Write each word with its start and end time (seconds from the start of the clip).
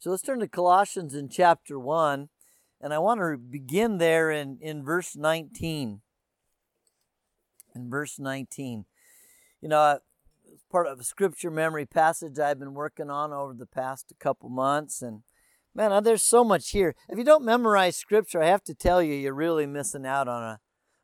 So 0.00 0.08
let's 0.08 0.22
turn 0.22 0.40
to 0.40 0.48
Colossians 0.48 1.14
in 1.14 1.28
chapter 1.28 1.78
1, 1.78 2.30
and 2.80 2.94
I 2.94 2.98
want 2.98 3.20
to 3.20 3.36
begin 3.36 3.98
there 3.98 4.30
in, 4.30 4.56
in 4.62 4.82
verse 4.82 5.14
19. 5.14 6.00
In 7.74 7.90
verse 7.90 8.18
19. 8.18 8.86
You 9.60 9.68
know, 9.68 9.98
it's 10.50 10.64
part 10.72 10.86
of 10.86 11.00
a 11.00 11.04
scripture 11.04 11.50
memory 11.50 11.84
passage 11.84 12.38
I've 12.38 12.58
been 12.58 12.72
working 12.72 13.10
on 13.10 13.34
over 13.34 13.52
the 13.52 13.66
past 13.66 14.10
couple 14.18 14.48
months, 14.48 15.02
and 15.02 15.20
man, 15.74 15.92
uh, 15.92 16.00
there's 16.00 16.22
so 16.22 16.44
much 16.44 16.70
here. 16.70 16.94
If 17.10 17.18
you 17.18 17.24
don't 17.24 17.44
memorize 17.44 17.94
scripture, 17.94 18.42
I 18.42 18.46
have 18.46 18.64
to 18.64 18.74
tell 18.74 19.02
you, 19.02 19.12
you're 19.12 19.34
really 19.34 19.66
missing 19.66 20.06
out 20.06 20.28
on 20.28 20.42
a, 20.42 20.60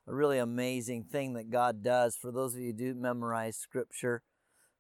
a 0.07 0.15
really 0.15 0.39
amazing 0.39 1.05
thing 1.05 1.35
that 1.35 1.51
God 1.51 1.83
does. 1.83 2.17
For 2.17 2.33
those 2.33 2.55
of 2.55 2.61
you 2.61 2.69
who 2.69 2.79
do 2.79 2.95
memorize 2.95 3.59
scripture 3.59 4.23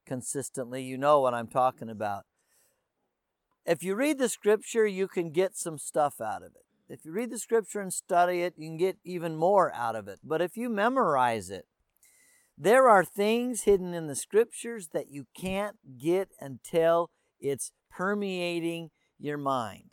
consistently, 0.07 0.83
you 0.83 0.97
know 0.97 1.21
what 1.21 1.35
I'm 1.35 1.49
talking 1.49 1.91
about. 1.91 2.25
If 3.67 3.83
you 3.83 3.97
read 3.97 4.19
the 4.19 4.29
scripture, 4.29 4.87
you 4.87 5.09
can 5.09 5.31
get 5.31 5.57
some 5.57 5.77
stuff 5.77 6.21
out 6.21 6.43
of 6.43 6.53
it. 6.55 6.65
If 6.89 7.05
you 7.05 7.11
read 7.11 7.31
the 7.31 7.39
scripture 7.39 7.81
and 7.81 7.93
study 7.93 8.43
it, 8.43 8.55
you 8.57 8.69
can 8.69 8.77
get 8.77 8.99
even 9.05 9.37
more 9.37 9.75
out 9.75 9.97
of 9.97 10.07
it. 10.07 10.21
But 10.23 10.41
if 10.41 10.57
you 10.57 10.69
memorize 10.69 11.51
it, 11.51 11.67
there 12.57 12.89
are 12.89 13.05
things 13.05 13.63
hidden 13.63 13.93
in 13.93 14.07
the 14.07 14.15
scriptures 14.15 14.91
that 14.93 15.11
you 15.11 15.27
can't 15.37 15.77
get 15.99 16.29
until 16.41 17.11
it's 17.41 17.73
permeating 17.91 18.91
your 19.19 19.37
mind. 19.37 19.91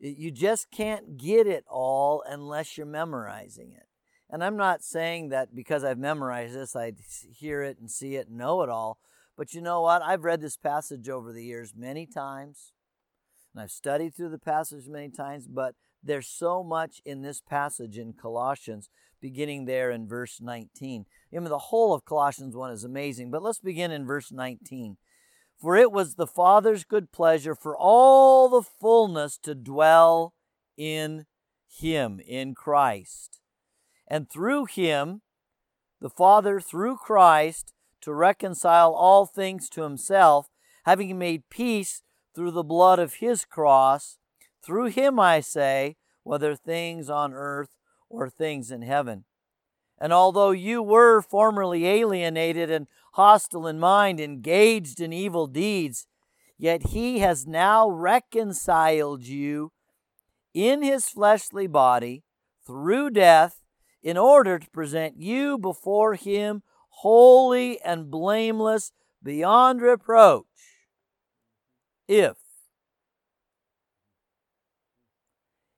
You 0.00 0.32
just 0.32 0.70
can't 0.70 1.16
get 1.16 1.46
it 1.46 1.64
all 1.70 2.24
unless 2.28 2.76
you're 2.76 2.86
memorizing 2.86 3.72
it. 3.72 3.86
And 4.28 4.42
I'm 4.42 4.56
not 4.56 4.82
saying 4.82 5.28
that 5.28 5.54
because 5.54 5.84
I've 5.84 5.98
memorized 5.98 6.54
this, 6.54 6.74
I 6.74 6.92
hear 7.32 7.62
it 7.62 7.78
and 7.78 7.88
see 7.88 8.16
it 8.16 8.26
and 8.26 8.36
know 8.36 8.62
it 8.62 8.68
all. 8.68 8.98
But 9.36 9.52
you 9.52 9.60
know 9.60 9.82
what? 9.82 10.02
I've 10.02 10.24
read 10.24 10.40
this 10.40 10.56
passage 10.56 11.08
over 11.08 11.32
the 11.32 11.44
years 11.44 11.72
many 11.76 12.06
times, 12.06 12.72
and 13.52 13.62
I've 13.62 13.70
studied 13.70 14.14
through 14.14 14.30
the 14.30 14.38
passage 14.38 14.88
many 14.88 15.10
times, 15.10 15.48
but 15.48 15.74
there's 16.02 16.28
so 16.28 16.62
much 16.62 17.00
in 17.04 17.22
this 17.22 17.40
passage 17.40 17.98
in 17.98 18.12
Colossians, 18.12 18.90
beginning 19.20 19.64
there 19.64 19.90
in 19.90 20.06
verse 20.06 20.40
19. 20.40 21.06
I 21.32 21.38
mean, 21.38 21.48
the 21.48 21.58
whole 21.58 21.92
of 21.94 22.04
Colossians 22.04 22.54
1 22.54 22.70
is 22.72 22.84
amazing, 22.84 23.30
but 23.30 23.42
let's 23.42 23.58
begin 23.58 23.90
in 23.90 24.06
verse 24.06 24.30
19. 24.30 24.98
For 25.60 25.76
it 25.76 25.90
was 25.90 26.14
the 26.14 26.26
Father's 26.26 26.84
good 26.84 27.10
pleasure 27.10 27.54
for 27.54 27.76
all 27.76 28.48
the 28.48 28.62
fullness 28.62 29.38
to 29.38 29.54
dwell 29.54 30.34
in 30.76 31.26
Him, 31.66 32.20
in 32.20 32.54
Christ. 32.54 33.40
And 34.06 34.30
through 34.30 34.66
Him, 34.66 35.22
the 36.00 36.10
Father, 36.10 36.60
through 36.60 36.98
Christ, 36.98 37.73
to 38.04 38.12
reconcile 38.12 38.92
all 38.92 39.24
things 39.24 39.68
to 39.70 39.82
himself, 39.82 40.50
having 40.84 41.18
made 41.18 41.48
peace 41.48 42.02
through 42.34 42.50
the 42.50 42.62
blood 42.62 42.98
of 42.98 43.14
his 43.14 43.44
cross. 43.44 44.18
Through 44.62 44.86
him, 44.86 45.18
I 45.18 45.40
say, 45.40 45.96
whether 46.22 46.54
things 46.54 47.08
on 47.08 47.32
earth 47.32 47.76
or 48.10 48.28
things 48.28 48.70
in 48.70 48.82
heaven. 48.82 49.24
And 49.98 50.12
although 50.12 50.50
you 50.50 50.82
were 50.82 51.22
formerly 51.22 51.86
alienated 51.86 52.70
and 52.70 52.88
hostile 53.12 53.66
in 53.66 53.78
mind, 53.78 54.20
engaged 54.20 55.00
in 55.00 55.12
evil 55.12 55.46
deeds, 55.46 56.06
yet 56.58 56.88
he 56.88 57.20
has 57.20 57.46
now 57.46 57.88
reconciled 57.88 59.24
you 59.24 59.72
in 60.52 60.82
his 60.82 61.08
fleshly 61.08 61.66
body 61.66 62.22
through 62.66 63.10
death 63.10 63.62
in 64.02 64.18
order 64.18 64.58
to 64.58 64.70
present 64.70 65.16
you 65.16 65.56
before 65.56 66.14
him 66.14 66.62
holy 66.98 67.80
and 67.82 68.10
blameless 68.10 68.92
beyond 69.22 69.80
reproach, 69.80 70.44
if 72.06 72.36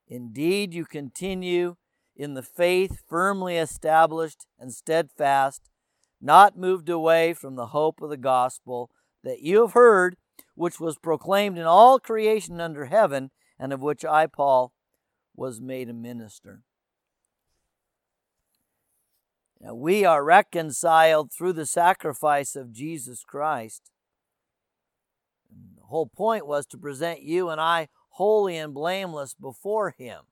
indeed 0.09 0.73
you 0.75 0.85
continue 0.85 1.77
in 2.15 2.35
the 2.35 2.43
faith 2.43 3.03
firmly 3.09 3.57
established 3.57 4.47
and 4.59 4.73
steadfast, 4.73 5.69
not 6.21 6.59
moved 6.59 6.89
away 6.89 7.35
from 7.35 7.57
the 7.57 7.67
hope 7.67 8.01
of 8.01 8.11
the 8.11 8.17
gospel 8.17 8.91
that 9.23 9.41
you 9.41 9.61
have 9.61 9.73
heard, 9.73 10.17
which 10.55 10.81
was 10.81 10.97
proclaimed 10.97 11.59
in 11.59 11.65
all 11.65 11.99
creation 11.99 12.61
under 12.61 12.87
heaven, 12.87 13.31
and 13.59 13.73
of 13.73 13.81
which 13.81 14.05
I, 14.05 14.27
Paul, 14.27 14.73
was 15.35 15.61
made 15.61 15.89
a 15.89 15.95
minister. 15.95 16.63
Now, 19.61 19.75
we 19.75 20.05
are 20.05 20.23
reconciled 20.23 21.33
through 21.33 21.55
the 21.55 21.67
sacrifice 21.67 22.57
of 22.57 22.73
Jesus 22.73 23.25
Christ. 23.25 23.91
The 25.77 25.87
whole 25.87 26.07
point 26.07 26.47
was 26.47 26.67
to 26.67 26.79
present 26.79 27.23
you 27.23 27.49
and 27.49 27.61
I 27.61 27.89
holy 28.11 28.57
and 28.57 28.75
blameless 28.75 29.35
before 29.35 29.95
Him. 29.97 30.23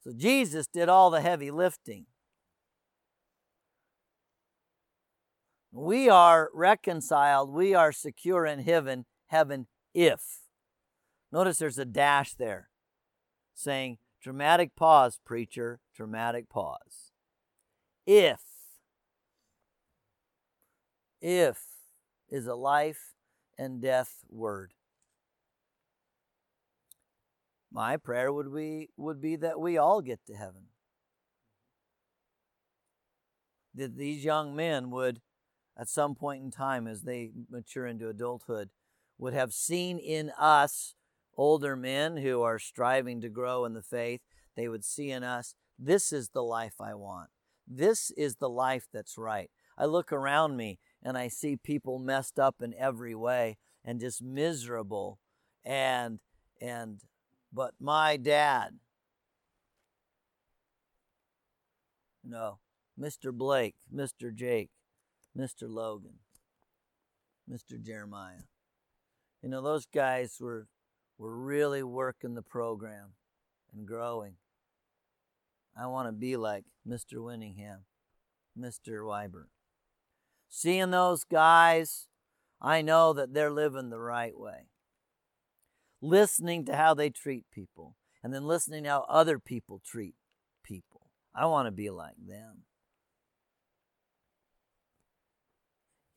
So 0.00 0.12
Jesus 0.16 0.66
did 0.66 0.88
all 0.88 1.10
the 1.10 1.20
heavy 1.20 1.50
lifting. 1.50 2.06
We 5.72 6.08
are 6.08 6.50
reconciled, 6.54 7.52
we 7.52 7.74
are 7.74 7.92
secure 7.92 8.46
in 8.46 8.60
heaven, 8.60 9.04
heaven 9.26 9.66
if. 9.94 10.40
Notice 11.30 11.58
there's 11.58 11.78
a 11.78 11.84
dash 11.84 12.34
there 12.34 12.70
saying 13.54 13.98
Dramatic 14.28 14.76
pause, 14.76 15.18
preacher. 15.24 15.80
Dramatic 15.96 16.50
pause. 16.50 17.12
If, 18.06 18.42
if 21.22 21.62
is 22.28 22.46
a 22.46 22.54
life 22.54 23.14
and 23.56 23.80
death 23.80 24.26
word. 24.28 24.74
My 27.72 27.96
prayer 27.96 28.30
would 28.30 28.54
be, 28.54 28.90
would 28.98 29.22
be 29.22 29.36
that 29.36 29.58
we 29.58 29.78
all 29.78 30.02
get 30.02 30.20
to 30.26 30.34
heaven. 30.34 30.64
That 33.74 33.96
these 33.96 34.26
young 34.26 34.54
men 34.54 34.90
would, 34.90 35.22
at 35.74 35.88
some 35.88 36.14
point 36.14 36.42
in 36.44 36.50
time 36.50 36.86
as 36.86 37.00
they 37.00 37.30
mature 37.50 37.86
into 37.86 38.10
adulthood, 38.10 38.68
would 39.16 39.32
have 39.32 39.54
seen 39.54 39.98
in 39.98 40.30
us 40.38 40.96
older 41.38 41.76
men 41.76 42.18
who 42.18 42.42
are 42.42 42.58
striving 42.58 43.22
to 43.22 43.30
grow 43.30 43.64
in 43.64 43.72
the 43.72 43.82
faith, 43.82 44.20
they 44.56 44.68
would 44.68 44.84
see 44.84 45.10
in 45.10 45.24
us, 45.24 45.54
this 45.78 46.12
is 46.12 46.30
the 46.30 46.42
life 46.42 46.74
I 46.80 46.94
want. 46.94 47.30
This 47.66 48.10
is 48.10 48.36
the 48.36 48.50
life 48.50 48.86
that's 48.92 49.16
right. 49.16 49.50
I 49.78 49.86
look 49.86 50.12
around 50.12 50.56
me 50.56 50.78
and 51.02 51.16
I 51.16 51.28
see 51.28 51.56
people 51.56 51.98
messed 51.98 52.38
up 52.38 52.56
in 52.60 52.74
every 52.74 53.14
way 53.14 53.56
and 53.84 54.00
just 54.00 54.20
miserable 54.20 55.18
and 55.64 56.18
and 56.60 57.00
but 57.52 57.74
my 57.78 58.16
dad 58.16 58.78
no 62.24 62.58
Mr. 62.98 63.32
Blake, 63.32 63.76
Mr. 63.94 64.34
Jake, 64.34 64.70
Mr. 65.36 65.68
Logan, 65.68 66.18
Mr. 67.50 67.80
Jeremiah. 67.80 68.42
You 69.42 69.48
know, 69.48 69.62
those 69.62 69.86
guys 69.86 70.38
were 70.40 70.66
we're 71.18 71.34
really 71.34 71.82
working 71.82 72.34
the 72.34 72.42
program 72.42 73.14
and 73.74 73.86
growing. 73.86 74.34
I 75.76 75.86
want 75.86 76.08
to 76.08 76.12
be 76.12 76.36
like 76.36 76.64
Mr. 76.88 77.14
Winningham, 77.14 77.80
Mr. 78.58 79.02
Wyber. 79.02 79.46
Seeing 80.48 80.90
those 80.90 81.24
guys, 81.24 82.06
I 82.60 82.82
know 82.82 83.12
that 83.12 83.34
they're 83.34 83.50
living 83.50 83.90
the 83.90 84.00
right 84.00 84.38
way. 84.38 84.68
Listening 86.00 86.64
to 86.66 86.76
how 86.76 86.94
they 86.94 87.10
treat 87.10 87.44
people, 87.52 87.96
and 88.22 88.32
then 88.32 88.44
listening 88.44 88.84
how 88.84 89.04
other 89.08 89.38
people 89.38 89.82
treat 89.84 90.14
people. 90.64 91.10
I 91.34 91.46
want 91.46 91.66
to 91.66 91.72
be 91.72 91.90
like 91.90 92.16
them. 92.16 92.64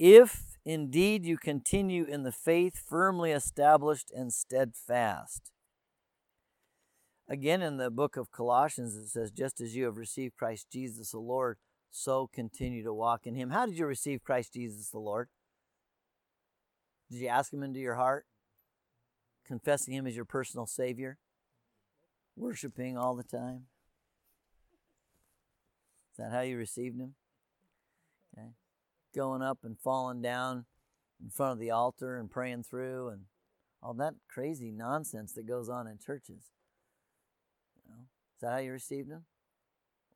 If 0.04 0.58
indeed 0.66 1.26
you 1.26 1.38
continue 1.38 2.06
in 2.06 2.24
the 2.24 2.32
faith 2.32 2.76
firmly 2.76 3.30
established 3.30 4.10
and 4.12 4.34
steadfast. 4.34 5.52
Again, 7.30 7.62
in 7.62 7.78
the 7.78 7.92
book 7.92 8.18
of 8.18 8.32
Colossians, 8.32 8.96
it 8.96 9.10
says, 9.10 9.30
Just 9.30 9.62
as 9.62 9.76
you 9.76 9.86
have 9.86 9.98
received 9.98 10.36
Christ 10.36 10.66
Jesus 10.72 11.12
the 11.12 11.20
Lord, 11.20 11.60
so 11.92 12.28
continue 12.34 12.84
to 12.84 12.92
walk 12.92 13.28
in 13.28 13.36
him. 13.36 13.52
How 13.52 13.68
did 13.68 13.78
you 13.78 13.86
receive 13.86 14.24
Christ 14.24 14.54
Jesus 14.54 14.90
the 14.90 14.98
Lord? 14.98 15.30
Did 17.12 17.20
you 17.20 17.28
ask 17.28 17.54
him 17.54 17.62
into 17.62 17.80
your 17.80 17.96
heart? 17.96 18.26
Confessing 19.46 19.94
him 19.94 20.08
as 20.08 20.16
your 20.16 20.26
personal 20.26 20.66
Savior? 20.66 21.20
Worshiping 22.36 22.98
all 22.98 23.16
the 23.16 23.22
time? 23.22 23.68
Is 26.12 26.18
that 26.18 26.32
how 26.32 26.42
you 26.42 26.58
received 26.58 27.00
him? 27.00 27.14
Okay 28.36 28.50
going 29.16 29.42
up 29.42 29.60
and 29.64 29.78
falling 29.80 30.22
down 30.22 30.66
in 31.22 31.30
front 31.30 31.54
of 31.54 31.60
the 31.60 31.72
altar 31.72 32.18
and 32.18 32.30
praying 32.30 32.64
through 32.64 33.10
and 33.10 33.22
all 33.82 33.94
that 33.96 34.14
crazy 34.30 34.72
nonsense 34.72 35.34
that 35.34 35.48
goes 35.48 35.70
on 35.70 35.88
in 35.88 35.98
churches. 35.98 36.52
You 37.76 37.92
know, 37.92 38.02
is 38.36 38.42
that 38.42 38.52
how 38.52 38.58
you 38.58 38.72
received 38.72 39.10
him? 39.10 39.26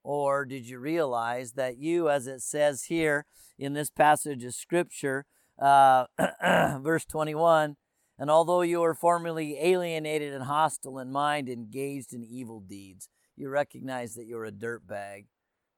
Or 0.03 0.45
did 0.45 0.67
you 0.67 0.77
realize 0.77 1.53
that 1.53 1.77
you, 1.77 2.09
as 2.09 2.27
it 2.27 2.41
says 2.41 2.83
here 2.85 3.25
in 3.57 3.73
this 3.73 3.89
passage 3.89 4.43
of 4.43 4.53
Scripture, 4.53 5.25
uh, 5.59 6.05
verse 6.79 7.05
21, 7.05 7.75
And 8.19 8.29
although 8.29 8.61
you 8.61 8.81
were 8.81 8.93
formerly 8.93 9.57
alienated 9.59 10.31
and 10.31 10.43
hostile 10.43 10.99
in 10.99 11.11
mind, 11.11 11.49
engaged 11.49 12.13
in 12.13 12.23
evil 12.23 12.59
deeds, 12.59 13.09
you 13.35 13.49
recognize 13.49 14.13
that 14.13 14.27
you're 14.27 14.45
a 14.45 14.51
dirtbag 14.51 15.25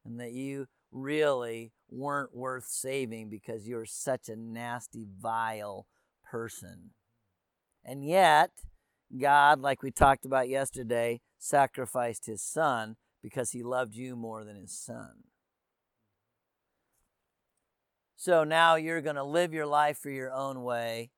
and 0.03 0.19
that 0.19 0.33
you 0.33 0.67
really 0.91 1.71
weren't 1.89 2.35
worth 2.35 2.65
saving 2.65 3.29
because 3.29 3.67
you're 3.67 3.85
such 3.85 4.29
a 4.29 4.35
nasty, 4.35 5.05
vile 5.19 5.87
person. 6.23 6.91
And 7.83 8.05
yet, 8.05 8.51
God, 9.17 9.61
like 9.61 9.81
we 9.81 9.91
talked 9.91 10.25
about 10.25 10.49
yesterday, 10.49 11.21
sacrificed 11.37 12.25
his 12.25 12.41
son 12.41 12.95
because 13.23 13.51
he 13.51 13.63
loved 13.63 13.95
you 13.95 14.15
more 14.15 14.43
than 14.43 14.55
his 14.55 14.77
son. 14.77 15.23
So 18.15 18.43
now 18.43 18.75
you're 18.75 19.01
going 19.01 19.15
to 19.15 19.23
live 19.23 19.53
your 19.53 19.67
life 19.67 19.97
for 19.99 20.09
your 20.09 20.33
own 20.33 20.63
way, 20.63 21.11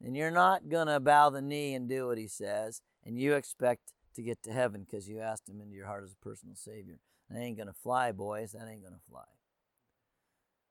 and 0.00 0.16
you're 0.16 0.30
not 0.30 0.68
going 0.68 0.86
to 0.86 1.00
bow 1.00 1.30
the 1.30 1.42
knee 1.42 1.74
and 1.74 1.88
do 1.88 2.06
what 2.06 2.16
he 2.16 2.28
says, 2.28 2.80
and 3.04 3.18
you 3.18 3.34
expect 3.34 3.92
to 4.14 4.22
get 4.22 4.42
to 4.44 4.52
heaven 4.52 4.84
because 4.84 5.08
you 5.08 5.20
asked 5.20 5.48
him 5.48 5.60
into 5.60 5.74
your 5.74 5.86
heart 5.86 6.04
as 6.04 6.12
a 6.12 6.24
personal 6.24 6.54
Savior. 6.54 7.00
That 7.30 7.38
ain't 7.38 7.56
going 7.56 7.68
to 7.68 7.74
fly, 7.74 8.12
boys. 8.12 8.52
That 8.52 8.68
ain't 8.68 8.82
going 8.82 8.94
to 8.94 9.10
fly. 9.10 9.24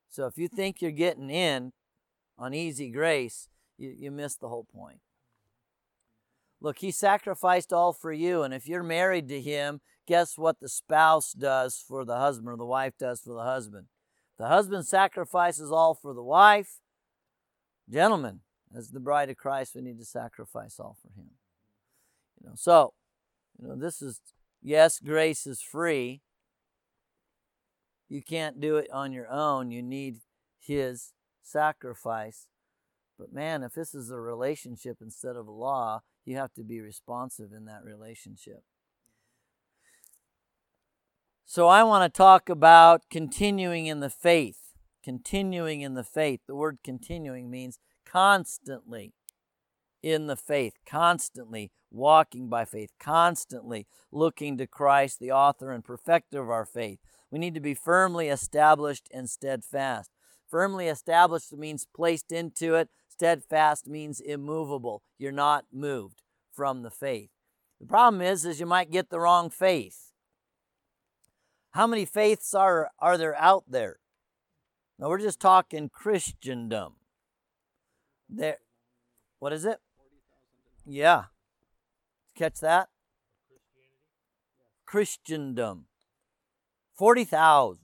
So 0.10 0.26
if 0.26 0.38
you 0.38 0.48
think 0.48 0.82
you're 0.82 0.92
getting 0.92 1.30
in 1.30 1.74
on 2.38 2.54
easy 2.54 2.90
grace, 2.90 3.50
you, 3.78 3.94
you 3.96 4.12
miss 4.12 4.36
the 4.36 4.50
whole 4.50 4.64
point. 4.64 5.00
Look, 6.60 6.80
he 6.80 6.90
sacrificed 6.90 7.72
all 7.72 7.94
for 7.94 8.12
you, 8.12 8.42
and 8.42 8.54
if 8.54 8.68
you're 8.68 8.82
married 8.82 9.30
to 9.30 9.40
him, 9.40 9.80
guess 10.08 10.38
what 10.38 10.60
the 10.60 10.70
spouse 10.70 11.34
does 11.34 11.84
for 11.88 12.04
the 12.04 12.18
husband 12.18 12.50
or 12.50 12.58
the 12.58 12.66
wife 12.66 12.94
does 12.98 13.22
for 13.22 13.34
the 13.34 13.44
husband? 13.44 13.88
The 14.40 14.48
husband 14.48 14.88
sacrifices 14.88 15.72
all 15.72 15.94
for 15.94 16.14
the 16.14 16.24
wife. 16.24 16.80
Gentlemen, 17.90 18.40
as 18.76 18.90
the 18.90 19.00
bride 19.00 19.30
of 19.30 19.38
Christ, 19.38 19.76
we 19.76 19.82
need 19.82 20.00
to 20.00 20.06
sacrifice 20.06 20.80
all 20.80 20.98
for 21.00 21.10
him. 21.10 21.30
You 22.42 22.50
know, 22.50 22.56
so, 22.56 22.94
you 23.62 23.68
know, 23.68 23.76
this 23.76 24.02
is 24.02 24.20
yes, 24.62 25.00
grace 25.00 25.46
is 25.46 25.62
free. 25.62 26.22
You 28.10 28.22
can't 28.22 28.62
do 28.62 28.78
it 28.78 28.90
on 28.92 29.12
your 29.12 29.30
own. 29.30 29.72
You 29.72 29.84
need 29.84 30.18
his 30.60 31.14
sacrifice. 31.42 32.48
But 33.18 33.34
man, 33.34 33.64
if 33.64 33.74
this 33.74 33.94
is 33.94 34.12
a 34.12 34.20
relationship 34.20 34.98
instead 35.02 35.36
of 35.36 35.48
a 35.48 35.52
law, 35.52 36.02
you 36.26 36.36
have 36.38 36.54
to 36.54 36.64
be 36.64 36.82
responsive 36.82 37.52
in 37.52 37.66
that 37.66 37.84
relationship. 37.84 38.64
So 41.46 41.68
I 41.68 41.84
want 41.84 42.12
to 42.12 42.16
talk 42.16 42.50
about 42.50 43.04
continuing 43.10 43.88
in 43.88 44.02
the 44.02 44.10
faith. 44.10 44.74
Continuing 45.04 45.82
in 45.82 45.94
the 45.94 46.04
faith. 46.04 46.42
The 46.48 46.56
word 46.56 46.80
continuing 46.84 47.50
means 47.50 47.80
constantly 48.06 49.14
in 50.04 50.28
the 50.28 50.36
faith, 50.36 50.74
constantly 50.86 51.72
walking 51.90 52.50
by 52.50 52.66
faith, 52.66 52.92
constantly 53.00 53.88
looking 54.12 54.58
to 54.58 54.68
Christ, 54.68 55.20
the 55.20 55.32
author 55.32 55.72
and 55.72 55.84
perfecter 55.84 56.42
of 56.42 56.50
our 56.50 56.66
faith. 56.66 57.00
We 57.32 57.40
need 57.40 57.56
to 57.56 57.60
be 57.60 57.74
firmly 57.74 58.30
established 58.30 59.08
and 59.14 59.30
steadfast. 59.30 60.12
Firmly 60.50 60.88
established 60.88 61.52
means 61.56 61.88
placed 61.94 62.32
into 62.32 62.76
it, 62.76 62.90
Steadfast 63.18 63.88
means 63.88 64.20
immovable. 64.20 65.02
You're 65.18 65.32
not 65.32 65.66
moved 65.74 66.22
from 66.54 66.84
the 66.84 66.92
faith. 66.92 67.32
The 67.80 67.88
problem 67.88 68.22
is, 68.22 68.46
is 68.46 68.60
you 68.60 68.68
might 68.68 68.92
get 68.92 69.10
the 69.10 69.20
wrong 69.20 69.50
faith. 69.50 70.12
How 71.72 71.88
many 71.88 72.06
faiths 72.06 72.54
are, 72.54 72.92
are 73.00 73.18
there 73.18 73.36
out 73.36 73.64
there? 73.68 73.98
Now 75.00 75.10
we're 75.10 75.20
just 75.20 75.40
talking 75.40 75.90
Christendom. 75.90 76.94
There, 78.30 78.58
what 79.40 79.52
is 79.52 79.66
it? 79.66 79.80
Yeah. 80.86 81.26
Catch 82.36 82.60
that? 82.60 82.90
Christendom. 84.86 85.86
40,000. 86.98 87.80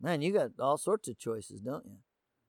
Man, 0.00 0.22
you 0.22 0.32
got 0.32 0.50
all 0.60 0.78
sorts 0.78 1.08
of 1.08 1.18
choices, 1.18 1.60
don't 1.60 1.84
you? 1.84 1.96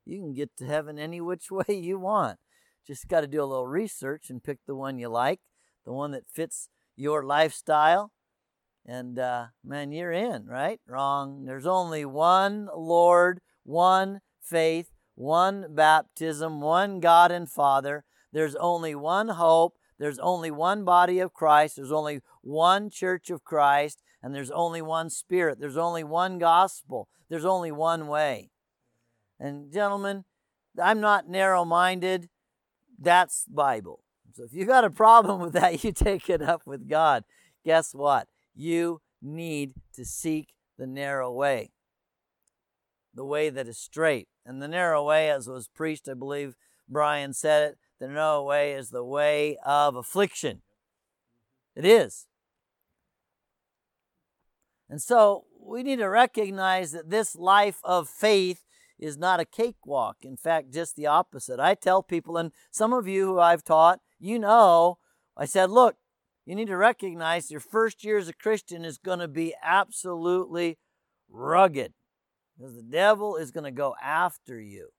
You 0.06 0.22
can 0.22 0.34
get 0.34 0.56
to 0.58 0.66
heaven 0.66 0.98
any 0.98 1.20
which 1.20 1.52
way 1.52 1.66
you 1.70 2.00
want. 2.00 2.40
Just 2.86 3.08
got 3.08 3.22
to 3.22 3.28
do 3.28 3.44
a 3.44 3.46
little 3.46 3.68
research 3.68 4.30
and 4.30 4.44
pick 4.44 4.60
the 4.66 4.76
one 4.76 4.98
you 4.98 5.10
like, 5.10 5.42
the 5.86 5.92
one 5.92 6.12
that 6.12 6.30
fits 6.32 6.70
your 6.96 7.24
lifestyle. 7.24 8.12
And 8.86 9.20
uh, 9.20 9.48
man, 9.64 9.92
you're 9.92 10.14
in, 10.14 10.46
right? 10.46 10.80
Wrong. 10.88 11.44
There's 11.44 11.68
only 11.68 12.06
one 12.06 12.70
Lord, 12.74 13.42
one 13.64 14.22
faith, 14.42 14.92
one 15.16 15.66
baptism, 15.76 16.62
one 16.62 17.02
God 17.02 17.32
and 17.32 17.50
Father. 17.50 18.06
There's 18.32 18.56
only 18.56 18.96
one 18.96 19.30
hope. 19.30 19.74
There's 20.00 20.20
only 20.20 20.52
one 20.52 20.86
body 20.86 21.20
of 21.20 21.34
Christ. 21.34 21.76
There's 21.76 21.92
only 21.92 22.22
one 22.42 22.90
church 22.90 23.30
of 23.30 23.44
Christ. 23.44 24.02
And 24.22 24.34
there's 24.34 24.52
only 24.52 24.82
one 24.82 25.10
Spirit. 25.10 25.60
There's 25.60 25.78
only 25.78 26.04
one 26.04 26.38
gospel. 26.38 27.08
There's 27.30 27.46
only 27.46 27.72
one 27.72 28.08
way. 28.08 28.52
And 29.40 29.72
gentlemen, 29.72 30.26
I'm 30.82 31.00
not 31.00 31.30
narrow 31.30 31.66
minded. 31.66 32.30
That's 33.00 33.46
Bible. 33.46 34.04
So 34.34 34.44
if 34.44 34.54
you 34.54 34.66
got 34.66 34.86
a 34.86 34.90
problem 34.90 35.42
with 35.42 35.54
that, 35.54 35.84
you 35.84 35.92
take 35.92 36.30
it 36.30 36.42
up 36.42 36.62
with 36.66 36.88
God. 36.90 37.24
Guess 37.66 37.94
what? 37.94 38.28
You 38.56 39.02
need 39.22 39.74
to 39.94 40.06
seek 40.06 40.54
the 40.78 40.88
narrow 40.88 41.32
way, 41.32 41.72
the 43.14 43.26
way 43.26 43.50
that 43.50 43.68
is 43.68 43.78
straight. 43.78 44.28
And 44.46 44.62
the 44.62 44.68
narrow 44.68 45.04
way, 45.06 45.30
as 45.30 45.48
was 45.48 45.68
preached, 45.68 46.08
I 46.08 46.14
believe 46.14 46.56
Brian 46.88 47.34
said 47.34 47.72
it, 47.72 47.78
the 48.00 48.08
narrow 48.08 48.44
way 48.44 48.74
is 48.74 48.90
the 48.90 49.04
way 49.04 49.58
of 49.66 49.96
affliction. 49.96 50.62
It 51.76 51.86
is. 51.86 52.28
And 54.90 55.02
so 55.02 55.46
we 55.60 55.84
need 55.84 55.98
to 55.98 56.08
recognize 56.08 56.92
that 56.92 57.10
this 57.10 57.36
life 57.36 57.80
of 57.84 58.08
faith 58.08 58.64
is 59.00 59.18
not 59.18 59.40
a 59.40 59.46
cakewalk. 59.46 60.18
In 60.24 60.38
fact, 60.38 60.74
just 60.74 60.96
the 60.96 61.08
opposite. 61.08 61.60
I 61.60 61.76
tell 61.76 62.02
people, 62.02 62.38
and 62.38 62.52
some 62.72 62.94
of 62.94 63.08
you 63.08 63.26
who 63.26 63.40
I've 63.40 63.64
taught, 63.64 64.00
you 64.20 64.40
know, 64.40 64.98
I 65.36 65.46
said, 65.46 65.70
look, 65.70 65.98
you 66.46 66.56
need 66.56 66.68
to 66.68 66.78
recognize 66.78 67.52
your 67.52 67.60
first 67.60 68.04
year 68.04 68.18
as 68.18 68.30
a 68.30 68.34
Christian 68.34 68.86
is 68.86 68.98
going 68.98 69.20
to 69.20 69.28
be 69.28 69.54
absolutely 69.62 70.78
rugged 71.30 71.94
because 72.58 72.76
the 72.76 72.82
devil 72.82 73.36
is 73.36 73.52
going 73.52 73.66
to 73.66 73.72
go 73.72 73.96
after 74.02 74.60
you 74.60 74.90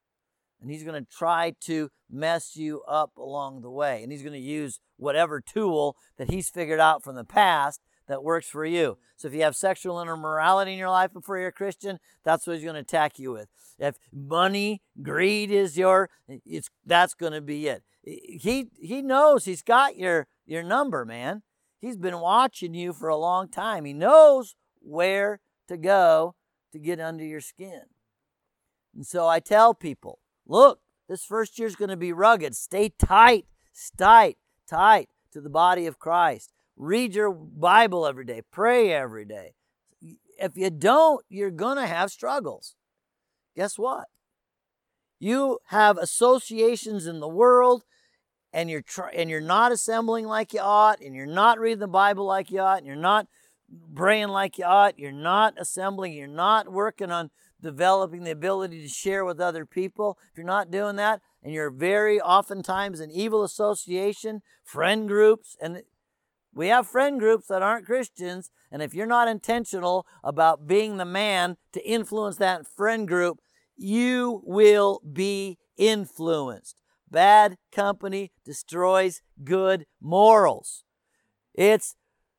and 0.61 0.71
he's 0.71 0.85
going 0.85 1.03
to 1.03 1.11
try 1.11 1.55
to 1.61 1.91
mess 2.11 2.57
you 2.57 2.83
up 2.89 3.17
along 3.17 3.61
the 3.61 3.71
way 3.71 4.03
and 4.03 4.11
he's 4.11 4.23
going 4.23 4.33
to 4.33 4.39
use 4.39 4.81
whatever 4.97 5.41
tool 5.41 5.97
that 6.17 6.31
he's 6.31 6.49
figured 6.49 6.81
out 6.81 7.05
from 7.05 7.17
the 7.17 7.25
past 7.25 7.81
that 8.09 8.25
works 8.25 8.49
for 8.49 8.65
you. 8.65 8.99
So 9.17 9.29
if 9.29 9.35
you 9.35 9.43
have 9.43 9.55
sexual 9.55 10.01
immorality 10.01 10.73
in 10.73 10.79
your 10.79 10.91
life 10.91 11.13
before 11.13 11.39
you're 11.39 11.49
a 11.49 11.53
Christian, 11.53 11.99
that's 12.25 12.47
what 12.47 12.57
he's 12.57 12.65
going 12.65 12.75
to 12.75 12.81
attack 12.81 13.19
you 13.19 13.33
with. 13.33 13.49
If 13.79 13.97
money, 14.13 14.83
greed 15.03 15.51
is 15.51 15.77
your, 15.77 16.11
it's 16.27 16.71
that's 16.85 17.15
going 17.15 17.33
to 17.33 17.41
be 17.41 17.69
it. 17.69 17.83
He 18.03 18.69
he 18.81 19.03
knows 19.03 19.45
he's 19.45 19.63
got 19.63 19.97
your 19.97 20.27
your 20.47 20.63
number, 20.63 21.05
man. 21.05 21.43
He's 21.81 21.97
been 21.97 22.19
watching 22.21 22.75
you 22.75 22.93
for 22.93 23.09
a 23.09 23.17
long 23.17 23.49
time. 23.49 23.85
He 23.85 23.93
knows 23.93 24.57
where 24.81 25.41
to 25.69 25.77
go 25.77 26.35
to 26.73 26.79
get 26.79 27.01
under 27.01 27.25
your 27.25 27.41
skin. 27.41 27.83
And 28.95 29.07
so 29.07 29.29
I 29.29 29.41
tell 29.41 29.75
people, 29.75 30.19
look, 30.49 30.81
this 31.09 31.25
first 31.25 31.59
year 31.59 31.69
is 31.69 31.77
going 31.77 31.91
to 31.91 31.97
be 31.97 32.13
rugged. 32.13 32.57
Stay 32.57 32.91
tight, 32.99 33.47
tight, 33.97 34.37
tight 34.67 35.09
to 35.33 35.41
the 35.41 35.51
body 35.51 35.87
of 35.87 35.99
Christ. 35.99 36.53
Read 36.77 37.15
your 37.15 37.31
Bible 37.33 38.07
every 38.07 38.25
day. 38.25 38.43
Pray 38.51 38.93
every 38.93 39.25
day. 39.25 39.55
If 40.41 40.57
you 40.57 40.71
don't, 40.71 41.25
you're 41.29 41.51
going 41.51 41.77
to 41.77 41.87
have 41.87 42.11
struggles. 42.11 42.77
Guess 43.57 43.79
what? 43.79 44.07
You 45.19 45.59
have 45.67 45.99
associations 45.99 47.07
in 47.07 47.19
the 47.19 47.29
world 47.29 47.85
and 48.53 48.71
you're 48.71 48.83
tr- 48.83 49.11
and 49.15 49.29
you're 49.29 49.41
not 49.41 49.73
assembling 49.73 50.27
like 50.27 50.53
you 50.53 50.61
ought 50.61 51.01
and 51.01 51.15
you're 51.15 51.27
not 51.27 51.59
reading 51.59 51.81
the 51.81 51.89
Bible 51.89 52.25
like 52.25 52.51
you 52.51 52.61
ought 52.61 52.79
and 52.79 52.87
you're 52.87 52.95
not 52.95 53.27
praying 53.95 54.29
like 54.29 54.59
you 54.59 54.65
ought, 54.65 54.99
you're 54.99 55.13
not 55.13 55.55
assembling, 55.59 56.13
you're 56.13 56.29
not 56.29 56.73
working 56.73 57.11
on 57.11 57.31
developing 57.63 58.25
the 58.25 58.31
ability 58.31 58.83
to 58.83 58.89
share 58.89 59.25
with 59.25 59.41
other 59.41 59.67
people. 59.67 60.19
If 60.31 60.39
you're 60.39 60.47
not 60.47 60.71
doing 60.71 60.97
that, 60.97 61.21
and 61.43 61.53
you're 61.53 61.71
very 61.71 62.21
oftentimes 62.21 63.01
in 63.01 63.11
evil 63.11 63.45
association, 63.45 64.43
friend 64.65 65.09
groups, 65.09 65.57
and 65.61 65.83
we 66.53 66.69
have 66.69 66.87
friend 66.87 67.21
groups 67.21 67.47
that 67.47 67.63
aren't 67.63 67.87
Christians, 67.87 68.51
and 68.71 68.83
if 68.83 68.93
you're 68.95 69.07
not 69.07 69.29
intentional 69.29 70.07
about 70.25 70.67
being 70.67 70.97
the 70.97 71.05
man 71.05 71.57
to 71.73 71.89
influence 71.89 72.37
that 72.37 72.67
friend 72.67 73.07
group, 73.07 73.39
you 73.77 74.43
will 74.45 75.01
be 75.11 75.59
influenced. 75.77 76.81
Bad 77.11 77.57
company 77.73 78.33
destroys 78.45 79.23
good 79.45 79.87
morals. 80.01 80.85
It's 81.55 81.95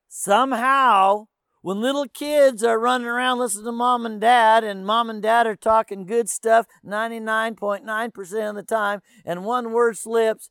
somehow 0.08 1.26
When 1.62 1.80
little 1.80 2.08
kids 2.08 2.64
are 2.64 2.78
running 2.78 3.06
around 3.06 3.38
listening 3.38 3.66
to 3.66 3.72
mom 3.72 4.06
and 4.06 4.20
dad, 4.20 4.64
and 4.64 4.86
mom 4.86 5.10
and 5.10 5.22
dad 5.22 5.46
are 5.46 5.56
talking 5.56 6.06
good 6.06 6.30
stuff 6.30 6.66
99.9% 6.84 8.48
of 8.48 8.56
the 8.56 8.62
time, 8.62 9.00
and 9.26 9.44
one 9.44 9.72
word 9.72 9.98
slips, 9.98 10.48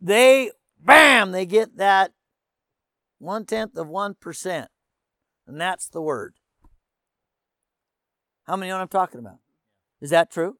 they, 0.00 0.50
bam, 0.80 1.32
they 1.32 1.44
get 1.44 1.76
that 1.76 2.12
one 3.18 3.44
tenth 3.44 3.76
of 3.76 3.88
1%. 3.88 4.66
And 5.46 5.60
that's 5.60 5.88
the 5.88 6.00
word. 6.00 6.34
How 8.44 8.56
many 8.56 8.70
know 8.70 8.76
what 8.76 8.82
I'm 8.82 8.88
talking 8.88 9.20
about? 9.20 9.38
Is 10.00 10.10
that 10.10 10.30
true? 10.30 10.56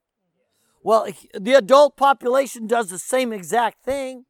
Well, 0.83 1.09
the 1.35 1.55
adult 1.55 1.97
population 1.97 2.67
does 2.67 2.91
the 2.91 2.99
same 2.99 3.33
exact 3.33 3.83
thing 3.85 4.25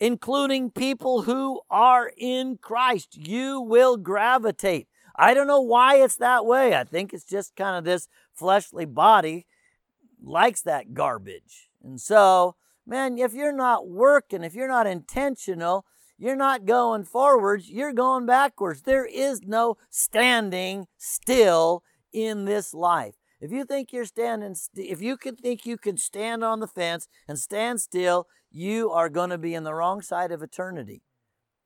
including 0.00 0.70
people 0.70 1.22
who 1.22 1.60
are 1.70 2.12
in 2.16 2.58
Christ. 2.58 3.16
You 3.16 3.60
will 3.60 3.96
gravitate. 3.96 4.88
I 5.16 5.34
don't 5.34 5.46
know 5.46 5.60
why 5.60 5.96
it's 5.96 6.16
that 6.16 6.46
way. 6.46 6.76
I 6.76 6.84
think 6.84 7.12
it's 7.12 7.24
just 7.24 7.56
kind 7.56 7.76
of 7.76 7.84
this 7.84 8.08
fleshly 8.32 8.84
body 8.84 9.46
likes 10.22 10.62
that 10.62 10.94
garbage. 10.94 11.68
And 11.82 12.00
so, 12.00 12.54
man, 12.86 13.18
if 13.18 13.34
you're 13.34 13.52
not 13.52 13.88
working, 13.88 14.44
if 14.44 14.54
you're 14.54 14.68
not 14.68 14.86
intentional, 14.86 15.84
you're 16.18 16.36
not 16.36 16.66
going 16.66 17.04
forwards, 17.04 17.68
you're 17.70 17.92
going 17.92 18.26
backwards. 18.26 18.82
There 18.82 19.06
is 19.06 19.42
no 19.42 19.76
standing 19.90 20.86
still 20.96 21.82
in 22.12 22.44
this 22.44 22.74
life. 22.74 23.14
If 23.40 23.52
you 23.52 23.64
think 23.64 23.92
you're 23.92 24.04
standing, 24.04 24.54
st- 24.54 24.90
if 24.90 25.00
you 25.00 25.16
can 25.16 25.36
think 25.36 25.64
you 25.64 25.78
can 25.78 25.96
stand 25.96 26.42
on 26.42 26.60
the 26.60 26.66
fence 26.66 27.06
and 27.28 27.38
stand 27.38 27.80
still, 27.80 28.26
you 28.50 28.90
are 28.90 29.08
going 29.08 29.30
to 29.30 29.38
be 29.38 29.54
in 29.54 29.64
the 29.64 29.74
wrong 29.74 30.02
side 30.02 30.32
of 30.32 30.42
eternity. 30.42 31.02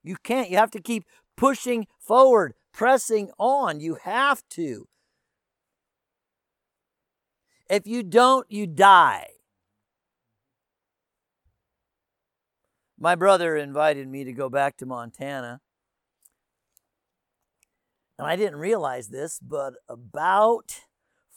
You 0.02 0.16
can't. 0.22 0.50
You 0.50 0.58
have 0.58 0.70
to 0.72 0.80
keep 0.80 1.04
pushing 1.36 1.86
forward, 1.98 2.54
pressing 2.72 3.30
on. 3.38 3.80
You 3.80 3.96
have 4.02 4.42
to. 4.50 4.88
If 7.70 7.86
you 7.86 8.02
don't, 8.02 8.46
you 8.50 8.66
die. 8.66 9.28
My 12.98 13.14
brother 13.14 13.56
invited 13.56 14.08
me 14.08 14.24
to 14.24 14.32
go 14.32 14.48
back 14.50 14.76
to 14.76 14.86
Montana. 14.86 15.60
And 18.18 18.28
I 18.28 18.36
didn't 18.36 18.56
realize 18.56 19.08
this, 19.08 19.40
but 19.40 19.74
about 19.88 20.82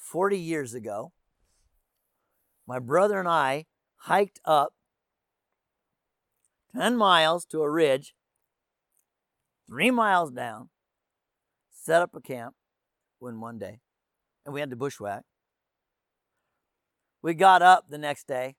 40 0.06 0.38
years 0.38 0.76
ago, 0.76 1.12
my 2.68 2.78
brother 2.78 3.20
and 3.20 3.28
I 3.28 3.66
hiked 4.02 4.40
up 4.46 4.74
10 6.76 6.96
miles 6.96 7.44
to 7.46 7.62
a 7.62 7.70
ridge, 7.70 8.14
three 9.68 9.90
miles 9.90 10.32
down, 10.32 10.70
set 11.72 12.04
up 12.04 12.12
a 12.14 12.22
camp 12.22 12.54
when 13.18 13.42
one 13.42 13.58
day, 13.58 13.80
and 14.46 14.54
we 14.54 14.60
had 14.60 14.70
to 14.70 14.76
bushwhack. 14.76 15.24
We 17.24 17.34
got 17.34 17.64
up 17.64 17.86
the 17.90 17.98
next 17.98 18.28
day 18.28 18.56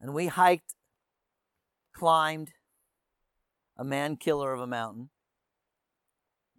and 0.00 0.14
we 0.14 0.28
hiked, 0.28 0.74
climbed 1.92 2.52
a 3.76 3.84
man 3.84 4.16
killer 4.16 4.54
of 4.54 4.60
a 4.60 4.66
mountain. 4.66 5.10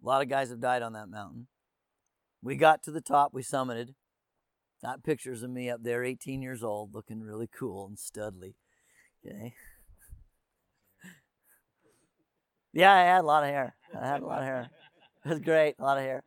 A 0.00 0.06
lot 0.06 0.22
of 0.22 0.28
guys 0.28 0.50
have 0.50 0.60
died 0.60 0.82
on 0.82 0.92
that 0.92 1.08
mountain. 1.08 1.48
We 2.46 2.54
got 2.54 2.80
to 2.84 2.92
the 2.92 3.00
top, 3.00 3.34
we 3.34 3.42
summited. 3.42 3.94
Got 4.80 5.02
pictures 5.02 5.42
of 5.42 5.50
me 5.50 5.68
up 5.68 5.82
there, 5.82 6.04
18 6.04 6.42
years 6.42 6.62
old, 6.62 6.94
looking 6.94 7.20
really 7.20 7.48
cool 7.48 7.86
and 7.86 7.96
studly. 7.96 8.54
Okay. 9.26 9.54
Yeah, 12.72 12.92
I 12.92 13.04
had 13.04 13.22
a 13.22 13.26
lot 13.26 13.42
of 13.42 13.48
hair. 13.48 13.74
I 13.98 14.06
had 14.06 14.20
a 14.20 14.26
lot 14.26 14.40
of 14.40 14.44
hair. 14.44 14.68
It 15.24 15.28
was 15.30 15.38
great, 15.38 15.76
a 15.78 15.82
lot 15.82 15.96
of 15.96 16.04
hair. 16.04 16.24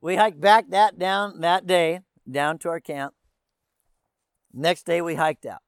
We 0.00 0.16
hiked 0.16 0.40
back 0.40 0.70
that 0.70 0.98
down 0.98 1.40
that 1.42 1.64
day 1.64 2.00
down 2.28 2.58
to 2.58 2.68
our 2.68 2.80
camp. 2.80 3.14
Next 4.52 4.84
day 4.84 5.00
we 5.00 5.14
hiked 5.14 5.46
out. 5.46 5.62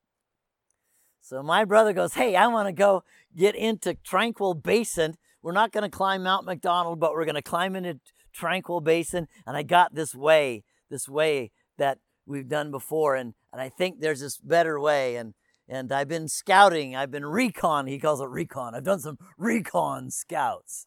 So 1.20 1.40
my 1.40 1.64
brother 1.64 1.92
goes, 1.92 2.14
"Hey, 2.14 2.34
I 2.34 2.48
want 2.48 2.66
to 2.66 2.72
go 2.72 3.04
get 3.36 3.54
into 3.54 3.94
Tranquil 3.94 4.54
Basin. 4.54 5.18
We're 5.40 5.52
not 5.52 5.70
going 5.70 5.88
to 5.88 5.96
climb 5.96 6.24
Mount 6.24 6.46
McDonald, 6.46 6.98
but 6.98 7.12
we're 7.12 7.24
going 7.24 7.36
to 7.36 7.42
climb 7.42 7.76
into 7.76 8.00
Tranquil 8.34 8.80
Basin, 8.80 9.28
and 9.46 9.56
I 9.56 9.62
got 9.62 9.94
this 9.94 10.14
way, 10.14 10.64
this 10.90 11.08
way 11.08 11.52
that 11.78 11.98
we've 12.26 12.48
done 12.48 12.70
before, 12.70 13.14
and 13.14 13.34
and 13.52 13.62
I 13.62 13.68
think 13.68 14.00
there's 14.00 14.20
this 14.20 14.38
better 14.38 14.80
way 14.80 15.16
and 15.16 15.34
and 15.68 15.90
I've 15.92 16.08
been 16.08 16.28
scouting. 16.28 16.94
I've 16.94 17.10
been 17.10 17.24
recon. 17.24 17.86
He 17.86 17.98
calls 17.98 18.20
it 18.20 18.28
recon. 18.28 18.74
I've 18.74 18.84
done 18.84 19.00
some 19.00 19.18
recon 19.38 20.10
scouts. 20.10 20.86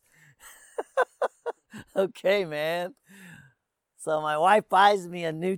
okay, 1.95 2.45
man. 2.45 2.93
So 3.97 4.21
my 4.21 4.37
wife 4.37 4.65
buys 4.69 5.07
me 5.07 5.23
a 5.23 5.31
new 5.31 5.57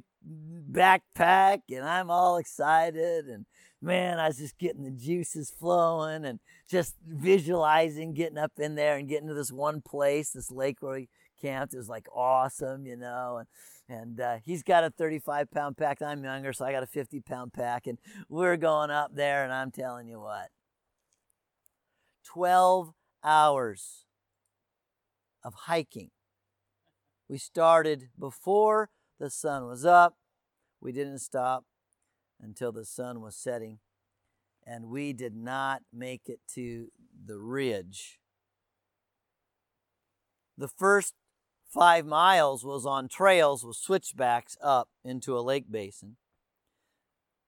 backpack, 0.72 1.60
and 1.70 1.86
I'm 1.86 2.10
all 2.10 2.38
excited. 2.38 3.26
And 3.26 3.46
man, 3.82 4.20
I 4.20 4.28
was 4.28 4.38
just 4.38 4.58
getting 4.58 4.84
the 4.84 4.92
juices 4.92 5.52
flowing 5.52 6.24
and 6.26 6.40
just 6.70 6.96
visualizing 7.06 8.14
getting 8.14 8.38
up 8.38 8.54
in 8.58 8.76
there 8.76 8.96
and 8.98 9.10
getting 9.10 9.28
to 9.28 9.34
this 9.34 9.52
one 9.52 9.82
place, 9.82 10.32
this 10.32 10.52
lake 10.52 10.78
where 10.80 10.94
we 10.94 11.10
camped. 11.42 11.74
It 11.74 11.78
was 11.78 11.90
like 11.90 12.08
awesome, 12.14 12.86
you 12.86 12.96
know. 12.96 13.38
And 13.38 13.48
and 13.90 14.20
uh, 14.20 14.38
he's 14.44 14.62
got 14.62 14.84
a 14.84 14.92
35 14.92 15.50
pound 15.50 15.78
pack. 15.78 16.02
I'm 16.02 16.24
younger, 16.24 16.54
so 16.54 16.66
I 16.66 16.72
got 16.72 16.84
a 16.84 16.88
50 16.88 17.22
pound 17.22 17.54
pack. 17.54 17.88
And 17.88 17.98
we're 18.30 18.58
going 18.58 18.92
up 18.92 19.16
there, 19.16 19.44
and 19.44 19.52
I'm 19.52 19.72
telling 19.72 20.08
you 20.08 20.20
what 20.20 20.50
12 22.26 22.94
hours 23.24 24.06
of 25.44 25.54
hiking. 25.66 26.12
We 27.28 27.38
started 27.38 28.10
before 28.18 28.90
the 29.20 29.30
sun 29.30 29.66
was 29.66 29.86
up. 29.86 30.16
We 30.82 30.92
didn't 30.92 31.20
stop 31.20 31.66
until 32.42 32.72
the 32.72 32.86
sun 32.86 33.22
was 33.22 33.36
setting. 33.36 33.80
And 34.66 34.86
we 34.86 35.14
did 35.14 35.36
not 35.36 35.82
make 35.94 36.24
it 36.28 36.40
to 36.56 36.90
the 37.26 37.38
ridge. 37.38 38.20
The 40.58 40.68
first 40.68 41.14
five 41.70 42.06
miles 42.06 42.66
was 42.66 42.86
on 42.86 43.08
trails 43.08 43.64
with 43.64 43.78
switchbacks 43.78 44.58
up 44.62 44.90
into 45.04 45.38
a 45.38 45.42
lake 45.42 45.72
basin. 45.72 46.18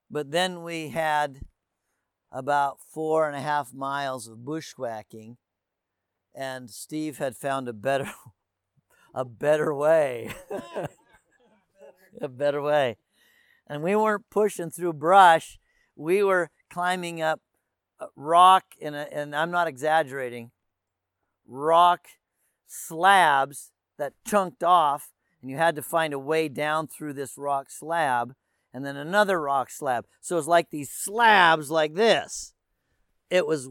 But 0.10 0.32
then 0.32 0.64
we 0.64 0.90
had 0.90 1.42
about 2.32 2.80
four 2.94 3.28
and 3.28 3.36
a 3.36 3.42
half 3.42 3.74
miles 3.74 4.28
of 4.28 4.46
bushwhacking, 4.46 5.38
and 6.36 6.70
Steve 6.70 7.18
had 7.18 7.36
found 7.36 7.68
a 7.68 7.74
better, 7.74 8.12
a 9.14 9.26
better 9.26 9.74
way, 9.74 10.32
a 12.22 12.30
better 12.30 12.62
way, 12.62 12.98
and 13.68 13.82
we 13.84 13.96
weren't 13.96 14.30
pushing 14.30 14.70
through 14.70 14.94
brush. 14.94 15.60
We 15.96 16.24
were 16.24 16.50
climbing 16.70 17.22
up 17.22 17.42
rock, 18.16 18.66
in 18.80 18.94
a, 18.94 19.08
and 19.12 19.36
I'm 19.36 19.52
not 19.52 19.68
exaggerating, 19.68 20.52
rock 21.48 22.08
slabs 22.68 23.72
that 24.02 24.14
chunked 24.26 24.64
off, 24.64 25.12
and 25.42 25.52
you 25.52 25.58
had 25.58 25.76
to 25.76 25.84
find 25.84 26.12
a 26.12 26.18
way 26.18 26.50
down 26.50 26.88
through 26.88 27.14
this 27.14 27.38
rock 27.38 27.70
slab 27.70 28.34
and 28.74 28.84
then 28.84 28.96
another 28.96 29.40
rock 29.40 29.70
slab. 29.70 30.06
So 30.22 30.40
it's 30.40 30.48
like 30.48 30.72
these 30.72 30.90
slabs 30.90 31.70
like 31.70 31.94
this. 31.94 32.54
It 33.30 33.46
was 33.46 33.70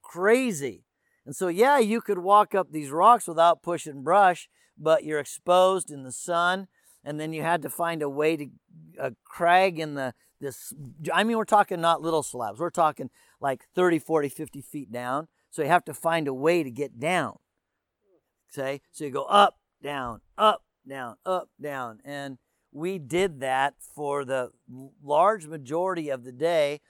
crazy. 0.00 0.84
And 1.26 1.34
so, 1.34 1.48
yeah, 1.48 1.78
you 1.78 2.00
could 2.00 2.18
walk 2.18 2.54
up 2.54 2.70
these 2.70 2.90
rocks 2.90 3.26
without 3.26 3.62
pushing 3.62 4.04
brush, 4.04 4.48
but 4.78 5.02
you're 5.02 5.18
exposed 5.18 5.90
in 5.90 6.04
the 6.04 6.12
sun. 6.12 6.68
And 7.02 7.18
then 7.18 7.32
you 7.32 7.42
had 7.42 7.62
to 7.62 7.70
find 7.70 8.00
a 8.00 8.08
way 8.08 8.36
to 8.36 8.46
a 8.98 9.12
crag 9.24 9.80
in 9.80 9.94
the 9.94 10.14
this. 10.40 10.72
I 11.12 11.24
mean, 11.24 11.36
we're 11.36 11.44
talking 11.44 11.80
not 11.80 12.00
little 12.00 12.22
slabs. 12.22 12.60
We're 12.60 12.70
talking 12.70 13.10
like 13.40 13.64
30, 13.74 13.98
40, 13.98 14.28
50 14.28 14.60
feet 14.60 14.92
down. 14.92 15.26
So 15.50 15.62
you 15.62 15.68
have 15.68 15.84
to 15.86 15.94
find 15.94 16.28
a 16.28 16.34
way 16.34 16.62
to 16.62 16.70
get 16.70 17.00
down. 17.00 17.38
Okay, 18.56 18.82
so 18.92 19.04
you 19.04 19.10
go 19.10 19.24
up, 19.24 19.58
down, 19.84 20.22
up, 20.38 20.62
down, 20.88 21.16
up, 21.24 21.50
down. 21.60 22.00
And 22.04 22.38
we 22.72 22.98
did 22.98 23.40
that 23.40 23.74
for 23.94 24.24
the 24.24 24.50
large 25.02 25.46
majority 25.46 26.08
of 26.08 26.24
the 26.24 26.32
day. 26.32 26.80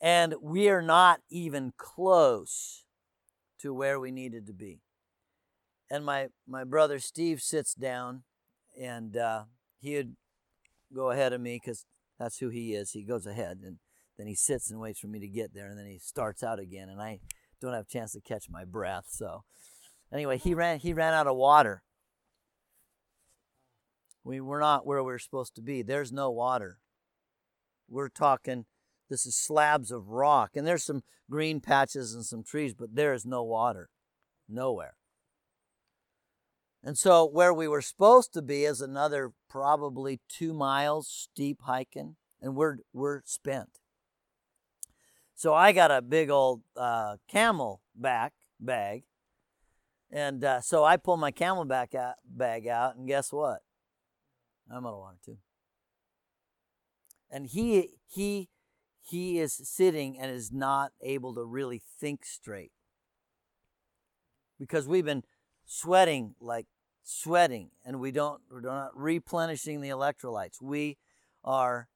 And 0.00 0.34
we 0.42 0.68
are 0.68 0.82
not 0.82 1.20
even 1.30 1.72
close 1.76 2.84
to 3.60 3.72
where 3.72 4.00
we 4.00 4.10
needed 4.10 4.46
to 4.48 4.52
be. 4.52 4.80
And 5.88 6.04
my, 6.04 6.28
my 6.46 6.64
brother 6.64 6.98
Steve 6.98 7.40
sits 7.40 7.72
down 7.72 8.24
and 8.78 9.16
uh, 9.16 9.44
he 9.78 9.94
would 9.94 10.16
go 10.92 11.10
ahead 11.10 11.32
of 11.32 11.40
me 11.40 11.60
because 11.62 11.86
that's 12.18 12.38
who 12.38 12.48
he 12.48 12.74
is. 12.74 12.90
He 12.90 13.04
goes 13.04 13.26
ahead 13.26 13.60
and 13.64 13.76
then 14.18 14.26
he 14.26 14.34
sits 14.34 14.70
and 14.70 14.80
waits 14.80 14.98
for 14.98 15.06
me 15.06 15.20
to 15.20 15.28
get 15.28 15.54
there 15.54 15.68
and 15.68 15.78
then 15.78 15.86
he 15.86 15.98
starts 15.98 16.42
out 16.42 16.58
again 16.58 16.88
and 16.88 17.00
I 17.00 17.20
don't 17.60 17.74
have 17.74 17.84
a 17.84 17.92
chance 17.92 18.12
to 18.12 18.20
catch 18.20 18.50
my 18.50 18.64
breath. 18.64 19.04
So 19.08 19.44
anyway, 20.12 20.38
he 20.38 20.54
ran 20.54 20.80
he 20.80 20.92
ran 20.92 21.14
out 21.14 21.26
of 21.28 21.36
water 21.36 21.82
we, 24.24 24.40
we're 24.40 24.60
not 24.60 24.86
where 24.86 25.02
we're 25.02 25.18
supposed 25.18 25.54
to 25.56 25.62
be. 25.62 25.82
There's 25.82 26.12
no 26.12 26.30
water. 26.30 26.78
We're 27.88 28.08
talking, 28.08 28.66
this 29.10 29.26
is 29.26 29.36
slabs 29.36 29.90
of 29.90 30.08
rock, 30.08 30.50
and 30.54 30.66
there's 30.66 30.84
some 30.84 31.02
green 31.30 31.60
patches 31.60 32.14
and 32.14 32.24
some 32.24 32.42
trees, 32.42 32.74
but 32.74 32.94
there 32.94 33.12
is 33.12 33.26
no 33.26 33.42
water. 33.42 33.90
Nowhere. 34.48 34.94
And 36.84 36.98
so 36.98 37.24
where 37.24 37.54
we 37.54 37.68
were 37.68 37.82
supposed 37.82 38.32
to 38.34 38.42
be 38.42 38.64
is 38.64 38.80
another 38.80 39.32
probably 39.48 40.20
two 40.28 40.52
miles 40.52 41.08
steep 41.08 41.62
hiking, 41.62 42.16
and 42.40 42.56
we're 42.56 42.78
we're 42.92 43.22
spent. 43.24 43.78
So 45.34 45.54
I 45.54 45.72
got 45.72 45.90
a 45.90 46.02
big 46.02 46.28
old 46.28 46.62
uh, 46.76 47.16
CamelBak 47.32 48.30
bag, 48.58 49.04
and 50.10 50.42
uh, 50.42 50.60
so 50.60 50.84
I 50.84 50.96
pull 50.96 51.16
my 51.16 51.30
CamelBak 51.30 51.94
out, 51.94 52.16
bag 52.24 52.66
out, 52.66 52.96
and 52.96 53.06
guess 53.06 53.32
what? 53.32 53.60
Water 54.80 55.18
too. 55.24 55.38
And 57.30 57.46
he 57.46 57.90
he 58.06 58.48
he 59.02 59.38
is 59.38 59.60
sitting 59.64 60.18
and 60.18 60.30
is 60.30 60.52
not 60.52 60.92
able 61.02 61.34
to 61.34 61.44
really 61.44 61.82
think 62.00 62.24
straight. 62.24 62.72
Because 64.58 64.86
we've 64.86 65.04
been 65.04 65.24
sweating 65.66 66.34
like 66.40 66.66
sweating 67.02 67.70
and 67.84 68.00
we 68.00 68.12
don't 68.12 68.42
we're 68.50 68.60
not 68.60 68.96
replenishing 68.96 69.80
the 69.80 69.88
electrolytes. 69.88 70.62
We 70.62 70.98
are 71.44 71.88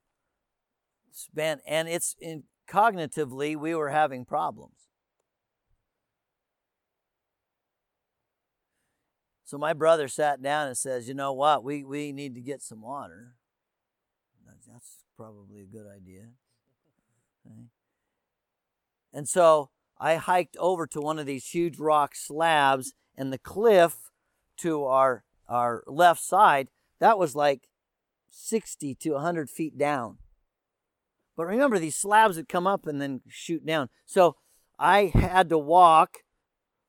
spent 1.13 1.63
and 1.67 1.89
it's 1.89 2.17
in 2.21 2.45
cognitively 2.69 3.57
we 3.57 3.75
were 3.75 3.91
having 3.91 4.25
problems 4.25 4.87
so 9.47 9.57
my 9.57 9.73
brother 9.73 10.09
sat 10.09 10.43
down 10.43 10.67
and 10.67 10.77
says 10.77 11.09
you 11.09 11.15
know 11.15 11.33
what 11.33 11.65
we 11.65 11.83
we 11.83 12.13
need 12.13 12.35
to 12.35 12.43
get 12.43 12.61
some 12.61 12.83
water 12.83 13.33
that's 14.69 15.05
probably 15.17 15.61
a 15.61 15.65
good 15.65 15.87
idea 15.87 16.27
okay. 17.47 17.67
and 19.15 19.27
so 19.27 19.71
I 19.99 20.17
hiked 20.17 20.57
over 20.59 20.87
to 20.89 21.01
one 21.01 21.19
of 21.19 21.27
these 21.27 21.49
huge 21.49 21.79
rock 21.79 22.15
slabs, 22.15 22.93
and 23.17 23.33
the 23.33 23.39
cliff 23.39 24.11
to 24.59 24.85
our 24.85 25.25
our 25.49 25.85
left 25.87 26.23
side 26.23 26.69
that 26.99 27.19
was 27.19 27.37
like 27.37 27.69
60 28.31 28.95
to 28.97 29.11
100 29.13 29.49
feet 29.49 29.79
down. 29.79 30.19
But 31.37 31.47
remember, 31.47 31.79
these 31.79 31.97
slabs 31.97 32.37
would 32.37 32.49
come 32.49 32.67
up 32.67 32.87
and 32.87 33.01
then 33.01 33.21
shoot 33.29 33.65
down. 33.65 33.91
So 34.07 34.37
I 34.79 35.13
had 35.15 35.49
to 35.51 35.59
walk 35.59 36.19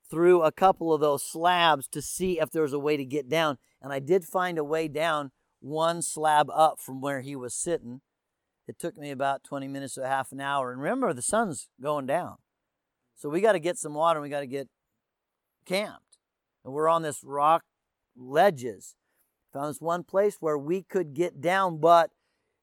through 0.10 0.42
a 0.42 0.52
couple 0.52 0.94
of 0.94 1.02
those 1.02 1.24
slabs 1.24 1.88
to 1.90 2.02
see 2.02 2.40
if 2.40 2.52
there 2.52 2.62
was 2.62 2.74
a 2.74 2.80
way 2.80 2.98
to 2.98 3.06
get 3.06 3.30
down. 3.30 3.58
And 3.82 3.92
I 3.92 4.00
did 4.00 4.26
find 4.26 4.58
a 4.58 4.64
way 4.64 4.88
down 4.88 5.32
one 5.60 6.02
slab 6.02 6.50
up 6.54 6.80
from 6.80 7.02
where 7.02 7.22
he 7.22 7.36
was 7.36 7.54
sitting. 7.54 8.02
It 8.68 8.80
took 8.80 8.98
me 8.98 9.12
about 9.12 9.44
20 9.44 9.68
minutes 9.68 9.96
to 9.96 10.08
half 10.08 10.32
an 10.32 10.42
hour. 10.42 10.72
And 10.72 10.82
remember, 10.82 11.14
the 11.14 11.22
sun's 11.22 11.68
going 11.82 12.06
down. 12.06 12.36
So 13.16 13.30
we 13.30 13.42
got 13.42 13.54
to 13.54 13.60
get 13.60 13.78
some 13.78 13.94
water 13.94 14.20
and 14.20 14.24
we 14.24 14.30
got 14.30 14.42
to 14.42 14.48
get 14.48 14.68
camped. 15.66 16.18
And 16.64 16.74
we're 16.74 16.90
on 16.90 17.02
this 17.02 17.24
rock 17.24 17.64
ledges. 18.16 18.96
Found 19.54 19.70
this 19.70 19.82
one 19.82 20.04
place 20.04 20.38
where 20.40 20.58
we 20.58 20.84
could 20.84 21.14
get 21.14 21.42
down, 21.42 21.80
but 21.80 22.12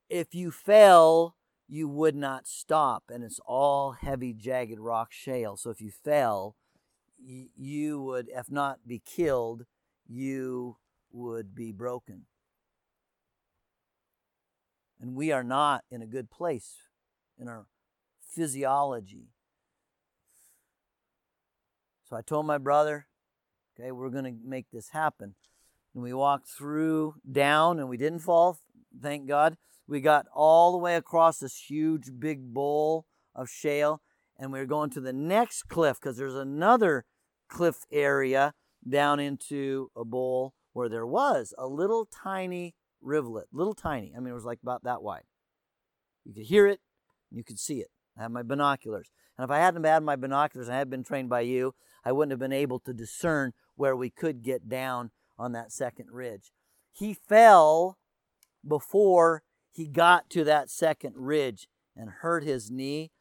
if 0.08 0.34
you 0.34 0.50
fell, 0.50 1.34
you 1.66 1.88
would 1.88 2.14
not 2.14 2.46
stop. 2.46 3.04
And 3.08 3.24
it's 3.24 3.40
all 3.46 3.92
heavy, 3.92 4.34
jagged 4.34 4.78
rock 4.78 5.10
shale. 5.10 5.56
So 5.56 5.70
if 5.70 5.80
you 5.80 5.90
fell, 5.90 6.54
you 7.24 8.02
would, 8.02 8.28
if 8.28 8.50
not 8.50 8.86
be 8.86 9.00
killed, 9.04 9.64
you 10.06 10.76
would 11.12 11.54
be 11.54 11.72
broken. 11.72 12.26
And 15.00 15.14
we 15.14 15.32
are 15.32 15.44
not 15.44 15.84
in 15.90 16.02
a 16.02 16.06
good 16.06 16.30
place 16.30 16.76
in 17.38 17.48
our 17.48 17.66
physiology. 18.20 19.28
So 22.08 22.16
I 22.16 22.22
told 22.22 22.46
my 22.46 22.58
brother, 22.58 23.06
okay, 23.78 23.92
we're 23.92 24.10
going 24.10 24.24
to 24.24 24.34
make 24.44 24.70
this 24.70 24.90
happen. 24.90 25.34
And 25.94 26.02
we 26.02 26.12
walked 26.12 26.48
through 26.48 27.14
down 27.30 27.78
and 27.78 27.88
we 27.88 27.96
didn't 27.96 28.20
fall, 28.20 28.58
thank 29.00 29.26
God. 29.26 29.56
We 29.86 30.00
got 30.00 30.26
all 30.34 30.72
the 30.72 30.78
way 30.78 30.96
across 30.96 31.38
this 31.38 31.56
huge 31.68 32.10
big 32.18 32.52
bowl 32.52 33.06
of 33.34 33.48
shale 33.48 34.00
and 34.38 34.52
we 34.52 34.58
were 34.58 34.66
going 34.66 34.90
to 34.90 35.00
the 35.00 35.12
next 35.12 35.64
cliff 35.64 36.00
because 36.00 36.16
there's 36.16 36.34
another 36.34 37.04
cliff 37.54 37.84
area 37.92 38.52
down 38.86 39.20
into 39.20 39.90
a 39.96 40.04
bowl 40.04 40.54
where 40.72 40.88
there 40.88 41.06
was 41.06 41.54
a 41.56 41.66
little 41.68 42.04
tiny 42.04 42.74
rivulet, 43.00 43.46
little 43.52 43.74
tiny. 43.74 44.12
I 44.14 44.18
mean, 44.18 44.30
it 44.30 44.34
was 44.34 44.44
like 44.44 44.58
about 44.60 44.82
that 44.84 45.02
wide. 45.02 45.22
You 46.24 46.34
could 46.34 46.46
hear 46.46 46.66
it, 46.66 46.80
you 47.30 47.44
could 47.44 47.60
see 47.60 47.78
it. 47.78 47.88
I 48.18 48.22
had 48.22 48.32
my 48.32 48.42
binoculars. 48.42 49.08
And 49.38 49.44
if 49.44 49.50
I 49.50 49.58
hadn't 49.58 49.84
had 49.84 50.02
my 50.02 50.16
binoculars 50.16 50.68
and 50.68 50.74
I 50.74 50.78
had 50.78 50.90
been 50.90 51.04
trained 51.04 51.28
by 51.28 51.40
you, 51.40 51.74
I 52.04 52.12
wouldn't 52.12 52.32
have 52.32 52.40
been 52.40 52.52
able 52.52 52.80
to 52.80 52.92
discern 52.92 53.52
where 53.76 53.96
we 53.96 54.10
could 54.10 54.42
get 54.42 54.68
down 54.68 55.10
on 55.38 55.52
that 55.52 55.72
second 55.72 56.10
ridge. 56.10 56.52
He 56.92 57.14
fell 57.14 57.98
before 58.66 59.42
he 59.70 59.86
got 59.86 60.28
to 60.30 60.44
that 60.44 60.70
second 60.70 61.14
ridge 61.16 61.68
and 61.96 62.10
hurt 62.10 62.42
his 62.42 62.70
knee, 62.70 63.12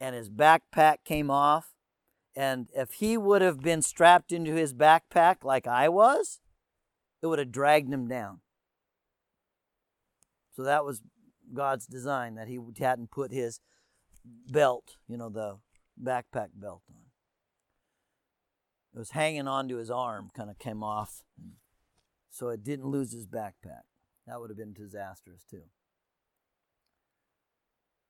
and 0.00 0.14
his 0.14 0.30
backpack 0.30 0.98
came 1.04 1.30
off. 1.30 1.73
And 2.36 2.68
if 2.74 2.94
he 2.94 3.16
would 3.16 3.42
have 3.42 3.60
been 3.60 3.82
strapped 3.82 4.32
into 4.32 4.54
his 4.54 4.74
backpack 4.74 5.44
like 5.44 5.66
I 5.66 5.88
was, 5.88 6.40
it 7.22 7.26
would 7.26 7.38
have 7.38 7.52
dragged 7.52 7.92
him 7.92 8.08
down. 8.08 8.40
So 10.52 10.62
that 10.62 10.84
was 10.84 11.02
God's 11.52 11.86
design 11.86 12.34
that 12.34 12.48
he 12.48 12.58
hadn't 12.78 13.10
put 13.10 13.32
his 13.32 13.60
belt, 14.24 14.96
you 15.08 15.16
know, 15.16 15.28
the 15.28 15.58
backpack 16.02 16.48
belt 16.54 16.82
on. 16.88 17.02
It 18.94 18.98
was 18.98 19.10
hanging 19.10 19.48
onto 19.48 19.76
his 19.76 19.90
arm, 19.90 20.30
kind 20.36 20.50
of 20.50 20.58
came 20.58 20.82
off, 20.82 21.22
so 22.30 22.48
it 22.48 22.62
didn't 22.62 22.86
lose 22.86 23.12
his 23.12 23.26
backpack. 23.26 23.82
That 24.26 24.40
would 24.40 24.50
have 24.50 24.56
been 24.56 24.72
disastrous 24.72 25.44
too. 25.48 25.62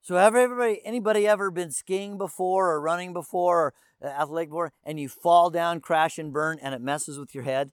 So 0.04 0.16
have 0.16 0.36
everybody, 0.36 0.82
anybody 0.84 1.26
ever 1.26 1.50
been 1.50 1.70
skiing 1.70 2.18
before 2.18 2.70
or 2.70 2.78
running 2.78 3.14
before 3.14 3.58
or 3.58 3.74
uh, 4.04 4.08
athletic 4.08 4.50
before, 4.50 4.70
and 4.84 5.00
you 5.00 5.08
fall 5.08 5.48
down, 5.48 5.80
crash 5.80 6.18
and 6.18 6.30
burn, 6.30 6.58
and 6.60 6.74
it 6.74 6.82
messes 6.82 7.18
with 7.18 7.34
your 7.34 7.44
head, 7.44 7.72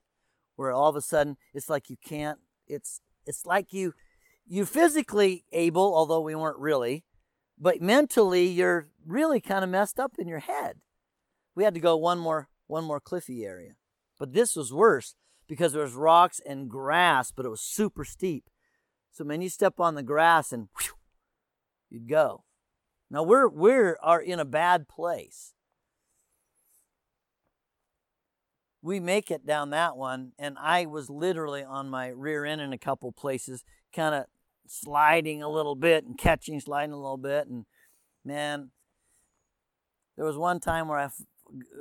where 0.56 0.72
all 0.72 0.88
of 0.88 0.96
a 0.96 1.02
sudden 1.02 1.36
it's 1.52 1.68
like 1.68 1.90
you 1.90 1.98
can't. 2.02 2.38
It's 2.66 3.02
it's 3.26 3.44
like 3.44 3.74
you 3.74 3.92
you 4.46 4.64
physically 4.64 5.44
able, 5.52 5.94
although 5.94 6.22
we 6.22 6.34
weren't 6.34 6.58
really, 6.58 7.04
but 7.58 7.82
mentally 7.82 8.46
you're 8.46 8.88
really 9.06 9.42
kind 9.42 9.62
of 9.62 9.68
messed 9.68 10.00
up 10.00 10.12
in 10.18 10.26
your 10.26 10.38
head. 10.38 10.78
We 11.54 11.64
had 11.64 11.74
to 11.74 11.80
go 11.80 11.98
one 11.98 12.18
more 12.18 12.48
one 12.66 12.84
more 12.84 12.98
cliffy 12.98 13.44
area. 13.44 13.72
But 14.18 14.32
this 14.32 14.56
was 14.56 14.72
worse 14.72 15.16
because 15.46 15.74
there 15.74 15.82
was 15.82 15.92
rocks 15.92 16.40
and 16.46 16.70
grass, 16.70 17.30
but 17.30 17.44
it 17.44 17.50
was 17.50 17.60
super 17.60 18.06
steep. 18.06 18.48
So 19.10 19.22
man, 19.22 19.42
you 19.42 19.50
step 19.50 19.78
on 19.78 19.96
the 19.96 20.02
grass 20.02 20.50
and 20.50 20.68
whew, 20.80 20.94
you'd 21.92 22.08
go. 22.08 22.44
Now 23.10 23.22
we're 23.22 23.48
we're 23.48 23.98
are 24.02 24.20
in 24.20 24.40
a 24.40 24.44
bad 24.44 24.88
place. 24.88 25.52
We 28.80 28.98
make 28.98 29.30
it 29.30 29.46
down 29.46 29.70
that 29.70 29.96
one, 29.96 30.32
and 30.38 30.56
I 30.58 30.86
was 30.86 31.08
literally 31.08 31.62
on 31.62 31.88
my 31.88 32.08
rear 32.08 32.44
end 32.44 32.60
in 32.60 32.72
a 32.72 32.78
couple 32.78 33.12
places, 33.12 33.62
kind 33.94 34.14
of 34.14 34.24
sliding 34.66 35.42
a 35.42 35.48
little 35.48 35.76
bit 35.76 36.04
and 36.04 36.18
catching, 36.18 36.58
sliding 36.58 36.92
a 36.92 36.96
little 36.96 37.18
bit, 37.18 37.46
and 37.46 37.66
man, 38.24 38.70
there 40.16 40.24
was 40.24 40.36
one 40.36 40.58
time 40.58 40.88
where 40.88 40.98
I 40.98 41.10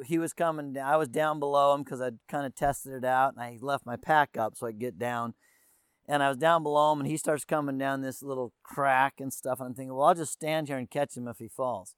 he 0.06 0.17
was 0.17 0.34
coming. 0.34 0.78
I 0.78 0.97
was 0.97 1.08
down 1.08 1.39
below 1.39 1.74
him 1.74 1.84
because 1.84 2.02
I'd 2.02 2.19
kind 2.28 2.45
of 2.45 2.56
tested 2.56 2.93
it 2.93 3.06
out, 3.06 3.34
and 3.34 3.41
I 3.41 3.58
left 3.62 3.86
my 3.86 3.95
pack 3.95 4.38
up 4.38 4.56
so 4.56 4.67
I 4.67 4.71
get 4.71 5.00
down. 5.00 5.34
And 6.12 6.21
I 6.21 6.28
was 6.28 6.38
down 6.38 6.62
below 6.62 6.91
him, 6.91 7.00
and 7.00 7.08
he 7.08 7.15
starts 7.15 7.45
coming 7.45 7.78
down 7.78 8.02
this 8.02 8.21
little 8.21 8.52
crack 8.63 9.21
and 9.21 9.32
stuff. 9.32 9.62
And 9.62 9.69
I'm 9.69 9.74
thinking, 9.74 9.95
well, 9.95 10.08
I'll 10.08 10.13
just 10.13 10.34
stand 10.34 10.67
here 10.67 10.76
and 10.76 10.89
catch 10.89 11.15
him 11.15 11.26
if 11.26 11.39
he 11.39 11.47
falls. 11.47 11.95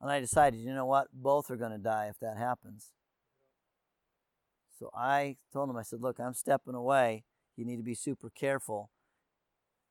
And 0.00 0.10
I 0.10 0.18
decided, 0.18 0.58
you 0.58 0.74
know 0.74 0.84
what? 0.84 1.06
Both 1.12 1.48
are 1.52 1.56
going 1.56 1.70
to 1.70 1.78
die 1.78 2.08
if 2.10 2.18
that 2.18 2.38
happens. 2.38 2.90
So 4.80 4.90
I 4.92 5.36
told 5.52 5.70
him, 5.70 5.76
I 5.76 5.82
said, 5.82 6.00
look, 6.02 6.18
I'm 6.18 6.34
stepping 6.34 6.74
away. 6.74 7.22
You 7.56 7.64
need 7.64 7.76
to 7.76 7.84
be 7.84 7.94
super 7.94 8.30
careful. 8.30 8.90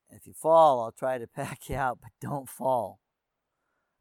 If 0.10 0.28
you 0.28 0.34
fall, 0.34 0.82
I'll 0.82 0.92
try 0.92 1.18
to 1.18 1.28
pack 1.34 1.70
you 1.70 1.78
out, 1.78 2.00
but 2.02 2.12
don't 2.20 2.50
fall. 2.50 3.00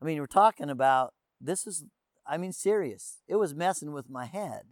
I 0.02 0.04
mean, 0.04 0.18
we're 0.18 0.26
talking 0.26 0.68
about 0.68 1.14
this 1.40 1.64
is 1.64 1.84
I 2.26 2.38
mean, 2.38 2.52
serious. 2.52 3.18
It 3.28 3.36
was 3.36 3.54
messing 3.54 3.92
with 3.92 4.10
my 4.10 4.26
head. 4.26 4.62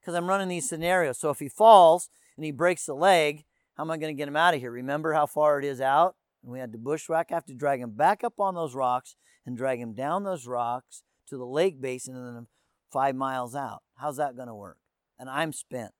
Because 0.00 0.14
I'm 0.14 0.28
running 0.28 0.46
these 0.46 0.68
scenarios. 0.68 1.18
So 1.18 1.30
if 1.30 1.40
he 1.40 1.48
falls 1.48 2.08
and 2.36 2.44
he 2.44 2.50
breaks 2.50 2.88
a 2.88 2.94
leg, 2.94 3.44
how 3.76 3.84
am 3.84 3.90
I 3.90 3.96
going 3.96 4.14
to 4.14 4.18
get 4.18 4.28
him 4.28 4.36
out 4.36 4.54
of 4.54 4.60
here? 4.60 4.70
Remember 4.70 5.12
how 5.12 5.26
far 5.26 5.58
it 5.58 5.64
is 5.64 5.80
out? 5.80 6.16
And 6.42 6.52
we 6.52 6.58
had 6.58 6.72
to 6.72 6.78
bushwhack. 6.78 7.28
I 7.30 7.34
have 7.34 7.44
to 7.46 7.54
drag 7.54 7.80
him 7.80 7.90
back 7.90 8.24
up 8.24 8.38
on 8.38 8.54
those 8.54 8.74
rocks 8.74 9.16
and 9.46 9.56
drag 9.56 9.80
him 9.80 9.94
down 9.94 10.24
those 10.24 10.46
rocks 10.46 11.02
to 11.28 11.36
the 11.36 11.46
lake 11.46 11.80
basin 11.80 12.16
and 12.16 12.36
then 12.36 12.46
five 12.90 13.14
miles 13.14 13.54
out. 13.54 13.82
How's 13.96 14.16
that 14.16 14.36
going 14.36 14.48
to 14.48 14.54
work? 14.54 14.78
And 15.18 15.28
I'm 15.28 15.52
spent. 15.52 15.92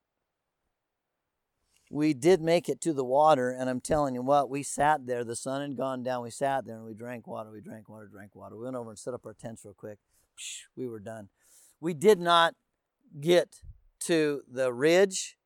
We 1.89 2.13
did 2.13 2.41
make 2.41 2.69
it 2.69 2.79
to 2.81 2.93
the 2.93 3.03
water, 3.03 3.51
and 3.51 3.69
I'm 3.69 3.81
telling 3.81 4.15
you 4.15 4.21
what, 4.21 4.49
we 4.49 4.63
sat 4.63 5.05
there. 5.07 5.25
The 5.25 5.35
sun 5.35 5.61
had 5.61 5.75
gone 5.75 6.03
down. 6.03 6.23
We 6.23 6.31
sat 6.31 6.65
there 6.65 6.77
and 6.77 6.85
we 6.85 6.93
drank 6.93 7.27
water. 7.27 7.51
We 7.51 7.59
drank 7.59 7.89
water, 7.89 8.07
drank 8.07 8.33
water. 8.33 8.55
We 8.55 8.63
went 8.63 8.77
over 8.77 8.91
and 8.91 8.97
set 8.97 9.13
up 9.13 9.25
our 9.25 9.33
tents 9.33 9.65
real 9.65 9.73
quick 9.73 9.99
we 10.75 10.87
were 10.87 10.99
done. 10.99 11.29
We 11.79 11.93
did 11.93 12.19
not 12.19 12.55
get 13.19 13.57
to 14.01 14.41
the 14.51 14.71
ridge, 14.71 15.37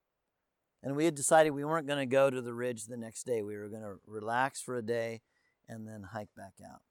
and 0.85 0.95
we 0.95 1.03
had 1.05 1.15
decided 1.15 1.49
we 1.49 1.65
weren't 1.65 1.87
going 1.87 1.99
to 1.99 2.05
go 2.05 2.29
to 2.29 2.43
the 2.43 2.53
ridge 2.53 2.85
the 2.85 2.95
next 2.95 3.23
day. 3.23 3.41
We 3.41 3.57
were 3.57 3.69
going 3.69 3.81
to 3.81 3.95
relax 4.05 4.61
for 4.61 4.77
a 4.77 4.83
day 4.83 5.21
and 5.67 5.87
then 5.87 6.03
hike 6.13 6.29
back 6.37 6.53
out. 6.63 6.81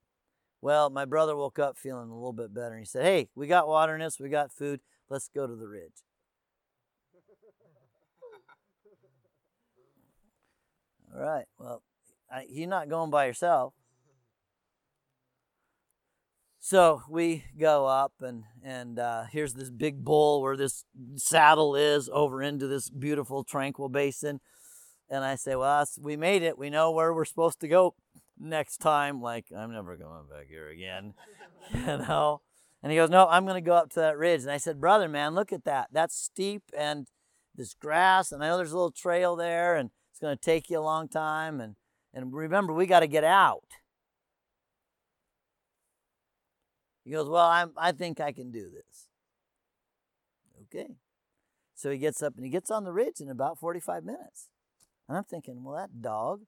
Well, 0.60 0.90
my 0.90 1.04
brother 1.04 1.36
woke 1.36 1.60
up 1.60 1.78
feeling 1.78 2.10
a 2.10 2.14
little 2.14 2.32
bit 2.32 2.52
better, 2.52 2.72
and 2.72 2.80
he 2.80 2.86
said, 2.86 3.04
Hey, 3.04 3.28
we 3.36 3.46
got 3.46 3.68
water 3.68 3.94
in 3.94 4.02
us, 4.02 4.18
we 4.18 4.30
got 4.30 4.50
food, 4.50 4.80
let's 5.08 5.28
go 5.28 5.46
to 5.46 5.54
the 5.54 5.68
ridge. 5.68 6.02
All 11.14 11.20
right, 11.20 11.44
well, 11.58 11.82
I, 12.32 12.46
you're 12.48 12.68
not 12.68 12.88
going 12.88 13.10
by 13.10 13.26
yourself. 13.26 13.74
So 16.66 17.02
we 17.10 17.44
go 17.60 17.84
up, 17.84 18.14
and 18.22 18.44
and 18.62 18.98
uh, 18.98 19.24
here's 19.30 19.52
this 19.52 19.68
big 19.68 20.02
bowl 20.02 20.40
where 20.40 20.56
this 20.56 20.86
saddle 21.16 21.76
is 21.76 22.08
over 22.10 22.42
into 22.42 22.66
this 22.66 22.88
beautiful 22.88 23.44
tranquil 23.44 23.90
basin. 23.90 24.40
And 25.10 25.22
I 25.22 25.34
say, 25.34 25.56
well, 25.56 25.84
we 26.00 26.16
made 26.16 26.42
it. 26.42 26.56
We 26.56 26.70
know 26.70 26.90
where 26.90 27.12
we're 27.12 27.26
supposed 27.26 27.60
to 27.60 27.68
go 27.68 27.94
next 28.40 28.78
time. 28.78 29.20
Like 29.20 29.44
I'm 29.54 29.74
never 29.74 29.94
going 29.94 30.24
back 30.30 30.46
here 30.48 30.70
again, 30.70 31.12
you 31.74 31.98
know. 31.98 32.40
And 32.82 32.90
he 32.90 32.96
goes, 32.96 33.10
no, 33.10 33.28
I'm 33.28 33.44
going 33.44 33.62
to 33.62 33.68
go 33.68 33.74
up 33.74 33.90
to 33.90 34.00
that 34.00 34.16
ridge. 34.16 34.40
And 34.40 34.50
I 34.50 34.56
said, 34.56 34.80
brother, 34.80 35.06
man, 35.06 35.34
look 35.34 35.52
at 35.52 35.64
that. 35.64 35.88
That's 35.92 36.16
steep 36.16 36.62
and 36.74 37.08
this 37.54 37.74
grass, 37.74 38.32
and 38.32 38.42
I 38.42 38.48
know 38.48 38.56
there's 38.56 38.72
a 38.72 38.76
little 38.76 38.90
trail 38.90 39.36
there, 39.36 39.76
and 39.76 39.90
it's 40.10 40.18
going 40.18 40.34
to 40.34 40.42
take 40.42 40.70
you 40.70 40.78
a 40.78 40.80
long 40.80 41.08
time. 41.08 41.60
And 41.60 41.76
and 42.14 42.32
remember, 42.32 42.72
we 42.72 42.86
got 42.86 43.00
to 43.00 43.06
get 43.06 43.22
out. 43.22 43.64
He 47.04 47.10
goes, 47.10 47.28
Well, 47.28 47.46
I'm, 47.46 47.72
I 47.76 47.92
think 47.92 48.20
I 48.20 48.32
can 48.32 48.50
do 48.50 48.70
this. 48.70 49.08
Okay. 50.62 50.96
So 51.74 51.90
he 51.90 51.98
gets 51.98 52.22
up 52.22 52.34
and 52.36 52.44
he 52.44 52.50
gets 52.50 52.70
on 52.70 52.84
the 52.84 52.92
ridge 52.92 53.20
in 53.20 53.28
about 53.28 53.58
45 53.58 54.04
minutes. 54.04 54.48
And 55.08 55.16
I'm 55.16 55.24
thinking, 55.24 55.62
Well, 55.62 55.76
that 55.76 56.00
dog. 56.00 56.40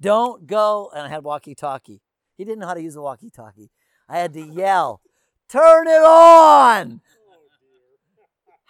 Don't 0.00 0.46
go. 0.46 0.90
And 0.94 1.06
I 1.06 1.08
had 1.08 1.24
walkie 1.24 1.54
talkie. 1.54 2.00
He 2.36 2.44
didn't 2.44 2.60
know 2.60 2.68
how 2.68 2.74
to 2.74 2.82
use 2.82 2.96
a 2.96 3.02
walkie 3.02 3.30
talkie. 3.30 3.70
I 4.08 4.18
had 4.18 4.32
to 4.34 4.40
yell, 4.40 5.02
Turn 5.48 5.86
it 5.86 6.02
on! 6.02 7.00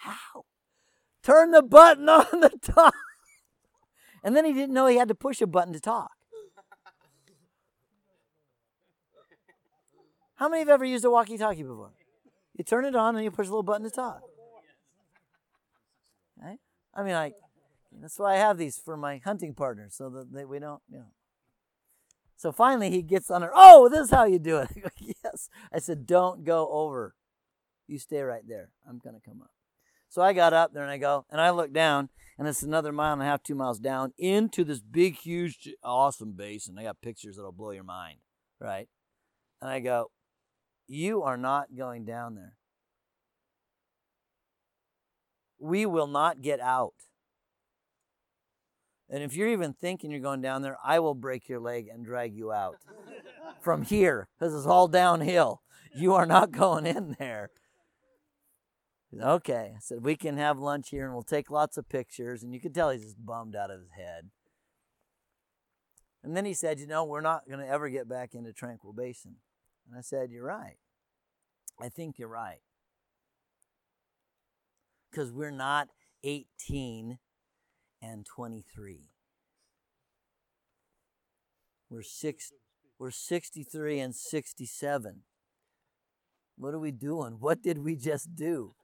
Oh, 0.02 0.12
how? 0.12 0.44
Turn 1.22 1.50
the 1.50 1.62
button 1.62 2.08
on 2.08 2.40
the 2.40 2.58
top. 2.62 2.94
And 4.24 4.34
then 4.34 4.46
he 4.46 4.54
didn't 4.54 4.74
know 4.74 4.86
he 4.86 4.96
had 4.96 5.08
to 5.08 5.14
push 5.14 5.42
a 5.42 5.46
button 5.46 5.74
to 5.74 5.80
talk. 5.80 6.12
How 10.40 10.48
many 10.48 10.60
have 10.60 10.70
ever 10.70 10.86
used 10.86 11.04
a 11.04 11.10
walkie 11.10 11.36
talkie 11.36 11.62
before? 11.62 11.92
You 12.56 12.64
turn 12.64 12.86
it 12.86 12.96
on 12.96 13.14
and 13.14 13.22
you 13.22 13.30
push 13.30 13.46
a 13.46 13.50
little 13.50 13.62
button 13.62 13.84
to 13.84 13.90
talk. 13.90 14.22
Right? 16.42 16.56
I 16.94 17.02
mean, 17.02 17.14
I 17.14 17.32
that's 18.00 18.18
why 18.18 18.34
I 18.34 18.38
have 18.38 18.56
these 18.56 18.78
for 18.78 18.96
my 18.96 19.18
hunting 19.18 19.52
partners 19.52 19.94
so 19.94 20.08
that 20.08 20.32
they, 20.32 20.46
we 20.46 20.58
don't, 20.58 20.80
you 20.88 21.00
know. 21.00 21.12
So 22.36 22.52
finally 22.52 22.90
he 22.90 23.02
gets 23.02 23.30
on 23.30 23.42
her. 23.42 23.50
Oh, 23.54 23.90
this 23.90 24.06
is 24.06 24.10
how 24.10 24.24
you 24.24 24.38
do 24.38 24.60
it. 24.60 24.68
I 24.76 24.80
go, 24.80 24.88
yes. 24.98 25.50
I 25.70 25.78
said, 25.78 26.06
don't 26.06 26.42
go 26.42 26.70
over. 26.70 27.14
You 27.86 27.98
stay 27.98 28.22
right 28.22 28.46
there. 28.48 28.70
I'm 28.88 28.98
going 28.98 29.16
to 29.16 29.20
come 29.20 29.42
up. 29.42 29.50
So 30.08 30.22
I 30.22 30.32
got 30.32 30.54
up 30.54 30.72
there 30.72 30.82
and 30.82 30.90
I 30.90 30.96
go, 30.96 31.26
and 31.30 31.38
I 31.38 31.50
look 31.50 31.70
down, 31.70 32.08
and 32.38 32.48
it's 32.48 32.62
another 32.62 32.92
mile 32.92 33.12
and 33.12 33.20
a 33.20 33.26
half, 33.26 33.42
two 33.42 33.54
miles 33.54 33.78
down 33.78 34.14
into 34.16 34.64
this 34.64 34.80
big, 34.80 35.16
huge, 35.16 35.68
awesome 35.84 36.32
basin. 36.32 36.78
I 36.78 36.84
got 36.84 37.02
pictures 37.02 37.36
that'll 37.36 37.52
blow 37.52 37.72
your 37.72 37.84
mind, 37.84 38.18
right? 38.58 38.88
And 39.60 39.70
I 39.70 39.80
go, 39.80 40.10
you 40.90 41.22
are 41.22 41.36
not 41.36 41.76
going 41.76 42.04
down 42.04 42.34
there. 42.34 42.54
We 45.60 45.86
will 45.86 46.08
not 46.08 46.42
get 46.42 46.58
out. 46.60 46.94
And 49.08 49.22
if 49.22 49.34
you're 49.34 49.48
even 49.48 49.72
thinking 49.72 50.10
you're 50.10 50.20
going 50.20 50.40
down 50.40 50.62
there, 50.62 50.76
I 50.84 50.98
will 50.98 51.14
break 51.14 51.48
your 51.48 51.60
leg 51.60 51.86
and 51.86 52.04
drag 52.04 52.34
you 52.34 52.50
out 52.50 52.76
from 53.60 53.82
here 53.82 54.28
because 54.38 54.52
it's 54.54 54.66
all 54.66 54.88
downhill. 54.88 55.62
You 55.94 56.14
are 56.14 56.26
not 56.26 56.50
going 56.50 56.86
in 56.86 57.16
there. 57.18 57.50
Okay. 59.20 59.74
I 59.76 59.80
said, 59.80 60.04
we 60.04 60.16
can 60.16 60.38
have 60.38 60.58
lunch 60.58 60.90
here 60.90 61.04
and 61.04 61.14
we'll 61.14 61.22
take 61.22 61.50
lots 61.50 61.76
of 61.76 61.88
pictures. 61.88 62.42
And 62.42 62.52
you 62.52 62.60
could 62.60 62.74
tell 62.74 62.90
he's 62.90 63.02
just 63.02 63.24
bummed 63.24 63.54
out 63.54 63.70
of 63.70 63.80
his 63.80 63.90
head. 63.96 64.30
And 66.22 66.36
then 66.36 66.44
he 66.44 66.54
said, 66.54 66.80
You 66.80 66.86
know, 66.86 67.04
we're 67.04 67.20
not 67.20 67.48
going 67.48 67.60
to 67.60 67.68
ever 67.68 67.88
get 67.88 68.08
back 68.08 68.34
into 68.34 68.52
Tranquil 68.52 68.92
Basin. 68.92 69.36
And 69.90 69.98
I 69.98 70.02
said, 70.02 70.30
You're 70.30 70.44
right. 70.44 70.76
I 71.80 71.88
think 71.88 72.18
you're 72.18 72.28
right. 72.28 72.60
Because 75.10 75.32
we're 75.32 75.50
not 75.50 75.88
18 76.22 77.18
and 78.00 78.24
23. 78.24 79.08
We're 81.88 82.02
six 82.02 82.52
we're 82.98 83.10
63 83.10 83.98
and 83.98 84.14
67. 84.14 85.22
What 86.56 86.74
are 86.74 86.78
we 86.78 86.90
doing? 86.90 87.38
What 87.40 87.62
did 87.62 87.78
we 87.78 87.96
just 87.96 88.36
do? 88.36 88.74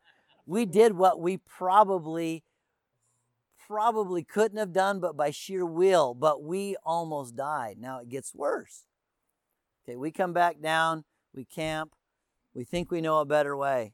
We 0.46 0.64
did 0.64 0.94
what 0.94 1.20
we 1.20 1.36
probably 1.36 2.42
probably 3.66 4.24
couldn't 4.24 4.58
have 4.58 4.72
done 4.72 5.00
but 5.00 5.16
by 5.16 5.30
sheer 5.30 5.66
will, 5.66 6.14
but 6.14 6.42
we 6.42 6.76
almost 6.84 7.36
died. 7.36 7.76
Now 7.78 8.00
it 8.00 8.08
gets 8.08 8.34
worse. 8.34 8.86
Okay, 9.88 9.96
we 9.96 10.10
come 10.10 10.32
back 10.32 10.60
down, 10.60 11.04
we 11.32 11.44
camp, 11.44 11.94
we 12.54 12.64
think 12.64 12.90
we 12.90 13.00
know 13.00 13.18
a 13.18 13.24
better 13.24 13.56
way. 13.56 13.92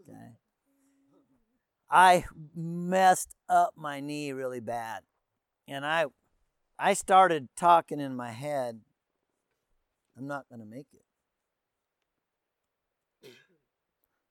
Okay. 0.00 0.32
I 1.90 2.24
messed 2.56 3.36
up 3.48 3.74
my 3.76 4.00
knee 4.00 4.32
really 4.32 4.60
bad. 4.60 5.02
And 5.68 5.86
I 5.86 6.06
I 6.78 6.94
started 6.94 7.48
talking 7.56 8.00
in 8.00 8.16
my 8.16 8.32
head, 8.32 8.80
I'm 10.16 10.26
not 10.26 10.48
going 10.48 10.60
to 10.60 10.66
make 10.66 10.86
it. 10.92 11.02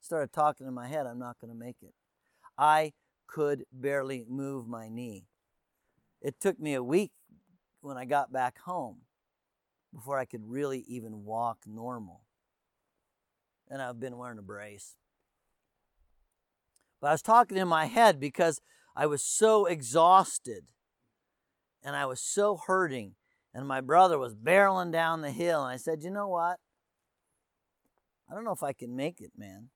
Started 0.01 0.33
talking 0.33 0.67
in 0.67 0.73
my 0.73 0.87
head, 0.87 1.05
I'm 1.05 1.19
not 1.19 1.37
going 1.39 1.51
to 1.51 1.57
make 1.57 1.77
it. 1.81 1.93
I 2.57 2.93
could 3.27 3.65
barely 3.71 4.25
move 4.27 4.67
my 4.67 4.89
knee. 4.89 5.27
It 6.21 6.39
took 6.39 6.59
me 6.59 6.73
a 6.73 6.83
week 6.83 7.11
when 7.81 7.97
I 7.97 8.05
got 8.05 8.31
back 8.31 8.59
home 8.59 9.01
before 9.93 10.17
I 10.17 10.25
could 10.25 10.43
really 10.45 10.83
even 10.87 11.23
walk 11.23 11.59
normal. 11.65 12.21
And 13.69 13.81
I've 13.81 13.99
been 13.99 14.17
wearing 14.17 14.39
a 14.39 14.43
brace. 14.43 14.95
But 16.99 17.07
I 17.07 17.11
was 17.11 17.21
talking 17.21 17.57
in 17.57 17.67
my 17.67 17.85
head 17.85 18.19
because 18.19 18.61
I 18.95 19.05
was 19.05 19.23
so 19.23 19.65
exhausted 19.65 20.65
and 21.83 21.95
I 21.95 22.05
was 22.05 22.21
so 22.21 22.57
hurting. 22.57 23.13
And 23.53 23.67
my 23.67 23.81
brother 23.81 24.17
was 24.17 24.35
barreling 24.35 24.91
down 24.91 25.21
the 25.21 25.31
hill. 25.31 25.63
And 25.63 25.73
I 25.73 25.77
said, 25.77 26.03
You 26.03 26.11
know 26.11 26.27
what? 26.27 26.59
I 28.29 28.33
don't 28.33 28.43
know 28.43 28.51
if 28.51 28.63
I 28.63 28.73
can 28.73 28.95
make 28.95 29.21
it, 29.21 29.31
man. 29.37 29.69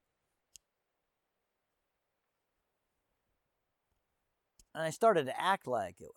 And 4.74 4.84
I 4.84 4.90
started 4.90 5.26
to 5.26 5.42
act 5.42 5.68
like 5.68 5.96
it 6.00 6.10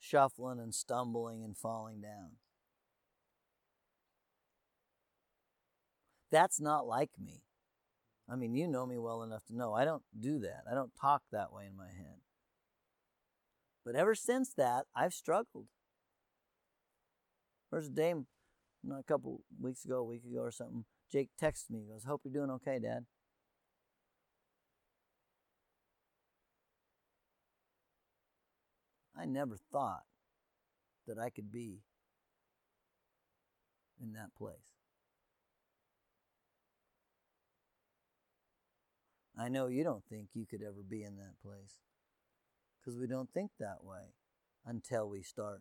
shuffling 0.00 0.58
and 0.58 0.74
stumbling 0.74 1.44
and 1.44 1.56
falling 1.56 2.00
down. 2.00 2.32
That's 6.32 6.60
not 6.60 6.86
like 6.86 7.10
me. 7.22 7.42
I 8.28 8.36
mean, 8.36 8.54
you 8.54 8.68
know 8.68 8.86
me 8.86 8.98
well 8.98 9.22
enough 9.22 9.44
to 9.46 9.56
know 9.56 9.74
I 9.74 9.84
don't 9.84 10.04
do 10.18 10.38
that. 10.40 10.62
I 10.70 10.74
don't 10.74 10.92
talk 11.00 11.22
that 11.32 11.52
way 11.52 11.66
in 11.66 11.76
my 11.76 11.88
head. 11.88 12.20
But 13.84 13.96
ever 13.96 14.14
since 14.14 14.54
that, 14.54 14.86
I've 14.94 15.12
struggled. 15.12 15.66
There's 17.70 17.88
a 17.88 17.90
dame, 17.90 18.26
not 18.84 19.00
a 19.00 19.04
couple 19.04 19.42
weeks 19.60 19.84
ago, 19.84 19.98
a 19.98 20.04
week 20.04 20.22
ago 20.24 20.40
or 20.42 20.52
something. 20.52 20.84
Jake 21.10 21.30
texted 21.40 21.70
me. 21.70 21.80
He 21.80 21.92
goes, 21.92 22.04
Hope 22.04 22.22
you're 22.24 22.32
doing 22.32 22.50
okay, 22.50 22.78
Dad. 22.78 23.06
I 29.20 29.26
never 29.26 29.56
thought 29.70 30.04
that 31.06 31.18
I 31.18 31.28
could 31.28 31.52
be 31.52 31.80
in 34.00 34.14
that 34.14 34.34
place. 34.36 34.54
I 39.38 39.48
know 39.48 39.66
you 39.66 39.84
don't 39.84 40.04
think 40.08 40.28
you 40.32 40.46
could 40.46 40.62
ever 40.62 40.82
be 40.88 41.02
in 41.02 41.16
that 41.16 41.40
place 41.42 41.78
because 42.78 42.98
we 42.98 43.06
don't 43.06 43.30
think 43.32 43.50
that 43.58 43.84
way 43.84 44.14
until 44.64 45.08
we 45.08 45.22
start 45.22 45.60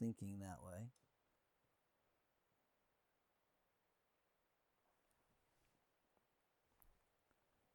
thinking 0.00 0.38
that 0.40 0.58
way. 0.64 0.88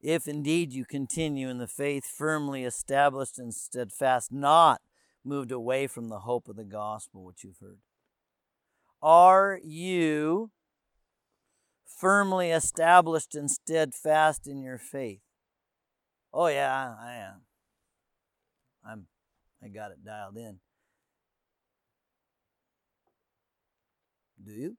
If 0.02 0.28
indeed 0.28 0.74
you 0.74 0.84
continue 0.84 1.50
in 1.50 1.60
the 1.60 1.68
faith 1.68 2.06
firmly 2.06 2.66
established 2.66 3.40
and 3.40 3.54
steadfast, 3.54 4.34
not 4.34 4.82
moved 5.26 5.52
away 5.52 5.88
from 5.88 6.10
the 6.10 6.20
hope 6.20 6.48
of 6.48 6.56
the 6.56 6.64
gospel 6.64 7.24
which 7.24 7.44
you've 7.44 7.60
heard. 7.60 7.80
Are 9.02 9.60
you 9.64 10.52
firmly 11.86 12.52
established 12.52 13.36
and 13.36 13.50
steadfast 13.50 14.48
in 14.48 14.62
your 14.62 14.78
faith? 14.78 15.22
Oh 16.34 16.48
yeah, 16.48 16.96
I 17.00 17.14
am. 17.16 17.42
I'm 18.86 19.08
I 19.64 19.70
got 19.70 19.92
it 19.92 20.04
dialed 20.04 20.38
in. 20.38 20.60
Do 24.44 24.52
you? 24.52 24.78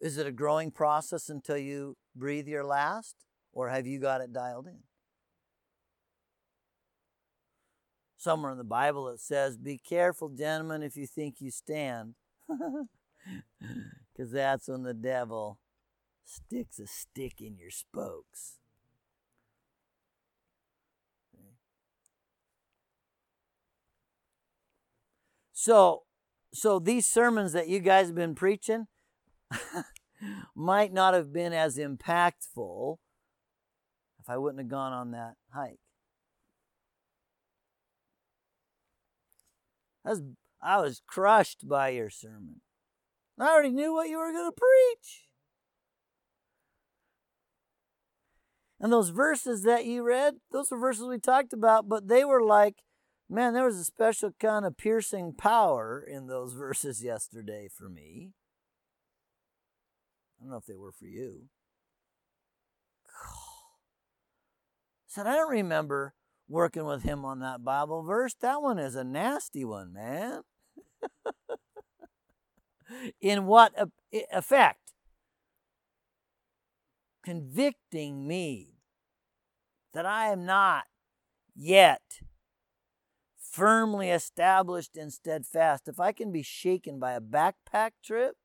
Is 0.00 0.16
it 0.16 0.26
a 0.26 0.32
growing 0.32 0.70
process 0.70 1.28
until 1.28 1.56
you 1.56 1.96
breathe 2.14 2.46
your 2.46 2.64
last? 2.64 3.16
Or 3.52 3.70
have 3.70 3.86
you 3.86 3.98
got 3.98 4.20
it 4.20 4.32
dialed 4.32 4.66
in? 4.66 4.78
Somewhere 8.18 8.50
in 8.50 8.58
the 8.58 8.64
Bible 8.64 9.08
it 9.08 9.20
says, 9.20 9.56
Be 9.56 9.78
careful, 9.78 10.28
gentlemen, 10.28 10.82
if 10.82 10.96
you 10.96 11.06
think 11.06 11.36
you 11.40 11.50
stand. 11.50 12.14
Because 14.12 14.32
that's 14.32 14.66
when 14.66 14.82
the 14.82 14.94
devil 14.94 15.60
sticks 16.24 16.80
a 16.80 16.88
stick 16.88 17.40
in 17.40 17.56
your 17.56 17.70
spokes. 17.70 18.58
So, 25.52 26.02
so 26.52 26.78
these 26.80 27.06
sermons 27.06 27.52
that 27.52 27.68
you 27.68 27.78
guys 27.78 28.06
have 28.06 28.16
been 28.16 28.34
preaching 28.34 28.86
might 30.56 30.92
not 30.92 31.14
have 31.14 31.32
been 31.32 31.52
as 31.52 31.78
impactful 31.78 32.96
if 34.18 34.28
I 34.28 34.36
wouldn't 34.36 34.60
have 34.60 34.68
gone 34.68 34.92
on 34.92 35.12
that 35.12 35.34
hike. 35.52 35.78
I 40.08 40.12
was, 40.12 40.22
I 40.62 40.80
was 40.80 41.02
crushed 41.06 41.68
by 41.68 41.90
your 41.90 42.08
sermon. 42.08 42.62
I 43.38 43.48
already 43.48 43.70
knew 43.70 43.92
what 43.92 44.08
you 44.08 44.16
were 44.16 44.32
going 44.32 44.50
to 44.50 44.56
preach. 44.56 45.26
And 48.80 48.90
those 48.90 49.10
verses 49.10 49.64
that 49.64 49.84
you 49.84 50.02
read, 50.02 50.36
those 50.50 50.70
were 50.70 50.78
verses 50.78 51.06
we 51.06 51.18
talked 51.18 51.52
about, 51.52 51.90
but 51.90 52.08
they 52.08 52.24
were 52.24 52.42
like, 52.42 52.76
man, 53.28 53.52
there 53.52 53.66
was 53.66 53.76
a 53.76 53.84
special 53.84 54.30
kind 54.40 54.64
of 54.64 54.78
piercing 54.78 55.34
power 55.34 56.02
in 56.02 56.26
those 56.26 56.52
verses 56.54 57.04
yesterday 57.04 57.68
for 57.70 57.90
me. 57.90 58.32
I 60.40 60.44
don't 60.44 60.52
know 60.52 60.56
if 60.56 60.64
they 60.64 60.76
were 60.76 60.92
for 60.92 61.06
you. 61.06 61.48
Said, 65.06 65.26
I 65.26 65.34
don't 65.34 65.50
remember 65.50 66.14
working 66.48 66.84
with 66.84 67.02
him 67.02 67.24
on 67.24 67.40
that 67.40 67.64
Bible 67.64 68.02
verse. 68.02 68.34
That 68.40 68.62
one 68.62 68.78
is 68.78 68.94
a 68.94 69.04
nasty 69.04 69.64
one, 69.64 69.92
man. 69.92 70.42
In 73.20 73.46
what 73.46 73.74
effect? 74.10 74.92
Convicting 77.22 78.26
me 78.26 78.78
that 79.92 80.06
I 80.06 80.28
am 80.28 80.46
not 80.46 80.84
yet 81.54 82.20
firmly 83.36 84.10
established 84.10 84.96
and 84.96 85.12
steadfast. 85.12 85.88
If 85.88 86.00
I 86.00 86.12
can 86.12 86.32
be 86.32 86.42
shaken 86.42 86.98
by 86.98 87.12
a 87.12 87.20
backpack 87.20 87.90
trip, 88.02 88.36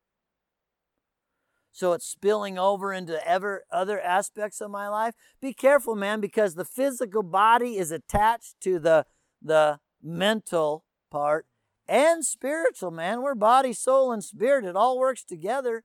so 1.73 1.93
it's 1.93 2.05
spilling 2.05 2.57
over 2.59 2.93
into 2.93 3.27
ever 3.27 3.65
other 3.71 3.99
aspects 3.99 4.61
of 4.61 4.69
my 4.69 4.87
life. 4.87 5.15
Be 5.41 5.53
careful, 5.53 5.95
man, 5.95 6.21
because 6.21 6.53
the 6.53 6.63
physical 6.63 7.23
body 7.23 7.77
is 7.77 7.91
attached 7.91 8.61
to 8.61 8.79
the 8.79 9.05
the 9.41 9.79
mental 10.01 10.85
part 11.11 11.47
and 11.87 12.23
spiritual, 12.23 12.91
man. 12.91 13.21
We're 13.21 13.35
body, 13.35 13.73
soul, 13.73 14.11
and 14.11 14.23
spirit. 14.23 14.65
It 14.65 14.75
all 14.75 14.97
works 14.97 15.23
together. 15.23 15.83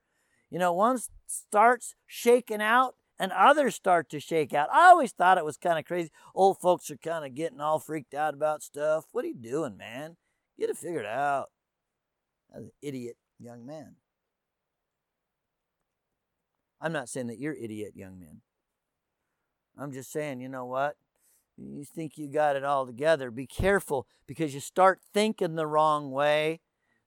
You 0.49 0.59
know, 0.59 0.73
one 0.73 0.99
starts 1.25 1.95
shaking 2.05 2.61
out 2.61 2.95
and 3.19 3.31
others 3.31 3.75
start 3.75 4.09
to 4.09 4.19
shake 4.19 4.53
out. 4.53 4.69
I 4.71 4.89
always 4.89 5.11
thought 5.11 5.37
it 5.37 5.45
was 5.45 5.57
kind 5.57 5.77
of 5.77 5.85
crazy. 5.85 6.11
Old 6.33 6.59
folks 6.59 6.89
are 6.89 6.97
kind 6.97 7.25
of 7.25 7.35
getting 7.35 7.59
all 7.59 7.79
freaked 7.79 8.13
out 8.13 8.33
about 8.33 8.63
stuff. 8.63 9.05
What 9.11 9.25
are 9.25 9.27
you 9.27 9.35
doing, 9.35 9.75
man? 9.75 10.15
Get 10.57 10.69
it 10.69 10.77
figured 10.77 11.05
out. 11.05 11.49
An 12.53 12.71
idiot 12.81 13.17
young 13.39 13.65
man. 13.65 13.95
I'm 16.81 16.93
not 16.93 17.09
saying 17.09 17.27
that 17.27 17.39
you're 17.39 17.53
idiot 17.53 17.93
young 17.95 18.19
men. 18.19 18.41
I'm 19.77 19.91
just 19.91 20.11
saying, 20.11 20.41
you 20.41 20.49
know 20.49 20.65
what? 20.65 20.95
You 21.57 21.83
think 21.83 22.17
you 22.17 22.27
got 22.27 22.55
it 22.55 22.63
all 22.63 22.85
together. 22.85 23.31
Be 23.31 23.45
careful 23.45 24.07
because 24.27 24.53
you 24.53 24.59
start 24.59 24.99
thinking 25.13 25.55
the 25.55 25.67
wrong 25.67 26.11
way, 26.11 26.61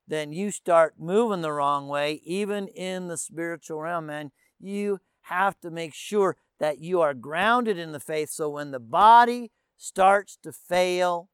then 0.07 0.33
you 0.33 0.51
start 0.51 0.95
moving 0.99 1.41
the 1.41 1.53
wrong 1.53 1.89
way, 1.89 2.21
even 2.25 2.69
in 2.69 3.09
the 3.09 3.17
spiritual 3.17 3.81
realm, 3.81 4.07
man. 4.07 4.31
You 4.61 5.01
have 5.23 5.59
to 5.61 5.71
make 5.71 5.95
sure 5.95 6.37
that 6.61 6.81
you 6.81 7.01
are 7.01 7.15
grounded 7.15 7.79
in 7.79 7.93
the 7.93 8.01
faith 8.01 8.31
so 8.31 8.51
when 8.51 8.71
the 8.71 8.81
body 8.81 9.51
starts 9.77 10.39
to 10.43 10.53
fail, 10.53 11.29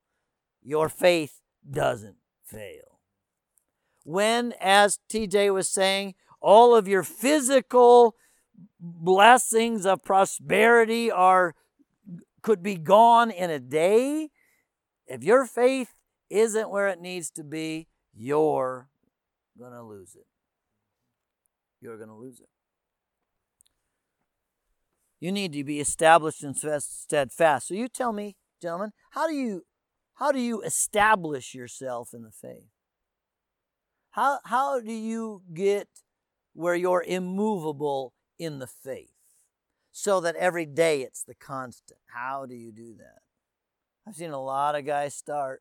your 0.63 0.89
faith 0.89 1.41
doesn't 1.69 2.17
fail. 2.45 3.01
When, 4.05 4.55
as 4.61 5.01
TJ 5.11 5.53
was 5.53 5.69
saying, 5.69 6.15
all 6.41 6.75
of 6.75 6.89
your 6.89 7.03
physical 7.03 8.15
blessings 8.81 9.87
of 9.87 10.03
prosperity 10.03 11.11
are 11.11 11.55
could 12.43 12.63
be 12.63 12.77
gone 12.77 13.31
in 13.31 13.51
a 13.51 13.59
day, 13.59 14.31
if 15.07 15.25
your 15.25 15.45
faith 15.47 15.95
isn't 16.31 16.71
where 16.71 16.89
it 16.89 17.01
needs 17.01 17.31
to 17.33 17.45
be, 17.45 17.89
you're 18.15 18.89
going 19.59 19.73
to 19.73 19.83
lose 19.83 20.15
it. 20.15 20.27
You're 21.81 21.97
going 21.97 22.09
to 22.09 22.15
lose 22.15 22.41
it. 22.41 22.49
You 25.21 25.33
need 25.33 25.53
to 25.55 25.65
be 25.65 25.81
established 25.81 26.45
and 26.45 26.57
steadfast. 26.57 27.69
So 27.69 27.75
you 27.75 27.89
tell 27.89 28.13
me, 28.13 28.37
gentlemen, 28.63 28.93
how 29.11 29.27
do 29.27 29.35
you 29.35 29.63
how 30.15 30.33
do 30.33 30.41
you 30.41 30.63
establish 30.63 31.55
yourself 31.55 32.11
in 32.13 32.23
the 32.23 32.31
faith? 32.31 32.71
How 34.11 34.39
how 34.45 34.81
do 34.81 34.93
you 34.93 35.43
get 35.53 35.89
where 36.55 36.75
you're 36.75 37.05
immovable 37.05 38.13
in 38.39 38.59
the 38.59 38.67
faith? 38.67 39.19
so 39.99 40.21
that 40.21 40.37
every 40.37 40.65
day 40.65 41.03
it's 41.03 41.25
the 41.25 41.35
constant. 41.35 41.99
How 42.15 42.47
do 42.47 42.55
you 42.55 42.71
do 42.71 42.95
that? 42.99 43.19
I've 44.07 44.15
seen 44.15 44.31
a 44.31 44.41
lot 44.41 44.77
of 44.77 44.87
guys 44.87 45.15
start. 45.15 45.61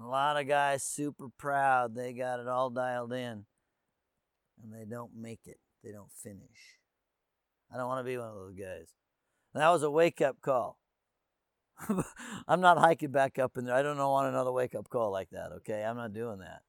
A 0.00 0.06
lot 0.06 0.40
of 0.40 0.48
guys 0.48 0.82
super 0.82 1.28
proud. 1.36 1.94
They 1.94 2.14
got 2.14 2.40
it 2.40 2.48
all 2.48 2.70
dialed 2.70 3.12
in. 3.12 3.44
And 4.62 4.72
they 4.72 4.86
don't 4.86 5.10
make 5.14 5.40
it. 5.44 5.58
They 5.84 5.92
don't 5.92 6.10
finish. 6.10 6.78
I 7.72 7.76
don't 7.76 7.88
want 7.88 8.00
to 8.00 8.10
be 8.10 8.16
one 8.16 8.28
of 8.28 8.34
those 8.34 8.54
guys. 8.54 8.88
that 9.52 9.68
was 9.68 9.82
a 9.82 9.90
wake 9.90 10.22
up 10.22 10.40
call. 10.40 10.78
I'm 12.48 12.60
not 12.62 12.78
hiking 12.78 13.12
back 13.12 13.38
up 13.38 13.58
in 13.58 13.66
there. 13.66 13.74
I 13.74 13.82
don't 13.82 13.98
want 13.98 14.28
another 14.28 14.52
wake 14.52 14.74
up 14.74 14.88
call 14.88 15.10
like 15.10 15.28
that, 15.30 15.52
okay? 15.58 15.84
I'm 15.84 15.96
not 15.96 16.14
doing 16.14 16.38
that. 16.38 16.62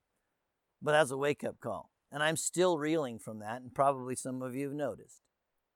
But 0.82 0.94
that's 0.94 1.12
a 1.12 1.18
wake 1.18 1.46
up 1.46 1.62
call. 1.62 1.91
And 2.12 2.22
I'm 2.22 2.36
still 2.36 2.78
reeling 2.78 3.20
from 3.20 3.40
that, 3.40 3.62
and 3.62 3.74
probably 3.74 4.16
some 4.16 4.42
of 4.42 4.56
you 4.56 4.68
have 4.68 4.76
noticed. 4.76 5.22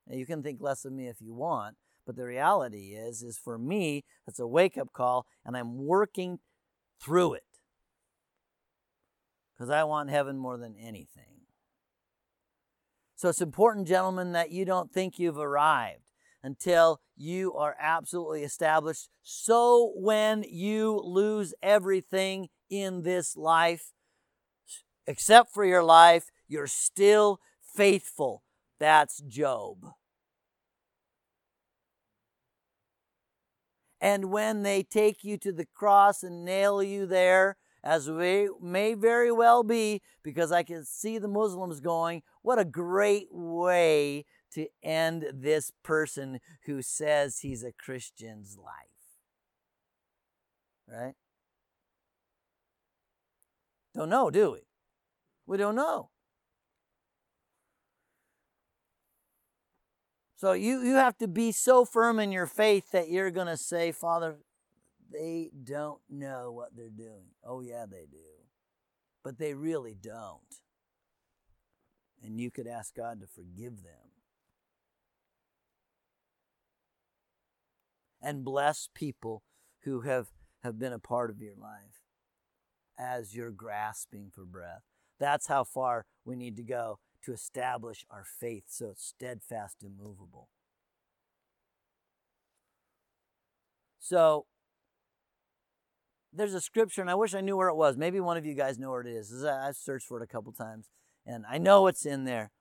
Now, 0.08 0.18
you 0.18 0.26
can 0.26 0.44
think 0.44 0.60
less 0.62 0.84
of 0.86 0.92
me 0.92 1.08
if 1.08 1.22
you 1.22 1.34
want, 1.34 1.78
but 2.06 2.16
the 2.16 2.26
reality 2.26 2.94
is, 2.94 3.24
is 3.24 3.38
for 3.38 3.58
me, 3.58 4.04
it's 4.28 4.40
a 4.40 4.46
wake 4.46 4.78
up 4.78 4.92
call, 4.94 5.26
and 5.46 5.56
I'm 5.56 5.86
working 5.86 6.40
through 7.02 7.36
it 7.36 7.44
because 9.54 9.70
I 9.70 9.84
want 9.86 10.10
heaven 10.10 10.38
more 10.38 10.58
than 10.58 10.76
anything. 10.78 11.24
So 13.16 13.30
it's 13.30 13.42
important, 13.42 13.88
gentlemen, 13.88 14.34
that 14.34 14.52
you 14.52 14.66
don't 14.66 14.92
think 14.92 15.18
you've 15.18 15.38
arrived 15.38 16.12
until 16.44 17.00
you 17.16 17.54
are 17.54 17.76
absolutely 17.80 18.44
established. 18.44 19.08
So 19.24 19.94
when 19.96 20.44
you 20.44 21.02
lose 21.04 21.54
everything 21.64 22.50
in 22.70 23.04
this 23.04 23.38
life, 23.38 23.94
except 25.08 25.54
for 25.54 25.66
your 25.66 25.84
life, 25.84 26.32
you're 26.48 26.68
still 26.68 27.40
faithful 27.62 28.44
that's 28.80 29.22
Job. 29.22 29.78
And 34.02 34.26
when 34.26 34.64
they 34.64 34.84
take 34.84 35.24
you 35.24 35.38
to 35.38 35.52
the 35.52 35.66
cross 35.66 36.22
and 36.22 36.46
nail 36.46 36.84
you 36.84 37.06
there, 37.06 37.58
as 37.84 38.10
we 38.10 38.50
may 38.62 38.94
very 38.94 39.32
well 39.32 39.64
be, 39.64 40.02
because 40.24 40.52
I 40.52 40.64
can 40.64 40.84
see 40.84 41.18
the 41.18 41.28
Muslims 41.28 41.80
going, 41.80 42.24
what 42.42 42.60
a 42.60 42.66
great 42.66 43.28
way 43.32 44.26
to 44.54 44.68
end 44.84 45.26
this 45.34 45.72
person 45.84 46.40
who 46.66 46.82
says 46.82 47.40
he's 47.40 47.64
a 47.64 47.72
Christian's 47.72 48.58
life. 48.58 48.74
Right? 50.88 51.16
Don't 53.96 54.10
know, 54.10 54.30
do 54.30 54.52
we? 54.52 54.60
We 55.46 55.58
don't 55.58 55.76
know. 55.76 56.10
So 60.38 60.54
you, 60.54 60.82
you 60.82 60.96
have 60.96 61.18
to 61.20 61.28
be 61.28 61.52
so 61.52 61.86
firm 61.86 62.20
in 62.20 62.32
your 62.32 62.48
faith 62.48 62.92
that 62.92 63.10
you're 63.10 63.32
going 63.32 63.48
to 63.48 63.58
say, 63.58 63.92
Father, 63.92 64.38
they 65.12 65.50
don't 65.64 66.02
know 66.10 66.52
what 66.52 66.76
they're 66.76 66.90
doing. 66.90 67.28
Oh, 67.44 67.62
yeah, 67.62 67.86
they 67.90 68.06
do. 68.12 68.18
but 69.24 69.40
they 69.40 69.56
really 69.56 69.96
don't. 70.00 70.62
And 72.24 72.40
you 72.40 72.52
could 72.52 72.68
ask 72.68 72.96
God 72.96 73.20
to 73.22 73.28
forgive 73.28 73.84
them. 73.84 74.12
And 78.22 78.46
bless 78.46 78.90
people 78.94 79.44
who 79.84 80.02
have, 80.02 80.28
have 80.64 80.80
been 80.80 80.94
a 80.94 81.00
part 81.00 81.30
of 81.32 81.42
your 81.42 81.56
life 81.56 82.02
as 83.00 83.36
you're 83.36 83.52
grasping 83.52 84.32
for 84.34 84.46
breath. 84.46 84.84
That's 85.20 85.48
how 85.48 85.64
far 85.64 86.06
we 86.24 86.36
need 86.36 86.58
to 86.58 86.64
go 86.64 87.00
to 87.24 87.34
establish 87.34 88.06
our 88.10 88.24
faith 88.24 88.66
so 88.68 88.90
it's 88.90 89.06
steadfast 89.06 89.78
and 89.82 89.98
movable. 89.98 90.50
So, 94.00 94.46
there's 96.32 96.54
a 96.54 96.62
scripture, 96.62 97.02
and 97.02 97.10
I 97.10 97.16
wish 97.16 97.34
I 97.34 97.42
knew 97.42 97.58
where 97.58 97.70
it 97.70 97.76
was. 97.76 97.98
Maybe 97.98 98.20
one 98.20 98.38
of 98.38 98.46
you 98.46 98.54
guys 98.54 98.78
know 98.78 98.92
where 98.92 99.02
it 99.02 99.08
is. 99.08 99.44
I've 99.44 99.78
searched 99.78 100.06
for 100.06 100.22
it 100.22 100.24
a 100.24 100.28
couple 100.28 100.52
times, 100.52 100.90
and 101.26 101.46
I 101.50 101.58
know 101.58 101.88
it's 101.88 102.06
in 102.06 102.26
there. 102.26 102.52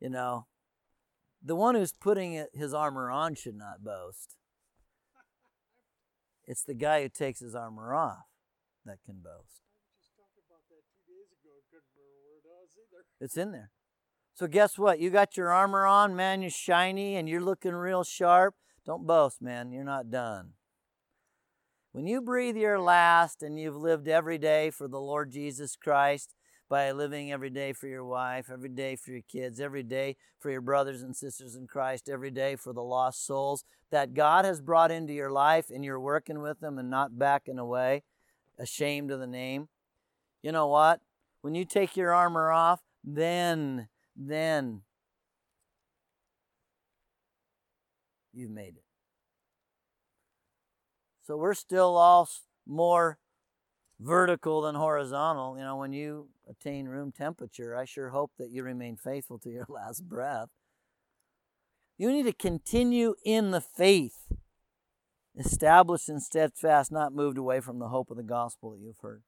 You 0.00 0.10
know, 0.10 0.46
the 1.42 1.54
one 1.54 1.74
who's 1.74 1.92
putting 1.92 2.44
his 2.52 2.74
armor 2.74 3.10
on 3.10 3.34
should 3.34 3.54
not 3.54 3.84
boast. 3.84 4.34
It's 6.46 6.64
the 6.64 6.74
guy 6.74 7.02
who 7.02 7.08
takes 7.08 7.40
his 7.40 7.54
armor 7.54 7.94
off 7.94 8.24
that 8.84 8.98
can 9.04 9.20
boast. 9.22 9.65
It's 13.20 13.36
in 13.36 13.52
there. 13.52 13.70
So 14.34 14.46
guess 14.46 14.78
what? 14.78 15.00
You 15.00 15.10
got 15.10 15.36
your 15.36 15.50
armor 15.50 15.86
on, 15.86 16.14
man. 16.14 16.42
You're 16.42 16.50
shiny 16.50 17.16
and 17.16 17.28
you're 17.28 17.40
looking 17.40 17.72
real 17.72 18.04
sharp. 18.04 18.54
Don't 18.84 19.06
boast, 19.06 19.40
man. 19.40 19.72
You're 19.72 19.84
not 19.84 20.10
done. 20.10 20.52
When 21.92 22.06
you 22.06 22.20
breathe 22.20 22.58
your 22.58 22.78
last 22.78 23.42
and 23.42 23.58
you've 23.58 23.76
lived 23.76 24.06
every 24.06 24.36
day 24.36 24.70
for 24.70 24.86
the 24.86 25.00
Lord 25.00 25.30
Jesus 25.30 25.76
Christ 25.76 26.34
by 26.68 26.92
living 26.92 27.32
every 27.32 27.48
day 27.48 27.72
for 27.72 27.86
your 27.86 28.04
wife, 28.04 28.50
every 28.52 28.68
day 28.68 28.96
for 28.96 29.12
your 29.12 29.22
kids, 29.22 29.60
every 29.60 29.82
day 29.82 30.16
for 30.38 30.50
your 30.50 30.60
brothers 30.60 31.00
and 31.00 31.16
sisters 31.16 31.56
in 31.56 31.66
Christ, 31.66 32.10
every 32.10 32.30
day 32.30 32.56
for 32.56 32.74
the 32.74 32.82
lost 32.82 33.24
souls 33.24 33.64
that 33.90 34.12
God 34.12 34.44
has 34.44 34.60
brought 34.60 34.90
into 34.90 35.14
your 35.14 35.30
life 35.30 35.70
and 35.70 35.82
you're 35.82 35.98
working 35.98 36.42
with 36.42 36.60
them 36.60 36.76
and 36.76 36.90
not 36.90 37.18
backing 37.18 37.58
away, 37.58 38.02
ashamed 38.58 39.10
of 39.10 39.20
the 39.20 39.26
name. 39.26 39.68
You 40.42 40.52
know 40.52 40.66
what? 40.66 41.00
When 41.40 41.54
you 41.54 41.64
take 41.64 41.96
your 41.96 42.12
armor 42.12 42.50
off, 42.50 42.80
then, 43.06 43.88
then 44.16 44.82
you've 48.34 48.50
made 48.50 48.76
it. 48.76 48.84
So 51.22 51.36
we're 51.36 51.54
still 51.54 51.96
all 51.96 52.28
more 52.66 53.18
vertical 54.00 54.62
than 54.62 54.74
horizontal. 54.74 55.56
You 55.56 55.64
know, 55.64 55.76
when 55.76 55.92
you 55.92 56.28
attain 56.48 56.86
room 56.86 57.12
temperature, 57.12 57.76
I 57.76 57.84
sure 57.84 58.10
hope 58.10 58.32
that 58.38 58.50
you 58.50 58.62
remain 58.62 58.96
faithful 58.96 59.38
to 59.40 59.50
your 59.50 59.66
last 59.68 60.08
breath. 60.08 60.48
You 61.98 62.12
need 62.12 62.24
to 62.24 62.32
continue 62.32 63.14
in 63.24 63.52
the 63.52 63.60
faith, 63.60 64.30
established 65.38 66.08
and 66.08 66.22
steadfast, 66.22 66.92
not 66.92 67.14
moved 67.14 67.38
away 67.38 67.60
from 67.60 67.78
the 67.78 67.88
hope 67.88 68.10
of 68.10 68.18
the 68.18 68.22
gospel 68.22 68.72
that 68.72 68.80
you've 68.80 68.98
heard. 69.00 69.22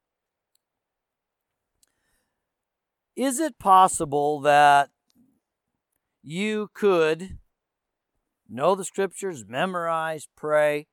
Is 3.19 3.41
it 3.41 3.59
possible 3.59 4.41
that 4.43 4.91
you 6.23 6.71
could 6.73 7.39
know 8.49 8.77
the 8.77 8.85
scriptures, 8.85 9.45
memorize, 9.45 10.29
pray, 10.37 10.87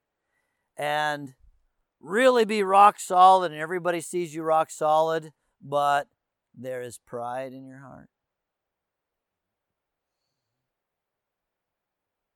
and 0.75 1.35
really 1.99 2.43
be 2.43 2.63
rock 2.63 2.99
solid 2.99 3.51
and 3.51 3.61
everybody 3.61 4.01
sees 4.01 4.33
you 4.33 4.41
rock 4.41 4.71
solid, 4.71 5.33
but 5.61 6.07
there 6.55 6.81
is 6.81 6.99
pride 7.05 7.53
in 7.53 7.67
your 7.67 7.77
heart. 7.77 8.09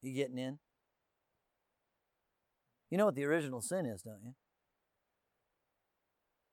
You 0.03 0.13
getting 0.13 0.37
in? 0.37 0.59
You 2.91 2.99
know 2.99 3.07
what 3.07 3.15
the 3.15 3.25
original 3.25 3.61
sin 3.61 3.87
is, 3.87 4.03
don't 4.03 4.21
you? 4.23 4.35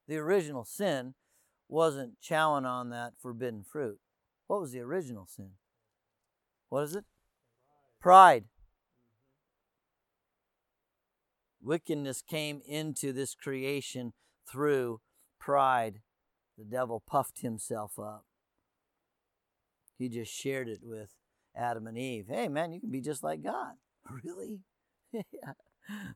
The 0.08 0.16
original 0.16 0.64
sin 0.64 1.12
wasn't 1.68 2.20
chowing 2.20 2.64
on 2.64 2.90
that 2.90 3.14
forbidden 3.20 3.64
fruit. 3.64 3.98
What 4.46 4.60
was 4.60 4.72
the 4.72 4.80
original 4.80 5.26
sin? 5.26 5.50
What 6.68 6.84
is 6.84 6.96
it? 6.96 7.04
Pride. 8.00 8.44
Wickedness 11.62 12.22
came 12.22 12.60
into 12.64 13.12
this 13.12 13.34
creation 13.34 14.12
through 14.48 15.00
pride. 15.40 16.00
The 16.56 16.64
devil 16.64 17.02
puffed 17.06 17.40
himself 17.40 17.98
up. 17.98 18.24
He 19.98 20.08
just 20.08 20.32
shared 20.32 20.68
it 20.68 20.80
with 20.82 21.10
Adam 21.56 21.86
and 21.86 21.98
Eve. 21.98 22.26
Hey, 22.28 22.48
man, 22.48 22.72
you 22.72 22.80
can 22.80 22.90
be 22.90 23.00
just 23.00 23.22
like 23.22 23.42
God. 23.42 23.74
Really? 24.22 24.60
yeah. 25.12 25.54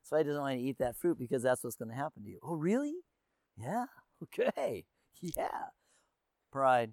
So 0.04 0.16
he 0.16 0.22
doesn't 0.22 0.40
want 0.40 0.56
to 0.56 0.62
eat 0.62 0.78
that 0.78 0.96
fruit 0.96 1.18
because 1.18 1.42
that's 1.42 1.64
what's 1.64 1.74
going 1.74 1.88
to 1.90 1.96
happen 1.96 2.22
to 2.22 2.28
you. 2.28 2.38
Oh, 2.42 2.54
really? 2.54 2.94
Yeah. 3.56 3.86
Okay. 4.22 4.84
Yeah. 5.22 5.68
Pride. 6.50 6.92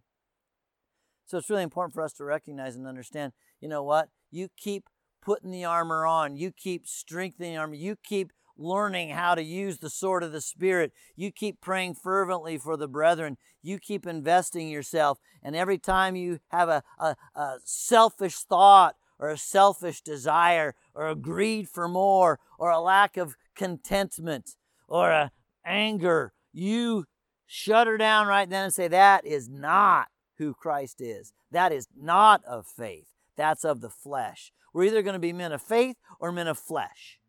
So 1.26 1.38
it's 1.38 1.50
really 1.50 1.64
important 1.64 1.94
for 1.94 2.04
us 2.04 2.14
to 2.14 2.24
recognize 2.24 2.76
and 2.76 2.88
understand 2.88 3.34
you 3.60 3.68
know 3.68 3.84
what? 3.84 4.10
You 4.30 4.50
keep 4.56 4.90
putting 5.22 5.52
the 5.52 5.66
armor 5.66 6.06
on, 6.06 6.38
you 6.38 6.52
keep 6.52 6.88
strengthening 6.88 7.54
the 7.54 7.58
armor, 7.58 7.76
you 7.76 7.96
keep 8.04 8.32
learning 8.58 9.10
how 9.10 9.36
to 9.36 9.42
use 9.42 9.78
the 9.78 9.90
sword 9.90 10.24
of 10.24 10.32
the 10.32 10.42
Spirit. 10.42 10.92
You 11.16 11.32
keep 11.32 11.62
praying 11.62 11.96
fervently 11.96 12.58
for 12.58 12.76
the 12.76 12.88
brethren. 12.88 13.38
You 13.62 13.80
keep 13.80 14.06
investing 14.08 14.70
yourself. 14.70 15.20
And 15.44 15.56
every 15.56 15.78
time 15.78 16.16
you 16.16 16.40
have 16.50 16.70
a, 16.70 16.84
a, 17.00 17.16
a 17.36 17.58
selfish 17.64 18.38
thought 18.38 18.96
or 19.20 19.30
a 19.30 19.38
selfish 19.38 20.02
desire 20.02 20.76
or 20.94 21.08
a 21.08 21.16
greed 21.16 21.70
for 21.70 21.88
more 21.88 22.40
or 22.58 22.70
a 22.70 22.80
lack 22.80 23.18
of 23.18 23.36
contentment 23.56 24.56
or 24.88 25.12
a 25.12 25.32
anger, 25.66 26.34
you 26.54 27.06
shut 27.48 27.88
her 27.88 27.98
down 27.98 28.28
right 28.28 28.50
then 28.50 28.66
and 28.66 28.74
say, 28.74 28.88
That 28.88 29.26
is 29.26 29.50
not 29.50 30.10
who 30.38 30.54
Christ 30.54 31.02
is. 31.02 31.34
That 31.52 31.72
is 31.72 31.88
not 32.00 32.44
of 32.46 32.68
faith. 32.68 33.08
That's 33.36 33.64
of 33.64 33.82
the 33.82 33.90
flesh. 33.90 34.52
We're 34.74 34.84
either 34.84 35.02
going 35.02 35.14
to 35.14 35.20
be 35.20 35.34
men 35.34 35.52
of 35.52 35.62
faith 35.62 35.96
or 36.20 36.32
men 36.32 36.48
of 36.48 36.60
flesh. 36.60 37.20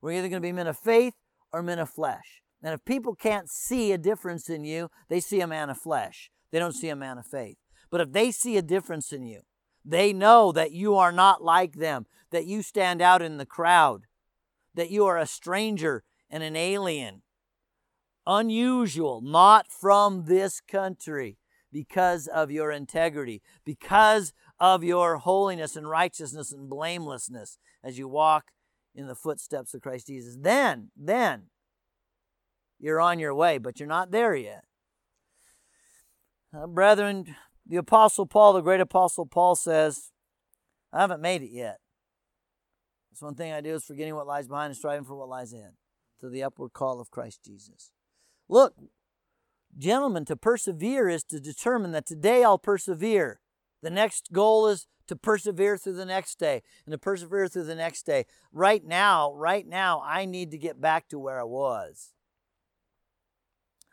We're 0.00 0.12
either 0.12 0.28
going 0.28 0.40
to 0.40 0.46
be 0.46 0.52
men 0.52 0.66
of 0.66 0.78
faith 0.78 1.14
or 1.52 1.62
men 1.62 1.78
of 1.78 1.90
flesh. 1.90 2.42
And 2.62 2.72
if 2.72 2.84
people 2.84 3.14
can't 3.14 3.50
see 3.50 3.92
a 3.92 3.98
difference 3.98 4.48
in 4.48 4.64
you, 4.64 4.90
they 5.08 5.20
see 5.20 5.40
a 5.40 5.46
man 5.46 5.70
of 5.70 5.78
flesh. 5.78 6.30
They 6.50 6.58
don't 6.58 6.74
see 6.74 6.88
a 6.88 6.96
man 6.96 7.18
of 7.18 7.26
faith. 7.26 7.56
But 7.90 8.00
if 8.00 8.12
they 8.12 8.30
see 8.30 8.56
a 8.56 8.62
difference 8.62 9.12
in 9.12 9.26
you, 9.26 9.42
they 9.84 10.12
know 10.12 10.52
that 10.52 10.72
you 10.72 10.96
are 10.96 11.12
not 11.12 11.42
like 11.42 11.74
them, 11.74 12.06
that 12.30 12.46
you 12.46 12.62
stand 12.62 13.00
out 13.00 13.22
in 13.22 13.38
the 13.38 13.46
crowd, 13.46 14.02
that 14.74 14.90
you 14.90 15.06
are 15.06 15.18
a 15.18 15.26
stranger 15.26 16.04
and 16.30 16.42
an 16.42 16.56
alien, 16.56 17.22
unusual, 18.28 19.22
not 19.22 19.72
from 19.72 20.26
this 20.26 20.60
country, 20.60 21.38
because 21.72 22.26
of 22.28 22.50
your 22.50 22.70
integrity, 22.70 23.42
because 23.64 24.32
of 24.60 24.84
your 24.84 25.16
holiness 25.16 25.74
and 25.74 25.88
righteousness 25.88 26.52
and 26.52 26.68
blamelessness 26.68 27.58
as 27.82 27.98
you 27.98 28.06
walk 28.06 28.52
in 28.94 29.06
the 29.06 29.14
footsteps 29.14 29.74
of 29.74 29.82
Christ 29.82 30.06
Jesus. 30.06 30.36
Then, 30.40 30.90
then, 30.96 31.44
you're 32.78 33.00
on 33.00 33.18
your 33.18 33.34
way, 33.34 33.58
but 33.58 33.80
you're 33.80 33.88
not 33.88 34.10
there 34.10 34.34
yet. 34.34 34.64
Uh, 36.56 36.66
brethren, 36.66 37.34
the 37.66 37.76
Apostle 37.76 38.26
Paul, 38.26 38.52
the 38.52 38.60
great 38.60 38.80
Apostle 38.80 39.26
Paul 39.26 39.54
says, 39.54 40.10
I 40.92 41.00
haven't 41.00 41.20
made 41.20 41.42
it 41.42 41.50
yet. 41.50 41.78
That's 43.10 43.22
one 43.22 43.34
thing 43.34 43.52
I 43.52 43.60
do 43.60 43.74
is 43.74 43.84
forgetting 43.84 44.14
what 44.14 44.26
lies 44.26 44.48
behind 44.48 44.70
and 44.70 44.76
striving 44.76 45.04
for 45.04 45.16
what 45.16 45.28
lies 45.28 45.52
ahead 45.52 45.72
to 46.20 46.28
the 46.28 46.42
upward 46.42 46.72
call 46.72 47.00
of 47.00 47.10
Christ 47.10 47.44
Jesus. 47.44 47.90
Look, 48.48 48.74
gentlemen, 49.76 50.24
to 50.26 50.36
persevere 50.36 51.08
is 51.08 51.22
to 51.24 51.40
determine 51.40 51.92
that 51.92 52.06
today 52.06 52.42
I'll 52.42 52.58
persevere. 52.58 53.40
The 53.82 53.90
next 53.90 54.32
goal 54.32 54.66
is 54.68 54.86
to 55.06 55.16
persevere 55.16 55.76
through 55.76 55.94
the 55.94 56.04
next 56.04 56.38
day 56.38 56.62
and 56.84 56.92
to 56.92 56.98
persevere 56.98 57.48
through 57.48 57.64
the 57.64 57.74
next 57.74 58.04
day. 58.04 58.26
Right 58.52 58.84
now, 58.84 59.32
right 59.34 59.66
now, 59.66 60.02
I 60.04 60.24
need 60.24 60.50
to 60.52 60.58
get 60.58 60.80
back 60.80 61.08
to 61.08 61.18
where 61.18 61.40
I 61.40 61.44
was. 61.44 62.12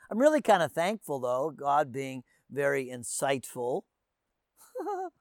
I'm 0.09 0.19
really 0.19 0.41
kind 0.41 0.61
of 0.61 0.71
thankful, 0.71 1.19
though, 1.19 1.51
God 1.51 1.91
being 1.91 2.23
very 2.51 2.87
insightful, 2.87 3.83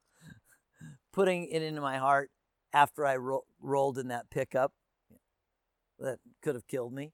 putting 1.13 1.47
it 1.47 1.61
into 1.61 1.81
my 1.81 1.97
heart 1.97 2.29
after 2.71 3.05
I 3.05 3.15
ro- 3.15 3.45
rolled 3.59 3.97
in 3.97 4.09
that 4.09 4.29
pickup 4.29 4.73
that 5.97 6.19
could 6.43 6.55
have 6.55 6.67
killed 6.67 6.93
me. 6.93 7.13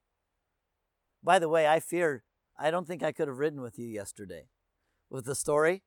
By 1.23 1.39
the 1.39 1.49
way, 1.49 1.67
I 1.67 1.79
fear, 1.79 2.23
I 2.57 2.71
don't 2.71 2.87
think 2.87 3.03
I 3.03 3.11
could 3.11 3.27
have 3.27 3.37
ridden 3.37 3.61
with 3.61 3.77
you 3.77 3.87
yesterday 3.87 4.47
with 5.09 5.25
the 5.25 5.35
story. 5.35 5.83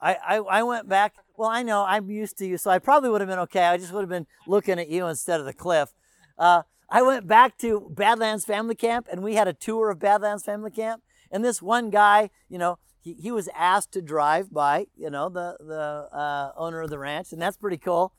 I, 0.00 0.14
I, 0.14 0.36
I 0.36 0.62
went 0.62 0.88
back. 0.88 1.14
Well, 1.36 1.48
I 1.48 1.62
know 1.62 1.84
I'm 1.84 2.10
used 2.10 2.38
to 2.38 2.46
you, 2.46 2.56
so 2.56 2.70
I 2.70 2.78
probably 2.78 3.10
would 3.10 3.20
have 3.20 3.28
been 3.28 3.38
okay. 3.40 3.64
I 3.64 3.76
just 3.76 3.92
would 3.92 4.02
have 4.02 4.08
been 4.08 4.26
looking 4.46 4.78
at 4.78 4.88
you 4.88 5.06
instead 5.06 5.40
of 5.40 5.46
the 5.46 5.52
cliff. 5.52 5.92
Uh, 6.38 6.62
I 6.88 7.02
went 7.02 7.26
back 7.26 7.58
to 7.58 7.90
Badlands 7.90 8.44
Family 8.44 8.74
Camp, 8.74 9.08
and 9.10 9.22
we 9.22 9.34
had 9.34 9.48
a 9.48 9.52
tour 9.52 9.90
of 9.90 9.98
Badlands 9.98 10.44
Family 10.44 10.70
Camp. 10.70 11.02
And 11.30 11.44
this 11.44 11.60
one 11.60 11.90
guy, 11.90 12.30
you 12.48 12.58
know, 12.58 12.78
he, 13.00 13.14
he 13.14 13.30
was 13.30 13.48
asked 13.54 13.92
to 13.92 14.02
drive 14.02 14.52
by, 14.52 14.86
you 14.96 15.10
know, 15.10 15.28
the, 15.28 15.56
the 15.60 16.16
uh, 16.16 16.52
owner 16.56 16.80
of 16.80 16.90
the 16.90 16.98
ranch, 16.98 17.32
and 17.32 17.42
that's 17.42 17.56
pretty 17.56 17.76
cool. 17.76 18.12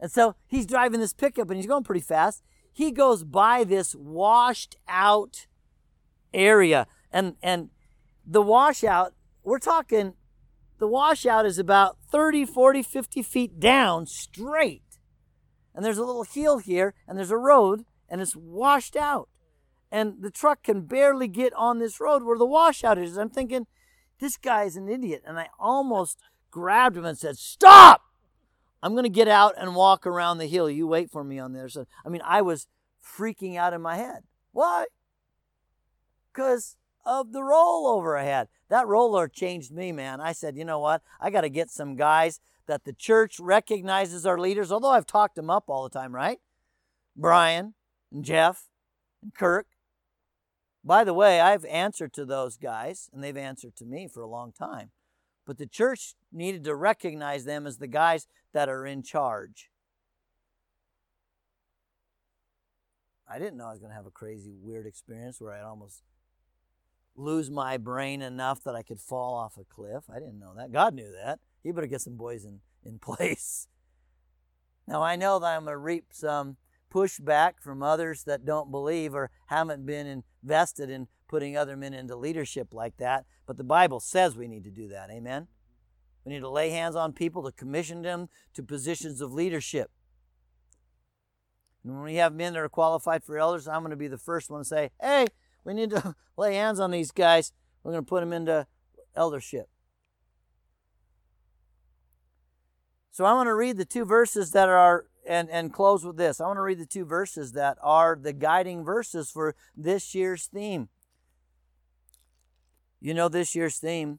And 0.00 0.10
so 0.10 0.34
he's 0.46 0.66
driving 0.66 1.00
this 1.00 1.12
pickup 1.12 1.50
and 1.50 1.56
he's 1.56 1.66
going 1.66 1.84
pretty 1.84 2.00
fast. 2.00 2.42
He 2.80 2.92
goes 2.92 3.24
by 3.24 3.64
this 3.64 3.94
washed 3.94 4.74
out 4.88 5.46
area. 6.32 6.86
And, 7.12 7.34
and 7.42 7.68
the 8.26 8.40
washout, 8.40 9.12
we're 9.44 9.58
talking, 9.58 10.14
the 10.78 10.86
washout 10.86 11.44
is 11.44 11.58
about 11.58 11.98
30, 12.10 12.46
40, 12.46 12.82
50 12.82 13.22
feet 13.22 13.60
down 13.60 14.06
straight. 14.06 14.98
And 15.74 15.84
there's 15.84 15.98
a 15.98 16.04
little 16.06 16.22
hill 16.22 16.56
here 16.56 16.94
and 17.06 17.18
there's 17.18 17.30
a 17.30 17.36
road 17.36 17.84
and 18.08 18.22
it's 18.22 18.34
washed 18.34 18.96
out. 18.96 19.28
And 19.92 20.22
the 20.22 20.30
truck 20.30 20.62
can 20.62 20.86
barely 20.86 21.28
get 21.28 21.52
on 21.52 21.80
this 21.80 22.00
road 22.00 22.22
where 22.22 22.38
the 22.38 22.46
washout 22.46 22.96
is. 22.96 23.18
I'm 23.18 23.28
thinking, 23.28 23.66
this 24.20 24.38
guy 24.38 24.62
is 24.62 24.76
an 24.76 24.88
idiot. 24.88 25.22
And 25.26 25.38
I 25.38 25.48
almost 25.58 26.16
grabbed 26.50 26.96
him 26.96 27.04
and 27.04 27.18
said, 27.18 27.36
Stop! 27.36 28.04
I'm 28.82 28.92
going 28.92 29.04
to 29.04 29.10
get 29.10 29.28
out 29.28 29.54
and 29.58 29.74
walk 29.74 30.06
around 30.06 30.38
the 30.38 30.46
hill. 30.46 30.70
You 30.70 30.86
wait 30.86 31.10
for 31.10 31.22
me 31.22 31.38
on 31.38 31.52
the 31.52 31.60
other 31.60 31.68
side. 31.68 31.86
I 32.04 32.08
mean, 32.08 32.22
I 32.24 32.42
was 32.42 32.66
freaking 33.04 33.56
out 33.56 33.72
in 33.72 33.82
my 33.82 33.96
head. 33.96 34.24
Why? 34.52 34.86
Because 36.32 36.76
of 37.04 37.32
the 37.32 37.40
rollover 37.40 38.18
I 38.18 38.24
had. 38.24 38.48
That 38.68 38.86
roller 38.86 39.28
changed 39.28 39.72
me, 39.72 39.92
man. 39.92 40.20
I 40.20 40.32
said, 40.32 40.56
you 40.56 40.64
know 40.64 40.78
what? 40.78 41.02
I 41.20 41.30
got 41.30 41.42
to 41.42 41.48
get 41.48 41.70
some 41.70 41.96
guys 41.96 42.40
that 42.66 42.84
the 42.84 42.92
church 42.92 43.40
recognizes 43.40 44.24
our 44.24 44.38
leaders, 44.38 44.70
although 44.70 44.90
I've 44.90 45.06
talked 45.06 45.34
them 45.34 45.50
up 45.50 45.64
all 45.68 45.82
the 45.82 45.90
time, 45.90 46.14
right? 46.14 46.38
Brian 47.16 47.74
and 48.12 48.24
Jeff 48.24 48.68
and 49.22 49.34
Kirk. 49.34 49.66
By 50.84 51.04
the 51.04 51.14
way, 51.14 51.40
I've 51.40 51.64
answered 51.66 52.12
to 52.14 52.24
those 52.24 52.56
guys, 52.56 53.10
and 53.12 53.22
they've 53.22 53.36
answered 53.36 53.76
to 53.76 53.84
me 53.84 54.08
for 54.08 54.22
a 54.22 54.28
long 54.28 54.52
time. 54.52 54.90
But 55.50 55.58
the 55.58 55.66
church 55.66 56.14
needed 56.30 56.62
to 56.62 56.76
recognize 56.76 57.44
them 57.44 57.66
as 57.66 57.78
the 57.78 57.88
guys 57.88 58.28
that 58.52 58.68
are 58.68 58.86
in 58.86 59.02
charge. 59.02 59.68
I 63.28 63.40
didn't 63.40 63.56
know 63.56 63.66
I 63.66 63.72
was 63.72 63.80
going 63.80 63.90
to 63.90 63.96
have 63.96 64.06
a 64.06 64.12
crazy, 64.12 64.54
weird 64.56 64.86
experience 64.86 65.40
where 65.40 65.52
I'd 65.52 65.64
almost 65.64 66.04
lose 67.16 67.50
my 67.50 67.78
brain 67.78 68.22
enough 68.22 68.62
that 68.62 68.76
I 68.76 68.84
could 68.84 69.00
fall 69.00 69.34
off 69.34 69.56
a 69.56 69.64
cliff. 69.64 70.04
I 70.08 70.20
didn't 70.20 70.38
know 70.38 70.54
that. 70.56 70.70
God 70.70 70.94
knew 70.94 71.10
that. 71.20 71.40
He 71.64 71.72
better 71.72 71.88
get 71.88 72.02
some 72.02 72.16
boys 72.16 72.44
in, 72.44 72.60
in 72.84 72.98
place. 73.00 73.66
Now, 74.86 75.02
I 75.02 75.16
know 75.16 75.40
that 75.40 75.56
I'm 75.56 75.64
going 75.64 75.72
to 75.72 75.78
reap 75.78 76.12
some 76.12 76.58
pushback 76.94 77.54
from 77.60 77.82
others 77.82 78.22
that 78.22 78.44
don't 78.44 78.70
believe 78.70 79.16
or 79.16 79.32
haven't 79.46 79.84
been 79.84 80.06
invested 80.44 80.90
in 80.90 81.08
putting 81.30 81.56
other 81.56 81.76
men 81.76 81.94
into 81.94 82.16
leadership 82.16 82.74
like 82.74 82.96
that, 82.96 83.24
but 83.46 83.56
the 83.56 83.62
Bible 83.62 84.00
says 84.00 84.36
we 84.36 84.48
need 84.48 84.64
to 84.64 84.70
do 84.70 84.88
that. 84.88 85.10
Amen? 85.10 85.46
We 86.24 86.32
need 86.32 86.40
to 86.40 86.50
lay 86.50 86.70
hands 86.70 86.96
on 86.96 87.12
people 87.12 87.44
to 87.44 87.52
commission 87.52 88.02
them 88.02 88.28
to 88.54 88.64
positions 88.64 89.20
of 89.20 89.32
leadership. 89.32 89.92
And 91.84 91.94
when 91.94 92.02
we 92.02 92.16
have 92.16 92.34
men 92.34 92.54
that 92.54 92.58
are 92.58 92.68
qualified 92.68 93.22
for 93.22 93.38
elders, 93.38 93.68
I'm 93.68 93.82
going 93.82 93.90
to 93.90 93.96
be 93.96 94.08
the 94.08 94.18
first 94.18 94.50
one 94.50 94.60
to 94.60 94.64
say, 94.64 94.90
hey, 95.00 95.28
we 95.64 95.72
need 95.72 95.90
to 95.90 96.16
lay 96.36 96.56
hands 96.56 96.80
on 96.80 96.90
these 96.90 97.12
guys. 97.12 97.52
We're 97.84 97.92
going 97.92 98.04
to 98.04 98.08
put 98.08 98.20
them 98.20 98.32
into 98.32 98.66
eldership. 99.14 99.68
So 103.12 103.24
I 103.24 103.34
want 103.34 103.46
to 103.46 103.54
read 103.54 103.76
the 103.76 103.84
two 103.84 104.04
verses 104.04 104.50
that 104.50 104.68
are, 104.68 105.06
and, 105.26 105.48
and 105.48 105.72
close 105.72 106.04
with 106.04 106.16
this. 106.16 106.40
I 106.40 106.46
want 106.48 106.56
to 106.56 106.62
read 106.62 106.80
the 106.80 106.86
two 106.86 107.04
verses 107.04 107.52
that 107.52 107.78
are 107.80 108.18
the 108.20 108.32
guiding 108.32 108.84
verses 108.84 109.30
for 109.30 109.54
this 109.76 110.12
year's 110.12 110.46
theme. 110.46 110.88
You 113.00 113.14
know 113.14 113.28
this 113.30 113.54
year's 113.54 113.78
theme, 113.78 114.18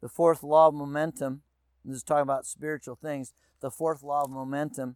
the 0.00 0.08
fourth 0.08 0.44
law 0.44 0.68
of 0.68 0.74
momentum. 0.74 1.42
This 1.84 1.96
is 1.96 2.02
talking 2.04 2.22
about 2.22 2.46
spiritual 2.46 2.94
things. 2.94 3.32
The 3.60 3.70
fourth 3.70 4.04
law 4.04 4.22
of 4.22 4.30
momentum 4.30 4.94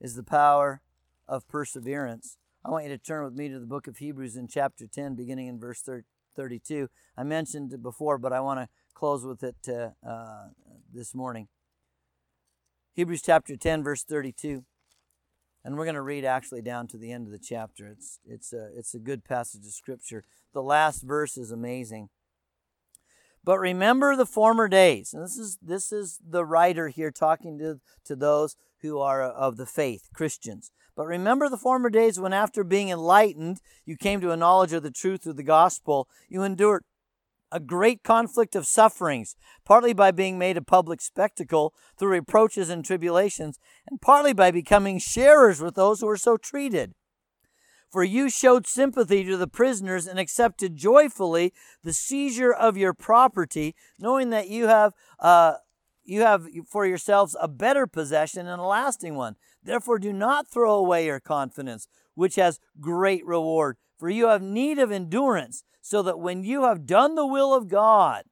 is 0.00 0.16
the 0.16 0.22
power 0.22 0.82
of 1.26 1.48
perseverance. 1.48 2.36
I 2.62 2.70
want 2.70 2.84
you 2.84 2.90
to 2.90 2.98
turn 2.98 3.24
with 3.24 3.34
me 3.34 3.48
to 3.48 3.58
the 3.58 3.66
book 3.66 3.86
of 3.86 3.96
Hebrews 3.96 4.36
in 4.36 4.48
chapter 4.48 4.86
10, 4.86 5.14
beginning 5.14 5.46
in 5.46 5.58
verse 5.58 5.82
32. 6.36 6.88
I 7.16 7.22
mentioned 7.22 7.72
it 7.72 7.82
before, 7.82 8.18
but 8.18 8.34
I 8.34 8.40
want 8.40 8.60
to 8.60 8.68
close 8.92 9.24
with 9.24 9.42
it 9.42 9.56
uh, 10.06 10.48
this 10.92 11.14
morning. 11.14 11.48
Hebrews 12.92 13.22
chapter 13.22 13.56
10, 13.56 13.82
verse 13.82 14.04
32. 14.04 14.64
And 15.64 15.76
we're 15.76 15.84
going 15.84 15.94
to 15.94 16.02
read 16.02 16.24
actually 16.24 16.62
down 16.62 16.86
to 16.88 16.98
the 16.98 17.12
end 17.12 17.26
of 17.26 17.32
the 17.32 17.38
chapter. 17.38 17.86
It's, 17.86 18.18
it's, 18.26 18.52
a, 18.52 18.70
it's 18.74 18.94
a 18.94 18.98
good 18.98 19.24
passage 19.24 19.66
of 19.66 19.72
scripture. 19.72 20.24
The 20.52 20.62
last 20.62 21.02
verse 21.02 21.36
is 21.36 21.50
amazing. 21.50 22.08
But 23.44 23.58
remember 23.58 24.16
the 24.16 24.26
former 24.26 24.68
days. 24.68 25.12
And 25.14 25.22
this 25.22 25.36
is, 25.36 25.58
this 25.62 25.92
is 25.92 26.18
the 26.26 26.44
writer 26.44 26.88
here 26.88 27.10
talking 27.10 27.58
to, 27.58 27.80
to 28.04 28.16
those 28.16 28.56
who 28.82 28.98
are 28.98 29.22
of 29.22 29.56
the 29.56 29.66
faith, 29.66 30.08
Christians. 30.14 30.70
But 30.96 31.06
remember 31.06 31.48
the 31.48 31.56
former 31.56 31.88
days 31.88 32.18
when, 32.18 32.32
after 32.32 32.64
being 32.64 32.90
enlightened, 32.90 33.60
you 33.86 33.96
came 33.96 34.20
to 34.20 34.32
a 34.32 34.36
knowledge 34.36 34.72
of 34.72 34.82
the 34.82 34.90
truth 34.90 35.22
through 35.22 35.34
the 35.34 35.42
gospel. 35.42 36.08
You 36.28 36.42
endured 36.42 36.82
a 37.52 37.60
great 37.60 38.02
conflict 38.02 38.54
of 38.54 38.66
sufferings, 38.66 39.36
partly 39.64 39.92
by 39.92 40.10
being 40.10 40.38
made 40.38 40.56
a 40.56 40.62
public 40.62 41.00
spectacle 41.00 41.74
through 41.98 42.10
reproaches 42.10 42.70
and 42.70 42.84
tribulations, 42.84 43.58
and 43.88 44.00
partly 44.00 44.32
by 44.32 44.50
becoming 44.50 44.98
sharers 44.98 45.60
with 45.60 45.74
those 45.74 46.00
who 46.00 46.08
are 46.08 46.16
so 46.16 46.36
treated. 46.36 46.94
For 47.90 48.04
you 48.04 48.30
showed 48.30 48.68
sympathy 48.68 49.24
to 49.24 49.36
the 49.36 49.48
prisoners 49.48 50.06
and 50.06 50.18
accepted 50.18 50.76
joyfully 50.76 51.52
the 51.82 51.92
seizure 51.92 52.52
of 52.52 52.76
your 52.76 52.94
property, 52.94 53.74
knowing 53.98 54.30
that 54.30 54.48
you 54.48 54.68
have 54.68 54.92
uh, 55.18 55.54
you 56.04 56.22
have 56.22 56.46
for 56.68 56.86
yourselves 56.86 57.36
a 57.40 57.48
better 57.48 57.86
possession 57.86 58.46
and 58.46 58.60
a 58.60 58.64
lasting 58.64 59.16
one. 59.16 59.36
Therefore, 59.62 59.98
do 59.98 60.12
not 60.12 60.48
throw 60.48 60.74
away 60.74 61.06
your 61.06 61.20
confidence, 61.20 61.88
which 62.14 62.36
has 62.36 62.60
great 62.80 63.26
reward. 63.26 63.76
For 63.98 64.08
you 64.08 64.28
have 64.28 64.40
need 64.40 64.78
of 64.78 64.90
endurance, 64.90 65.64
so 65.90 66.02
that 66.02 66.20
when 66.20 66.44
you 66.44 66.62
have 66.62 66.86
done 66.86 67.16
the 67.16 67.26
will 67.26 67.52
of 67.52 67.66
God, 67.66 68.22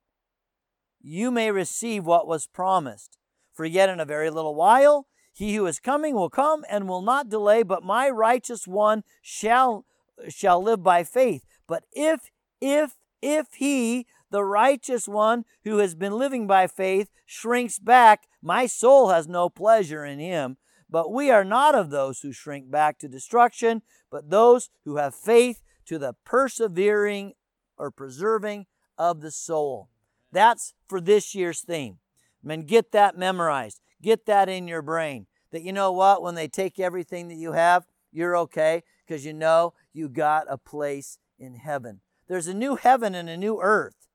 you 1.01 1.33
may 1.33 1.51
receive 1.51 2.07
what 2.07 2.29
was 2.29 2.47
promised. 2.47 3.19
For 3.53 3.65
yet 3.65 3.89
in 3.89 3.99
a 3.99 4.05
very 4.05 4.31
little 4.31 4.55
while, 4.55 5.09
he 5.33 5.57
who 5.57 5.67
is 5.67 5.81
coming 5.81 6.15
will 6.15 6.31
come 6.31 6.65
and 6.71 6.89
will 6.89 7.03
not 7.03 7.29
delay, 7.29 7.65
but 7.65 7.83
my 7.83 8.09
righteous 8.11 8.69
one 8.69 9.03
shall 9.21 9.85
shall 10.29 10.63
live 10.63 10.85
by 10.85 11.03
faith. 11.03 11.45
But 11.67 11.83
if 11.91 12.31
if 12.61 12.93
if 13.21 13.49
he 13.55 14.07
the 14.31 14.45
righteous 14.45 15.09
one 15.09 15.45
who 15.65 15.79
has 15.79 15.97
been 15.97 16.13
living 16.13 16.47
by 16.47 16.69
faith 16.69 17.11
shrinks 17.27 17.81
back, 17.81 18.29
my 18.41 18.67
soul 18.67 19.09
has 19.09 19.27
no 19.27 19.49
pleasure 19.49 20.05
in 20.05 20.21
him. 20.21 20.59
But 20.89 21.13
we 21.13 21.29
are 21.33 21.45
not 21.45 21.75
of 21.75 21.91
those 21.91 22.21
who 22.21 22.31
shrink 22.31 22.71
back 22.71 23.01
to 23.01 23.09
destruction, 23.09 23.83
but 24.13 24.31
those 24.31 24.71
who 24.85 24.99
have 24.99 25.13
faith 25.13 25.61
to 25.87 25.99
the 25.99 26.15
persevering 26.25 27.33
or 27.79 27.91
preserving 27.91 28.66
of 28.97 29.20
the 29.20 29.31
soul. 29.31 29.89
That's 30.33 30.74
for 30.89 31.01
this 31.01 31.35
year's 31.35 31.61
theme. 31.61 31.99
I 32.45 32.49
mean, 32.49 32.66
get 32.66 32.93
that 32.93 33.16
memorized. 33.16 33.81
Get 34.03 34.26
that 34.26 34.49
in 34.49 34.68
your 34.68 34.83
brain. 34.83 35.26
That 35.51 35.62
you 35.62 35.72
know 35.72 35.93
what? 35.93 36.22
When 36.22 36.35
they 36.35 36.49
take 36.49 36.79
everything 36.79 37.29
that 37.29 37.37
you 37.37 37.53
have, 37.53 37.87
you're 38.12 38.37
okay 38.37 38.83
because 39.07 39.24
you 39.24 39.33
know 39.33 39.74
you 39.93 40.09
got 40.09 40.47
a 40.49 40.59
place 40.59 41.18
in 41.39 41.55
heaven. 41.55 42.01
There's 42.29 42.47
a 42.47 42.55
new 42.55 42.76
heaven 42.76 43.14
and 43.14 43.29
a 43.29 43.37
new 43.37 43.61
earth. 43.61 44.09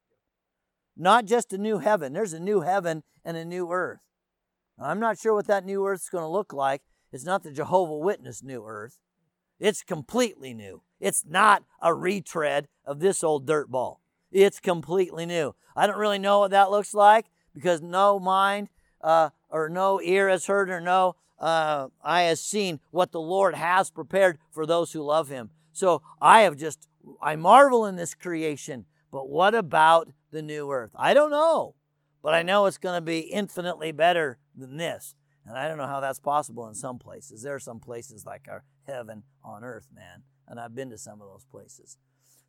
Not 0.95 1.25
just 1.25 1.51
a 1.53 1.57
new 1.57 1.79
heaven, 1.79 2.13
there's 2.13 2.33
a 2.33 2.39
new 2.39 2.61
heaven 2.61 3.03
and 3.25 3.35
a 3.35 3.45
new 3.45 3.71
earth. 3.71 4.01
I'm 4.79 4.99
not 4.99 5.17
sure 5.17 5.33
what 5.33 5.47
that 5.47 5.65
new 5.65 5.85
earth's 5.85 6.09
going 6.09 6.23
to 6.23 6.27
look 6.27 6.53
like. 6.53 6.81
It's 7.11 7.25
not 7.25 7.43
the 7.43 7.51
Jehovah 7.51 7.97
Witness 7.97 8.43
new 8.43 8.63
earth. 8.65 8.97
It's 9.59 9.83
completely 9.83 10.53
new. 10.53 10.81
It's 10.99 11.23
not 11.27 11.63
a 11.81 11.93
retread 11.93 12.67
of 12.85 12.99
this 12.99 13.23
old 13.23 13.45
dirt 13.45 13.69
ball. 13.69 14.01
It's 14.31 14.59
completely 14.59 15.25
new. 15.25 15.55
I 15.75 15.87
don't 15.87 15.97
really 15.97 16.19
know 16.19 16.39
what 16.39 16.51
that 16.51 16.71
looks 16.71 16.93
like 16.93 17.27
because 17.53 17.81
no 17.81 18.19
mind 18.19 18.69
uh, 19.01 19.29
or 19.49 19.69
no 19.69 20.01
ear 20.01 20.29
has 20.29 20.45
heard 20.45 20.69
or 20.69 20.81
no 20.81 21.15
uh, 21.39 21.87
eye 22.03 22.23
has 22.23 22.41
seen 22.41 22.79
what 22.91 23.11
the 23.11 23.19
Lord 23.19 23.55
has 23.55 23.91
prepared 23.91 24.39
for 24.49 24.65
those 24.65 24.93
who 24.93 25.01
love 25.01 25.29
Him. 25.29 25.49
So 25.71 26.01
I 26.21 26.41
have 26.41 26.55
just, 26.55 26.87
I 27.21 27.35
marvel 27.35 27.85
in 27.85 27.95
this 27.95 28.13
creation. 28.13 28.85
But 29.11 29.29
what 29.29 29.53
about 29.53 30.11
the 30.31 30.41
new 30.41 30.71
earth? 30.71 30.91
I 30.95 31.13
don't 31.13 31.31
know, 31.31 31.75
but 32.23 32.33
I 32.33 32.41
know 32.41 32.65
it's 32.65 32.77
going 32.77 32.97
to 32.97 33.01
be 33.01 33.19
infinitely 33.19 33.91
better 33.91 34.39
than 34.55 34.77
this. 34.77 35.15
And 35.45 35.57
I 35.57 35.67
don't 35.67 35.77
know 35.77 35.85
how 35.85 35.99
that's 35.99 36.19
possible 36.19 36.67
in 36.67 36.73
some 36.73 36.97
places. 36.97 37.43
There 37.43 37.53
are 37.53 37.59
some 37.59 37.79
places 37.79 38.25
like 38.25 38.47
our 38.49 38.63
heaven 38.87 39.23
on 39.43 39.63
earth, 39.63 39.87
man. 39.93 40.23
And 40.47 40.59
I've 40.59 40.75
been 40.75 40.89
to 40.89 40.97
some 40.97 41.21
of 41.21 41.27
those 41.27 41.45
places. 41.45 41.97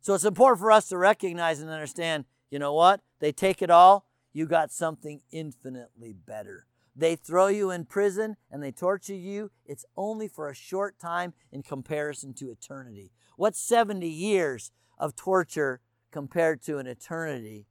So 0.01 0.13
it's 0.13 0.25
important 0.25 0.59
for 0.59 0.71
us 0.71 0.89
to 0.89 0.97
recognize 0.97 1.59
and 1.59 1.69
understand 1.69 2.25
you 2.51 2.59
know 2.59 2.73
what? 2.73 3.01
They 3.19 3.31
take 3.31 3.61
it 3.61 3.69
all, 3.69 4.05
you 4.31 4.45
got 4.45 4.71
something 4.71 5.21
infinitely 5.31 6.13
better. 6.13 6.67
They 6.95 7.15
throw 7.15 7.47
you 7.47 7.71
in 7.71 7.85
prison 7.85 8.37
and 8.49 8.63
they 8.63 8.71
torture 8.71 9.15
you. 9.15 9.51
It's 9.65 9.85
only 9.97 10.27
for 10.27 10.47
a 10.47 10.55
short 10.55 10.97
time 10.99 11.33
in 11.51 11.63
comparison 11.63 12.33
to 12.35 12.51
eternity. 12.51 13.11
What's 13.35 13.59
70 13.59 14.07
years 14.07 14.71
of 14.97 15.15
torture 15.15 15.81
compared 16.11 16.61
to 16.63 16.77
an 16.77 16.87
eternity 16.87 17.65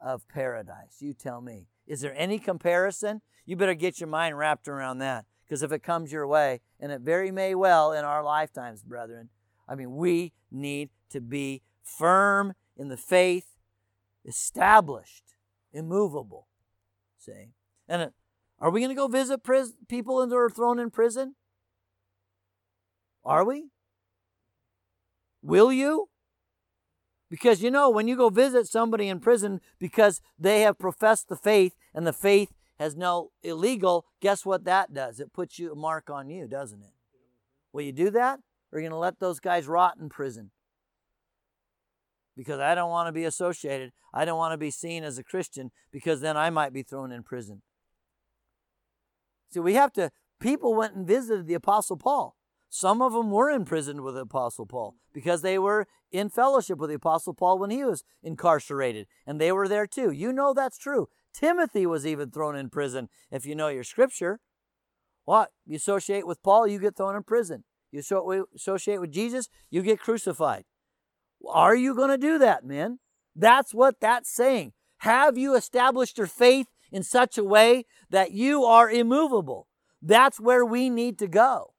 of 0.00 0.26
paradise? 0.28 0.96
You 1.00 1.12
tell 1.12 1.42
me. 1.42 1.66
Is 1.86 2.00
there 2.00 2.14
any 2.16 2.38
comparison? 2.38 3.20
You 3.44 3.56
better 3.56 3.74
get 3.74 4.00
your 4.00 4.08
mind 4.08 4.38
wrapped 4.38 4.68
around 4.68 4.98
that. 4.98 5.26
Because 5.50 5.64
if 5.64 5.72
it 5.72 5.82
comes 5.82 6.12
your 6.12 6.28
way, 6.28 6.60
and 6.78 6.92
it 6.92 7.00
very 7.00 7.32
may 7.32 7.56
well 7.56 7.92
in 7.92 8.04
our 8.04 8.22
lifetimes, 8.22 8.84
brethren, 8.84 9.30
I 9.68 9.74
mean, 9.74 9.96
we 9.96 10.32
need 10.48 10.90
to 11.10 11.20
be 11.20 11.62
firm 11.82 12.54
in 12.76 12.86
the 12.86 12.96
faith, 12.96 13.56
established, 14.24 15.34
immovable. 15.72 16.46
See? 17.18 17.48
And 17.88 18.00
uh, 18.00 18.08
are 18.60 18.70
we 18.70 18.78
going 18.78 18.90
to 18.90 18.94
go 18.94 19.08
visit 19.08 19.42
pris- 19.42 19.74
people 19.88 20.24
that 20.24 20.32
are 20.32 20.48
thrown 20.48 20.78
in 20.78 20.88
prison? 20.88 21.34
Are 23.24 23.44
we? 23.44 23.70
Will 25.42 25.72
you? 25.72 26.10
Because 27.28 27.60
you 27.60 27.72
know, 27.72 27.90
when 27.90 28.06
you 28.06 28.16
go 28.16 28.28
visit 28.28 28.68
somebody 28.68 29.08
in 29.08 29.18
prison 29.18 29.60
because 29.80 30.20
they 30.38 30.60
have 30.60 30.78
professed 30.78 31.28
the 31.28 31.34
faith 31.34 31.74
and 31.92 32.06
the 32.06 32.12
faith 32.12 32.52
has 32.80 32.96
no 32.96 33.30
illegal, 33.42 34.06
guess 34.22 34.46
what 34.46 34.64
that 34.64 34.94
does? 34.94 35.20
It 35.20 35.34
puts 35.34 35.58
you 35.58 35.70
a 35.70 35.76
mark 35.76 36.08
on 36.08 36.30
you, 36.30 36.48
doesn't 36.48 36.80
it? 36.82 36.94
Will 37.74 37.82
you 37.82 37.92
do 37.92 38.08
that? 38.10 38.40
Or 38.72 38.78
are 38.78 38.80
you 38.80 38.88
going 38.88 38.96
to 38.96 38.96
let 38.96 39.20
those 39.20 39.38
guys 39.38 39.68
rot 39.68 39.98
in 40.00 40.08
prison? 40.08 40.50
Because 42.34 42.58
I 42.58 42.74
don't 42.74 42.88
want 42.88 43.08
to 43.08 43.12
be 43.12 43.24
associated. 43.24 43.92
I 44.14 44.24
don't 44.24 44.38
want 44.38 44.54
to 44.54 44.58
be 44.58 44.70
seen 44.70 45.04
as 45.04 45.18
a 45.18 45.22
Christian 45.22 45.72
because 45.92 46.22
then 46.22 46.38
I 46.38 46.48
might 46.48 46.72
be 46.72 46.82
thrown 46.82 47.12
in 47.12 47.22
prison. 47.22 47.60
See, 49.50 49.60
we 49.60 49.74
have 49.74 49.92
to, 49.92 50.10
people 50.40 50.74
went 50.74 50.94
and 50.94 51.06
visited 51.06 51.46
the 51.46 51.54
Apostle 51.54 51.98
Paul. 51.98 52.34
Some 52.70 53.02
of 53.02 53.12
them 53.12 53.30
were 53.30 53.50
imprisoned 53.50 54.00
with 54.00 54.14
the 54.14 54.22
Apostle 54.22 54.64
Paul 54.64 54.94
because 55.12 55.42
they 55.42 55.58
were 55.58 55.86
in 56.10 56.30
fellowship 56.30 56.78
with 56.78 56.88
the 56.88 56.96
Apostle 56.96 57.34
Paul 57.34 57.58
when 57.58 57.70
he 57.70 57.84
was 57.84 58.04
incarcerated, 58.22 59.06
and 59.26 59.38
they 59.38 59.52
were 59.52 59.68
there 59.68 59.86
too. 59.86 60.12
You 60.12 60.32
know 60.32 60.54
that's 60.54 60.78
true. 60.78 61.08
Timothy 61.32 61.86
was 61.86 62.06
even 62.06 62.30
thrown 62.30 62.56
in 62.56 62.70
prison, 62.70 63.08
if 63.30 63.46
you 63.46 63.54
know 63.54 63.68
your 63.68 63.84
scripture. 63.84 64.40
What? 65.24 65.50
You 65.64 65.76
associate 65.76 66.26
with 66.26 66.42
Paul, 66.42 66.66
you 66.66 66.78
get 66.78 66.96
thrown 66.96 67.16
in 67.16 67.22
prison. 67.22 67.64
You 67.92 68.02
associate 68.54 69.00
with 69.00 69.12
Jesus, 69.12 69.48
you 69.70 69.82
get 69.82 70.00
crucified. 70.00 70.64
Are 71.48 71.74
you 71.74 71.94
going 71.94 72.10
to 72.10 72.18
do 72.18 72.38
that, 72.38 72.64
man? 72.64 72.98
That's 73.34 73.72
what 73.72 74.00
that's 74.00 74.34
saying. 74.34 74.72
Have 74.98 75.38
you 75.38 75.54
established 75.54 76.18
your 76.18 76.26
faith 76.26 76.66
in 76.92 77.02
such 77.02 77.38
a 77.38 77.44
way 77.44 77.86
that 78.10 78.32
you 78.32 78.64
are 78.64 78.90
immovable? 78.90 79.66
That's 80.02 80.38
where 80.38 80.64
we 80.64 80.90
need 80.90 81.18
to 81.18 81.26
go. 81.26 81.74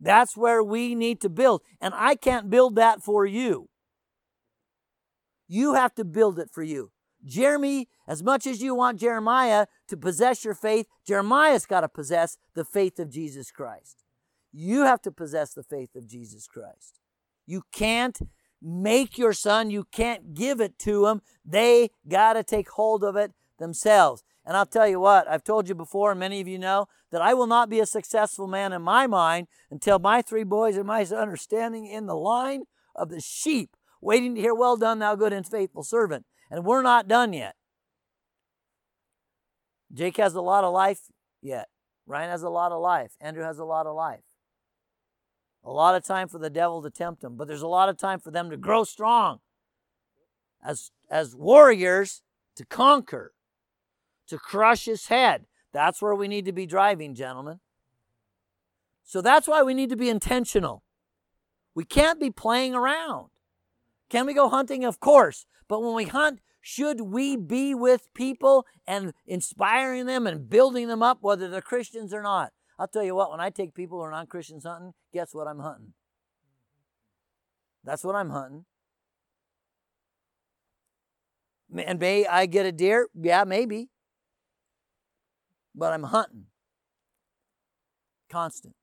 That's 0.00 0.36
where 0.36 0.62
we 0.62 0.94
need 0.94 1.20
to 1.22 1.28
build. 1.28 1.62
And 1.80 1.94
I 1.96 2.16
can't 2.16 2.50
build 2.50 2.76
that 2.76 3.02
for 3.02 3.24
you. 3.24 3.68
You 5.48 5.74
have 5.74 5.94
to 5.94 6.04
build 6.04 6.38
it 6.38 6.50
for 6.50 6.62
you. 6.62 6.90
Jeremy, 7.24 7.88
as 8.06 8.22
much 8.22 8.46
as 8.46 8.62
you 8.62 8.74
want 8.74 9.00
Jeremiah 9.00 9.66
to 9.88 9.96
possess 9.96 10.44
your 10.44 10.54
faith, 10.54 10.86
Jeremiah's 11.06 11.66
got 11.66 11.80
to 11.80 11.88
possess 11.88 12.38
the 12.54 12.64
faith 12.64 12.98
of 12.98 13.10
Jesus 13.10 13.50
Christ. 13.50 14.04
You 14.52 14.84
have 14.84 15.02
to 15.02 15.10
possess 15.10 15.52
the 15.52 15.62
faith 15.62 15.96
of 15.96 16.06
Jesus 16.06 16.46
Christ. 16.46 17.00
You 17.46 17.62
can't 17.72 18.18
make 18.62 19.18
your 19.18 19.32
son, 19.32 19.70
you 19.70 19.84
can't 19.92 20.34
give 20.34 20.60
it 20.60 20.78
to 20.80 21.02
them. 21.02 21.22
They 21.44 21.90
got 22.08 22.34
to 22.34 22.42
take 22.42 22.70
hold 22.70 23.04
of 23.04 23.16
it 23.16 23.32
themselves. 23.58 24.24
And 24.44 24.56
I'll 24.56 24.66
tell 24.66 24.86
you 24.86 25.00
what, 25.00 25.28
I've 25.28 25.44
told 25.44 25.68
you 25.68 25.74
before, 25.74 26.12
and 26.12 26.20
many 26.20 26.40
of 26.40 26.48
you 26.48 26.58
know, 26.58 26.86
that 27.10 27.20
I 27.20 27.34
will 27.34 27.46
not 27.46 27.68
be 27.68 27.80
a 27.80 27.86
successful 27.86 28.46
man 28.46 28.72
in 28.72 28.82
my 28.82 29.06
mind 29.06 29.48
until 29.70 29.98
my 29.98 30.22
three 30.22 30.44
boys 30.44 30.76
and 30.76 30.86
my 30.86 31.04
son 31.04 31.28
are 31.28 31.36
standing 31.36 31.86
in 31.86 32.06
the 32.06 32.16
line 32.16 32.64
of 32.94 33.08
the 33.08 33.20
sheep, 33.20 33.76
waiting 34.06 34.36
to 34.36 34.40
hear, 34.40 34.54
Well 34.54 34.76
done, 34.76 35.00
thou 35.00 35.16
good 35.16 35.32
and 35.32 35.46
faithful 35.46 35.82
servant. 35.82 36.24
And 36.50 36.64
we're 36.64 36.82
not 36.82 37.08
done 37.08 37.32
yet. 37.32 37.56
Jake 39.92 40.16
has 40.16 40.34
a 40.34 40.40
lot 40.40 40.64
of 40.64 40.72
life 40.72 41.00
yet. 41.42 41.68
Ryan 42.06 42.30
has 42.30 42.44
a 42.44 42.48
lot 42.48 42.70
of 42.70 42.80
life. 42.80 43.12
Andrew 43.20 43.42
has 43.42 43.58
a 43.58 43.64
lot 43.64 43.86
of 43.86 43.96
life. 43.96 44.22
A 45.64 45.72
lot 45.72 45.96
of 45.96 46.04
time 46.04 46.28
for 46.28 46.38
the 46.38 46.48
devil 46.48 46.80
to 46.82 46.90
tempt 46.90 47.20
them, 47.20 47.36
but 47.36 47.48
there's 47.48 47.62
a 47.62 47.66
lot 47.66 47.88
of 47.88 47.98
time 47.98 48.20
for 48.20 48.30
them 48.30 48.50
to 48.50 48.56
grow 48.56 48.84
strong 48.84 49.40
as, 50.64 50.92
as 51.10 51.34
warriors 51.34 52.22
to 52.54 52.64
conquer 52.64 53.32
to 54.28 54.38
crush 54.38 54.84
his 54.84 55.08
head. 55.08 55.46
That's 55.72 56.00
where 56.00 56.14
we 56.14 56.28
need 56.28 56.44
to 56.44 56.52
be 56.52 56.66
driving, 56.66 57.14
gentlemen. 57.14 57.58
So 59.02 59.20
that's 59.20 59.48
why 59.48 59.62
we 59.62 59.74
need 59.74 59.90
to 59.90 59.96
be 59.96 60.08
intentional. 60.08 60.84
We 61.74 61.84
can't 61.84 62.20
be 62.20 62.30
playing 62.30 62.74
around. 62.74 63.30
Can 64.08 64.26
we 64.26 64.34
go 64.34 64.48
hunting? 64.48 64.84
Of 64.84 65.00
course. 65.00 65.46
But 65.68 65.82
when 65.82 65.94
we 65.94 66.04
hunt, 66.04 66.40
should 66.60 67.00
we 67.00 67.36
be 67.36 67.74
with 67.74 68.12
people 68.14 68.66
and 68.86 69.12
inspiring 69.26 70.06
them 70.06 70.26
and 70.26 70.48
building 70.48 70.88
them 70.88 71.02
up, 71.02 71.18
whether 71.20 71.48
they're 71.48 71.60
Christians 71.60 72.12
or 72.12 72.22
not? 72.22 72.52
I'll 72.78 72.88
tell 72.88 73.04
you 73.04 73.14
what, 73.14 73.30
when 73.30 73.40
I 73.40 73.50
take 73.50 73.74
people 73.74 73.98
who 73.98 74.04
are 74.04 74.10
non 74.10 74.26
Christians 74.26 74.64
hunting, 74.64 74.92
guess 75.12 75.34
what 75.34 75.46
I'm 75.46 75.60
hunting? 75.60 75.94
That's 77.84 78.04
what 78.04 78.14
I'm 78.14 78.30
hunting. 78.30 78.64
And 81.76 81.98
may 81.98 82.26
I 82.26 82.46
get 82.46 82.66
a 82.66 82.72
deer? 82.72 83.08
Yeah, 83.14 83.44
maybe 83.44 83.88
but 85.76 85.92
I'm 85.92 86.04
hunting. 86.04 86.46
Constant. 88.30 88.74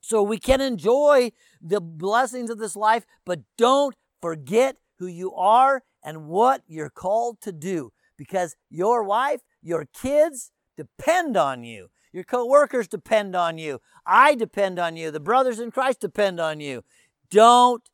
So 0.00 0.22
we 0.22 0.38
can 0.38 0.60
enjoy 0.60 1.32
the 1.60 1.80
blessings 1.80 2.50
of 2.50 2.58
this 2.58 2.76
life, 2.76 3.04
but 3.24 3.40
don't 3.56 3.96
forget 4.20 4.76
who 4.98 5.06
you 5.06 5.34
are 5.34 5.82
and 6.04 6.26
what 6.26 6.62
you're 6.66 6.90
called 6.90 7.40
to 7.42 7.52
do 7.52 7.92
because 8.16 8.56
your 8.68 9.02
wife, 9.04 9.40
your 9.62 9.86
kids 9.92 10.50
depend 10.76 11.36
on 11.36 11.64
you. 11.64 11.88
Your 12.12 12.24
co-workers 12.24 12.88
depend 12.88 13.36
on 13.36 13.58
you. 13.58 13.80
I 14.06 14.34
depend 14.34 14.78
on 14.78 14.96
you. 14.96 15.10
The 15.10 15.20
brothers 15.20 15.60
in 15.60 15.70
Christ 15.70 16.00
depend 16.00 16.40
on 16.40 16.60
you. 16.60 16.82
Don't 17.30 17.88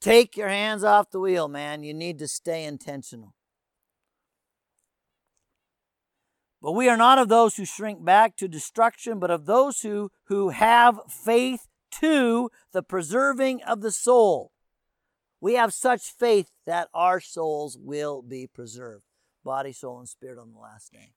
take 0.00 0.36
your 0.36 0.48
hands 0.48 0.84
off 0.84 1.10
the 1.10 1.20
wheel, 1.20 1.48
man. 1.48 1.82
You 1.82 1.94
need 1.94 2.18
to 2.18 2.28
stay 2.28 2.64
intentional. 2.64 3.34
But 6.60 6.72
we 6.72 6.88
are 6.88 6.96
not 6.96 7.18
of 7.18 7.28
those 7.28 7.56
who 7.56 7.64
shrink 7.64 8.04
back 8.04 8.36
to 8.36 8.48
destruction, 8.48 9.20
but 9.20 9.30
of 9.30 9.46
those 9.46 9.80
who, 9.80 10.10
who 10.24 10.50
have 10.50 10.98
faith 11.08 11.68
to 12.00 12.50
the 12.72 12.82
preserving 12.82 13.62
of 13.62 13.80
the 13.80 13.92
soul. 13.92 14.50
We 15.40 15.54
have 15.54 15.72
such 15.72 16.02
faith 16.02 16.50
that 16.66 16.88
our 16.92 17.20
souls 17.20 17.78
will 17.80 18.22
be 18.22 18.46
preserved, 18.46 19.04
body, 19.44 19.72
soul, 19.72 19.98
and 20.00 20.08
spirit 20.08 20.38
on 20.38 20.52
the 20.52 20.58
last 20.58 20.92
day. 20.92 21.12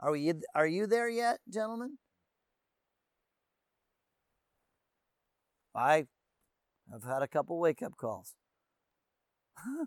Are, 0.00 0.12
we, 0.12 0.32
are 0.54 0.66
you 0.66 0.86
there 0.86 1.08
yet, 1.08 1.40
gentlemen? 1.48 1.98
I 5.74 6.06
have 6.90 7.04
had 7.04 7.22
a 7.22 7.28
couple 7.28 7.58
wake 7.58 7.82
up 7.82 7.96
calls. 7.96 8.34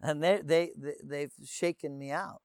and 0.00 0.22
they, 0.22 0.40
they, 0.44 0.70
they, 0.76 0.94
they've 1.02 1.32
shaken 1.44 1.98
me 1.98 2.10
out. 2.10 2.40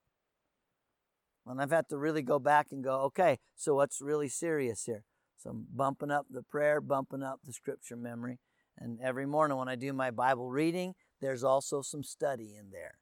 And 1.46 1.60
I've 1.60 1.72
had 1.72 1.88
to 1.88 1.98
really 1.98 2.22
go 2.22 2.38
back 2.38 2.68
and 2.70 2.84
go, 2.84 3.00
okay, 3.02 3.38
so 3.56 3.74
what's 3.74 4.00
really 4.00 4.28
serious 4.28 4.84
here? 4.84 5.02
So 5.38 5.50
I'm 5.50 5.66
bumping 5.74 6.10
up 6.10 6.26
the 6.30 6.42
prayer, 6.42 6.80
bumping 6.80 7.22
up 7.22 7.40
the 7.44 7.52
scripture 7.52 7.96
memory. 7.96 8.38
And 8.80 8.98
every 9.00 9.26
morning 9.26 9.58
when 9.58 9.68
I 9.68 9.76
do 9.76 9.92
my 9.92 10.10
Bible 10.10 10.50
reading, 10.50 10.94
there's 11.20 11.44
also 11.44 11.82
some 11.82 12.02
study 12.02 12.54
in 12.58 12.70
there. 12.70 12.94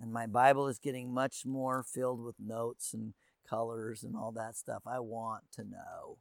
And 0.00 0.12
my 0.12 0.26
Bible 0.26 0.68
is 0.68 0.78
getting 0.78 1.12
much 1.12 1.44
more 1.44 1.82
filled 1.82 2.22
with 2.22 2.36
notes 2.38 2.94
and 2.94 3.14
colors 3.48 4.04
and 4.04 4.14
all 4.14 4.30
that 4.32 4.56
stuff. 4.56 4.82
I 4.86 5.00
want 5.00 5.44
to 5.54 5.64
know. 5.64 6.18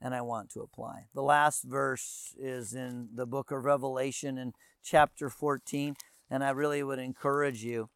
And 0.00 0.14
I 0.14 0.22
want 0.22 0.50
to 0.50 0.60
apply. 0.62 1.04
The 1.14 1.22
last 1.22 1.62
verse 1.62 2.34
is 2.36 2.74
in 2.74 3.10
the 3.14 3.26
book 3.26 3.52
of 3.52 3.64
Revelation 3.64 4.36
in 4.36 4.52
chapter 4.82 5.30
14. 5.30 5.94
And 6.28 6.42
I 6.42 6.50
really 6.50 6.82
would 6.82 6.98
encourage 6.98 7.62
you 7.62 7.88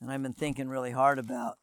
and 0.00 0.10
I've 0.10 0.22
been 0.22 0.34
thinking 0.34 0.68
really 0.68 0.90
hard 0.90 1.18
about 1.18 1.56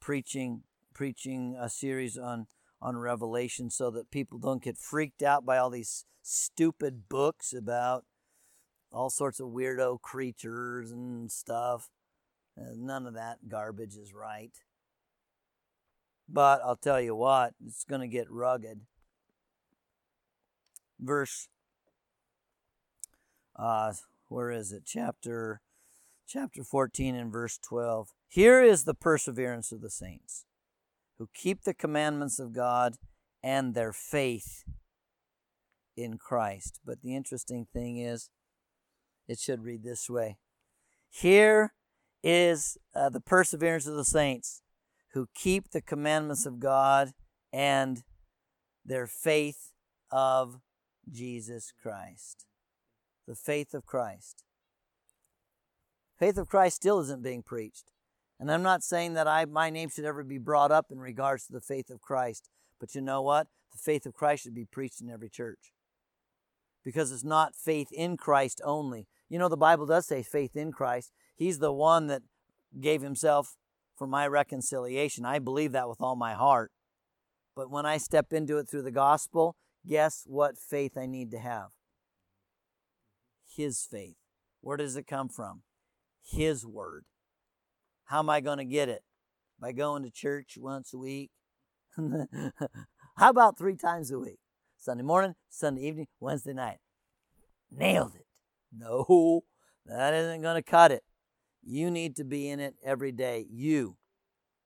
preaching 0.00 0.62
preaching 0.94 1.56
a 1.58 1.68
series 1.68 2.18
on 2.18 2.46
on 2.82 2.96
Revelation 2.96 3.70
so 3.70 3.90
that 3.90 4.10
people 4.10 4.38
don't 4.38 4.62
get 4.62 4.76
freaked 4.76 5.22
out 5.22 5.46
by 5.46 5.56
all 5.56 5.70
these 5.70 6.04
stupid 6.22 7.08
books 7.08 7.52
about 7.52 8.04
all 8.90 9.08
sorts 9.08 9.40
of 9.40 9.48
weirdo 9.48 10.00
creatures 10.02 10.90
and 10.90 11.30
stuff. 11.30 11.88
none 12.56 13.06
of 13.06 13.14
that 13.14 13.48
garbage 13.48 13.96
is 13.96 14.12
right. 14.12 14.52
But 16.28 16.60
I'll 16.64 16.76
tell 16.76 17.00
you 17.00 17.14
what, 17.14 17.54
it's 17.64 17.84
going 17.84 18.00
to 18.00 18.08
get 18.08 18.30
rugged. 18.30 18.80
Verse, 21.00 21.48
uh, 23.56 23.92
where 24.28 24.50
is 24.50 24.72
it? 24.72 24.82
Chapter 24.84 25.60
chapter 26.26 26.64
14 26.64 27.14
and 27.14 27.30
verse 27.32 27.58
12. 27.58 28.08
Here 28.28 28.62
is 28.62 28.84
the 28.84 28.94
perseverance 28.94 29.72
of 29.72 29.82
the 29.82 29.90
saints 29.90 30.46
who 31.22 31.28
keep 31.32 31.62
the 31.62 31.72
commandments 31.72 32.40
of 32.40 32.52
God 32.52 32.96
and 33.44 33.74
their 33.74 33.92
faith 33.92 34.64
in 35.96 36.18
Christ. 36.18 36.80
But 36.84 37.00
the 37.00 37.14
interesting 37.14 37.68
thing 37.72 37.98
is, 37.98 38.28
it 39.28 39.38
should 39.38 39.62
read 39.62 39.84
this 39.84 40.10
way 40.10 40.38
Here 41.08 41.74
is 42.24 42.76
uh, 42.92 43.08
the 43.08 43.20
perseverance 43.20 43.86
of 43.86 43.94
the 43.94 44.04
saints 44.04 44.62
who 45.12 45.28
keep 45.32 45.70
the 45.70 45.80
commandments 45.80 46.44
of 46.44 46.58
God 46.58 47.12
and 47.52 48.02
their 48.84 49.06
faith 49.06 49.70
of 50.10 50.58
Jesus 51.08 51.72
Christ. 51.80 52.46
The 53.28 53.36
faith 53.36 53.74
of 53.74 53.86
Christ. 53.86 54.42
Faith 56.18 56.36
of 56.36 56.48
Christ 56.48 56.74
still 56.74 56.98
isn't 56.98 57.22
being 57.22 57.44
preached. 57.44 57.91
And 58.42 58.50
I'm 58.50 58.64
not 58.64 58.82
saying 58.82 59.14
that 59.14 59.28
I 59.28 59.44
my 59.44 59.70
name 59.70 59.88
should 59.88 60.04
ever 60.04 60.24
be 60.24 60.36
brought 60.36 60.72
up 60.72 60.86
in 60.90 60.98
regards 60.98 61.46
to 61.46 61.52
the 61.52 61.60
faith 61.60 61.90
of 61.90 62.00
Christ. 62.00 62.50
But 62.80 62.92
you 62.92 63.00
know 63.00 63.22
what? 63.22 63.46
The 63.70 63.78
faith 63.78 64.04
of 64.04 64.14
Christ 64.14 64.42
should 64.42 64.54
be 64.54 64.64
preached 64.64 65.00
in 65.00 65.08
every 65.08 65.30
church. 65.30 65.72
Because 66.84 67.12
it's 67.12 67.22
not 67.22 67.54
faith 67.54 67.86
in 67.92 68.16
Christ 68.16 68.60
only. 68.64 69.06
You 69.28 69.38
know, 69.38 69.48
the 69.48 69.56
Bible 69.56 69.86
does 69.86 70.08
say 70.08 70.24
faith 70.24 70.56
in 70.56 70.72
Christ. 70.72 71.12
He's 71.36 71.60
the 71.60 71.72
one 71.72 72.08
that 72.08 72.22
gave 72.80 73.00
himself 73.00 73.54
for 73.96 74.08
my 74.08 74.26
reconciliation. 74.26 75.24
I 75.24 75.38
believe 75.38 75.70
that 75.70 75.88
with 75.88 76.00
all 76.00 76.16
my 76.16 76.34
heart. 76.34 76.72
But 77.54 77.70
when 77.70 77.86
I 77.86 77.96
step 77.96 78.32
into 78.32 78.58
it 78.58 78.68
through 78.68 78.82
the 78.82 78.90
gospel, 78.90 79.54
guess 79.86 80.24
what 80.26 80.58
faith 80.58 80.98
I 80.98 81.06
need 81.06 81.30
to 81.30 81.38
have? 81.38 81.68
His 83.56 83.86
faith. 83.88 84.16
Where 84.62 84.76
does 84.76 84.96
it 84.96 85.06
come 85.06 85.28
from? 85.28 85.62
His 86.24 86.66
word. 86.66 87.04
How 88.12 88.18
am 88.18 88.28
I 88.28 88.42
going 88.42 88.58
to 88.58 88.66
get 88.66 88.90
it? 88.90 89.02
By 89.58 89.72
going 89.72 90.02
to 90.02 90.10
church 90.10 90.58
once 90.60 90.92
a 90.92 90.98
week? 90.98 91.30
How 91.96 93.30
about 93.30 93.56
three 93.56 93.74
times 93.74 94.10
a 94.10 94.18
week? 94.18 94.38
Sunday 94.76 95.02
morning, 95.02 95.34
Sunday 95.48 95.88
evening, 95.88 96.08
Wednesday 96.20 96.52
night. 96.52 96.76
Nailed 97.70 98.14
it. 98.14 98.26
No, 98.70 99.44
that 99.86 100.12
isn't 100.12 100.42
going 100.42 100.56
to 100.56 100.62
cut 100.62 100.92
it. 100.92 101.04
You 101.64 101.90
need 101.90 102.14
to 102.16 102.24
be 102.24 102.50
in 102.50 102.60
it 102.60 102.74
every 102.84 103.12
day. 103.12 103.46
You. 103.50 103.96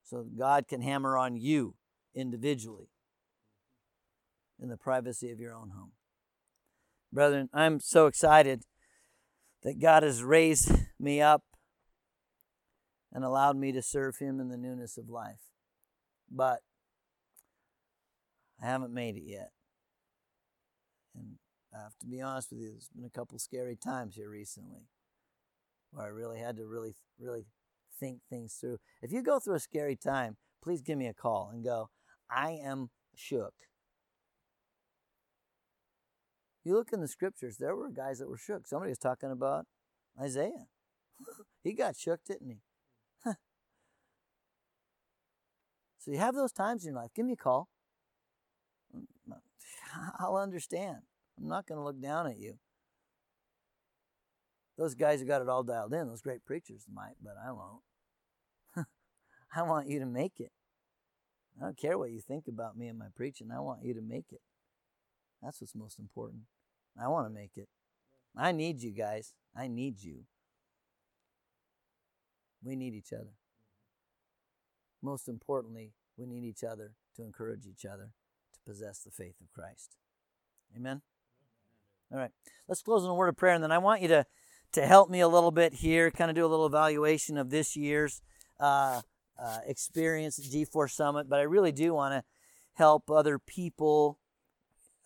So 0.03 0.25
God 0.37 0.67
can 0.67 0.81
hammer 0.81 1.17
on 1.17 1.37
you 1.37 1.77
individually 2.17 2.91
in 4.59 4.71
the 4.71 4.77
privacy 4.77 5.31
of 5.31 5.39
your 5.39 5.55
own 5.55 5.71
home. 5.71 5.93
Brethren, 7.13 7.49
I'm 7.55 7.79
so 7.79 8.07
excited 8.07 8.65
that 9.63 9.79
God 9.79 10.03
has 10.03 10.25
raised 10.25 10.73
me 10.99 11.21
up 11.21 11.45
and 13.13 13.25
allowed 13.25 13.57
me 13.57 13.73
to 13.73 13.83
serve 13.83 14.19
Him 14.19 14.41
in 14.41 14.49
the 14.49 14.57
newness 14.57 14.97
of 14.99 15.09
life. 15.09 15.41
But 16.31 16.61
I 18.63 18.67
haven't 18.67 18.93
made 18.93 19.17
it 19.17 19.25
yet. 19.25 19.51
And 21.15 21.37
I 21.75 21.83
have 21.83 21.99
to 22.01 22.07
be 22.07 22.21
honest 22.21 22.51
with 22.51 22.61
you, 22.61 22.71
there's 22.71 22.89
been 22.95 23.05
a 23.05 23.11
couple 23.11 23.39
scary 23.39 23.77
times 23.77 24.15
here 24.15 24.31
recently 24.31 24.89
where 25.91 26.07
I 26.07 26.09
really 26.09 26.39
had 26.39 26.57
to 26.57 26.67
really, 26.67 26.95
really 27.19 27.47
think 27.99 28.21
things 28.29 28.55
through. 28.61 28.79
If 29.03 29.13
you 29.13 29.23
go 29.23 29.39
through 29.39 29.55
a 29.55 29.61
scary 29.61 29.97
time, 29.97 30.37
please 30.63 30.83
give 30.83 30.99
me 30.99 31.07
a 31.07 31.15
call 31.15 31.51
and 31.53 31.65
go, 31.65 31.91
I 32.31 32.59
am 32.63 32.91
shook. 33.15 33.55
You 36.65 36.75
look 36.75 36.93
in 36.93 37.01
the 37.01 37.09
scriptures, 37.09 37.59
there 37.59 37.77
were 37.77 37.91
guys 37.91 38.19
that 38.19 38.29
were 38.29 38.37
shook. 38.37 38.67
Somebody 38.67 38.91
was 38.91 38.99
talking 38.99 39.31
about 39.31 39.67
Isaiah. 40.21 40.67
he 41.63 41.73
got 41.73 41.97
shook, 41.97 42.25
didn't 42.25 42.49
he? 42.49 42.61
So 46.07 46.13
you 46.13 46.19
have 46.19 46.37
those 46.37 46.53
times 46.53 46.85
in 46.85 46.93
your 46.93 47.03
life. 47.03 47.11
Give 47.17 47.27
me 47.27 47.33
a 47.33 47.37
call. 47.37 47.69
Mm, 48.97 49.07
I'll 50.21 50.37
understand. 50.37 50.99
I'm 51.37 51.49
not 51.49 51.67
going 51.67 51.79
to 51.79 51.85
look 51.85 52.01
down 52.01 52.29
at 52.29 52.39
you. 52.39 52.55
Those 54.79 54.95
guys 54.95 55.21
who 55.21 55.27
got 55.27 55.43
it 55.43 55.49
all 55.49 55.65
dialed 55.65 55.93
in, 55.93 56.07
those 56.07 56.23
great 56.23 56.45
preachers 56.45 56.85
might, 56.93 57.15
but 57.21 57.35
I 57.45 57.51
won't. 57.51 57.83
I 59.57 59.63
want 59.63 59.89
you 59.89 59.99
to 59.99 60.07
make 60.07 60.39
it. 60.39 60.53
I 61.61 61.65
don't 61.65 61.77
care 61.77 61.99
what 61.99 62.13
you 62.13 62.21
think 62.21 62.45
about 62.47 62.77
me 62.77 62.87
and 62.87 62.99
my 62.99 63.07
preaching. 63.17 63.49
I 63.51 63.59
want 63.59 63.85
you 63.85 63.95
to 63.95 64.03
make 64.03 64.27
it. 64.31 64.43
That's 65.43 65.61
what's 65.61 65.75
most 65.75 65.99
important. 65.99 66.43
I 67.03 67.09
want 67.09 67.27
to 67.27 67.35
make 67.35 67.53
it. 67.57 67.69
I 68.37 68.53
need 68.53 68.81
you 68.81 68.93
guys. 68.93 69.33
I 69.57 69.67
need 69.67 70.03
you. 70.03 70.21
We 72.63 72.77
need 72.77 72.95
each 72.95 73.13
other. 73.13 73.33
Most 75.07 75.29
importantly, 75.29 75.93
we 76.19 76.27
need 76.27 76.43
each 76.43 76.65
other 76.65 76.95
to 77.15 77.23
encourage 77.23 77.65
each 77.65 77.85
other 77.85 78.11
to 78.53 78.61
possess 78.67 78.99
the 78.99 79.13
faith 79.13 79.37
of 79.41 79.53
Christ. 79.53 79.95
Amen? 80.77 81.01
All 82.13 82.19
right. 82.19 82.33
Let's 82.67 82.83
close 82.83 83.05
in 83.05 83.11
a 83.11 83.15
word 83.15 83.29
of 83.29 83.37
prayer, 83.37 83.55
and 83.55 83.63
then 83.63 83.71
I 83.71 83.79
want 83.79 84.03
you 84.03 84.09
to, 84.09 84.27
to 84.73 84.85
help 84.85 85.09
me 85.09 85.21
a 85.21 85.29
little 85.29 85.53
bit 85.53 85.75
here, 85.75 86.11
kind 86.11 86.29
of 86.29 86.35
do 86.35 86.45
a 86.45 86.49
little 86.49 86.67
evaluation 86.67 87.39
of 87.39 87.51
this 87.51 87.77
year's 87.77 88.21
uh, 88.59 89.03
uh, 89.41 89.59
experience 89.65 90.41
at 90.41 90.47
G4 90.47 90.91
Summit. 90.91 91.29
But 91.29 91.39
I 91.39 91.43
really 91.43 91.71
do 91.71 91.95
want 91.95 92.15
to 92.15 92.25
help 92.75 93.09
other 93.09 93.39
people, 93.39 94.19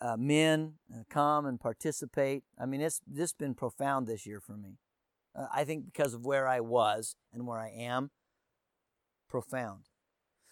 uh, 0.00 0.16
men, 0.16 0.76
uh, 0.90 1.02
come 1.10 1.44
and 1.44 1.60
participate. 1.60 2.42
I 2.58 2.64
mean, 2.64 2.80
it's 2.80 3.02
this 3.06 3.34
been 3.34 3.54
profound 3.54 4.06
this 4.06 4.24
year 4.24 4.40
for 4.40 4.56
me. 4.56 4.78
Uh, 5.36 5.48
I 5.52 5.64
think 5.64 5.84
because 5.84 6.14
of 6.14 6.24
where 6.24 6.48
I 6.48 6.60
was 6.60 7.16
and 7.34 7.46
where 7.46 7.58
I 7.58 7.68
am, 7.68 8.10
profound. 9.28 9.89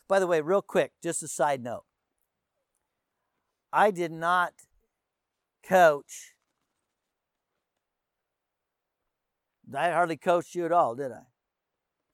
By 0.08 0.18
the 0.18 0.26
way, 0.26 0.40
real 0.40 0.62
quick, 0.62 0.92
just 1.02 1.22
a 1.22 1.28
side 1.28 1.62
note. 1.62 1.84
I 3.72 3.90
did 3.90 4.10
not 4.10 4.54
coach. 5.62 6.34
I 9.76 9.90
hardly 9.90 10.16
coached 10.16 10.54
you 10.54 10.64
at 10.64 10.72
all, 10.72 10.94
did 10.94 11.12
I? 11.12 11.24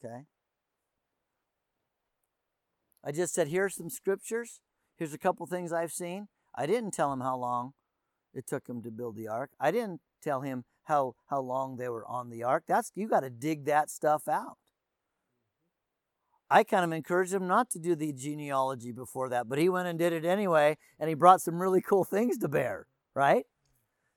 Okay. 0.05 0.25
I 3.05 3.13
just 3.13 3.33
said, 3.33 3.49
here's 3.49 3.77
some 3.77 3.91
scriptures. 3.91 4.61
Here's 4.97 5.15
a 5.15 5.19
couple 5.19 5.47
things 5.47 5.73
I've 5.73 5.93
seen. 5.93 6.27
I 6.55 6.67
didn't 6.67 6.93
tell 6.93 7.13
him 7.13 7.21
how 7.21 7.37
long 7.37 7.75
it 8.33 8.47
took 8.47 8.69
him 8.69 8.83
to 8.83 8.91
build 8.91 9.15
the 9.17 9.29
ark. 9.29 9.51
I 9.61 9.71
didn't 9.71 10.01
tell 10.21 10.41
him 10.41 10.65
how, 10.85 11.15
how 11.27 11.41
long 11.41 11.77
they 11.77 11.89
were 11.89 12.07
on 12.07 12.31
the 12.31 12.43
ark. 12.43 12.65
That's 12.67 12.91
you 12.95 13.07
got 13.07 13.21
to 13.21 13.31
dig 13.31 13.67
that 13.67 13.89
stuff 13.89 14.27
out. 14.27 14.57
I 16.51 16.63
kind 16.63 16.85
of 16.85 16.93
encouraged 16.93 17.33
him 17.33 17.47
not 17.47 17.71
to 17.71 17.79
do 17.79 17.95
the 17.95 18.13
genealogy 18.13 18.93
before 18.93 19.29
that, 19.31 19.49
but 19.49 19.59
he 19.59 19.69
went 19.69 19.89
and 19.89 19.99
did 19.99 20.13
it 20.13 20.25
anyway, 20.25 20.77
and 20.99 21.09
he 21.09 21.15
brought 21.15 21.41
some 21.41 21.61
really 21.61 21.81
cool 21.81 22.05
things 22.05 22.39
to 22.39 22.49
bear, 22.49 22.87
right? 23.15 23.45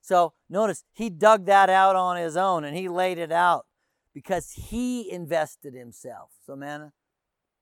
So 0.01 0.33
notice 0.49 0.83
he 0.93 1.09
dug 1.09 1.45
that 1.45 1.69
out 1.69 1.95
on 1.95 2.17
his 2.17 2.37
own 2.37 2.63
and 2.63 2.77
he 2.77 2.87
laid 2.87 3.17
it 3.17 3.31
out 3.31 3.65
because 4.13 4.51
he 4.51 5.11
invested 5.11 5.73
himself. 5.73 6.31
So, 6.45 6.55
man, 6.55 6.91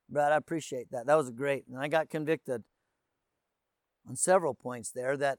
Brad, 0.08 0.32
I 0.32 0.36
appreciate 0.36 0.90
that. 0.90 1.06
That 1.06 1.16
was 1.16 1.30
great. 1.30 1.64
And 1.68 1.78
I 1.78 1.88
got 1.88 2.08
convicted 2.08 2.62
on 4.08 4.16
several 4.16 4.54
points 4.54 4.90
there 4.90 5.16
that 5.16 5.38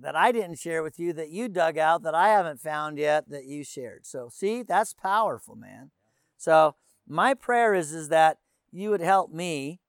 that 0.00 0.14
I 0.14 0.30
didn't 0.30 0.60
share 0.60 0.82
with 0.82 1.00
you 1.00 1.12
that 1.14 1.30
you 1.30 1.48
dug 1.48 1.76
out 1.76 2.02
that 2.04 2.14
I 2.14 2.28
haven't 2.28 2.60
found 2.60 2.98
yet 2.98 3.28
that 3.30 3.46
you 3.46 3.64
shared. 3.64 4.06
So 4.06 4.28
see, 4.30 4.62
that's 4.62 4.94
powerful, 4.94 5.56
man. 5.56 5.90
So 6.38 6.76
my 7.06 7.34
prayer 7.34 7.74
is, 7.74 7.92
is 7.92 8.08
that 8.08 8.38
you 8.70 8.90
would 8.90 9.00
help 9.00 9.32
me 9.32 9.80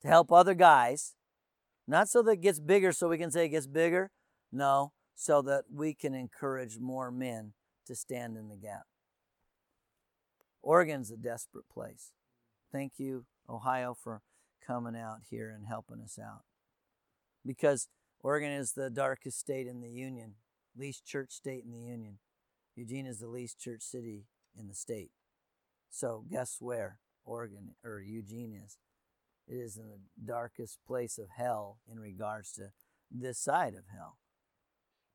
to 0.00 0.08
help 0.08 0.32
other 0.32 0.54
guys, 0.54 1.16
not 1.86 2.08
so 2.08 2.22
that 2.22 2.32
it 2.32 2.40
gets 2.40 2.60
bigger 2.60 2.92
so 2.92 3.08
we 3.08 3.18
can 3.18 3.30
say 3.30 3.46
it 3.46 3.50
gets 3.50 3.66
bigger. 3.66 4.10
No, 4.50 4.92
so 5.14 5.42
that 5.42 5.64
we 5.70 5.92
can 5.92 6.14
encourage 6.14 6.78
more 6.78 7.10
men 7.10 7.52
to 7.86 7.94
stand 7.94 8.36
in 8.36 8.48
the 8.48 8.56
gap. 8.56 8.84
Oregon's 10.62 11.10
a 11.10 11.16
desperate 11.16 11.68
place. 11.68 12.12
Thank 12.70 12.92
you, 12.98 13.26
Ohio, 13.48 13.94
for 13.94 14.22
coming 14.64 14.96
out 14.96 15.18
here 15.28 15.50
and 15.50 15.66
helping 15.66 16.00
us 16.00 16.18
out. 16.22 16.42
Because 17.44 17.88
Oregon 18.20 18.52
is 18.52 18.72
the 18.72 18.90
darkest 18.90 19.38
state 19.38 19.66
in 19.66 19.80
the 19.80 19.90
Union, 19.90 20.34
least 20.76 21.04
church 21.04 21.32
state 21.32 21.64
in 21.64 21.72
the 21.72 21.86
Union. 21.86 22.18
Eugene 22.76 23.06
is 23.06 23.18
the 23.18 23.28
least 23.28 23.58
church 23.58 23.82
city 23.82 24.26
in 24.58 24.68
the 24.68 24.74
state. 24.74 25.10
So 25.90 26.24
guess 26.30 26.56
where 26.60 26.98
Oregon 27.24 27.74
or 27.84 28.00
Eugene 28.00 28.60
is? 28.64 28.78
It 29.46 29.56
is 29.56 29.76
in 29.76 29.88
the 29.88 30.00
darkest 30.24 30.78
place 30.86 31.18
of 31.18 31.28
hell 31.36 31.78
in 31.90 31.98
regards 31.98 32.52
to 32.52 32.68
this 33.10 33.38
side 33.38 33.74
of 33.74 33.84
hell. 33.92 34.18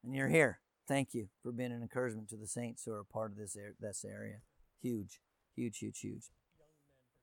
And 0.03 0.15
you're 0.15 0.29
here. 0.29 0.59
Thank 0.87 1.13
you 1.13 1.29
for 1.41 1.51
being 1.51 1.71
an 1.71 1.81
encouragement 1.81 2.29
to 2.29 2.37
the 2.37 2.47
saints 2.47 2.83
who 2.83 2.93
are 2.93 3.03
part 3.03 3.31
of 3.31 3.37
this, 3.37 3.55
this 3.79 4.03
area. 4.03 4.37
Huge, 4.81 5.19
huge, 5.55 5.77
huge, 5.77 5.99
huge. 5.99 6.25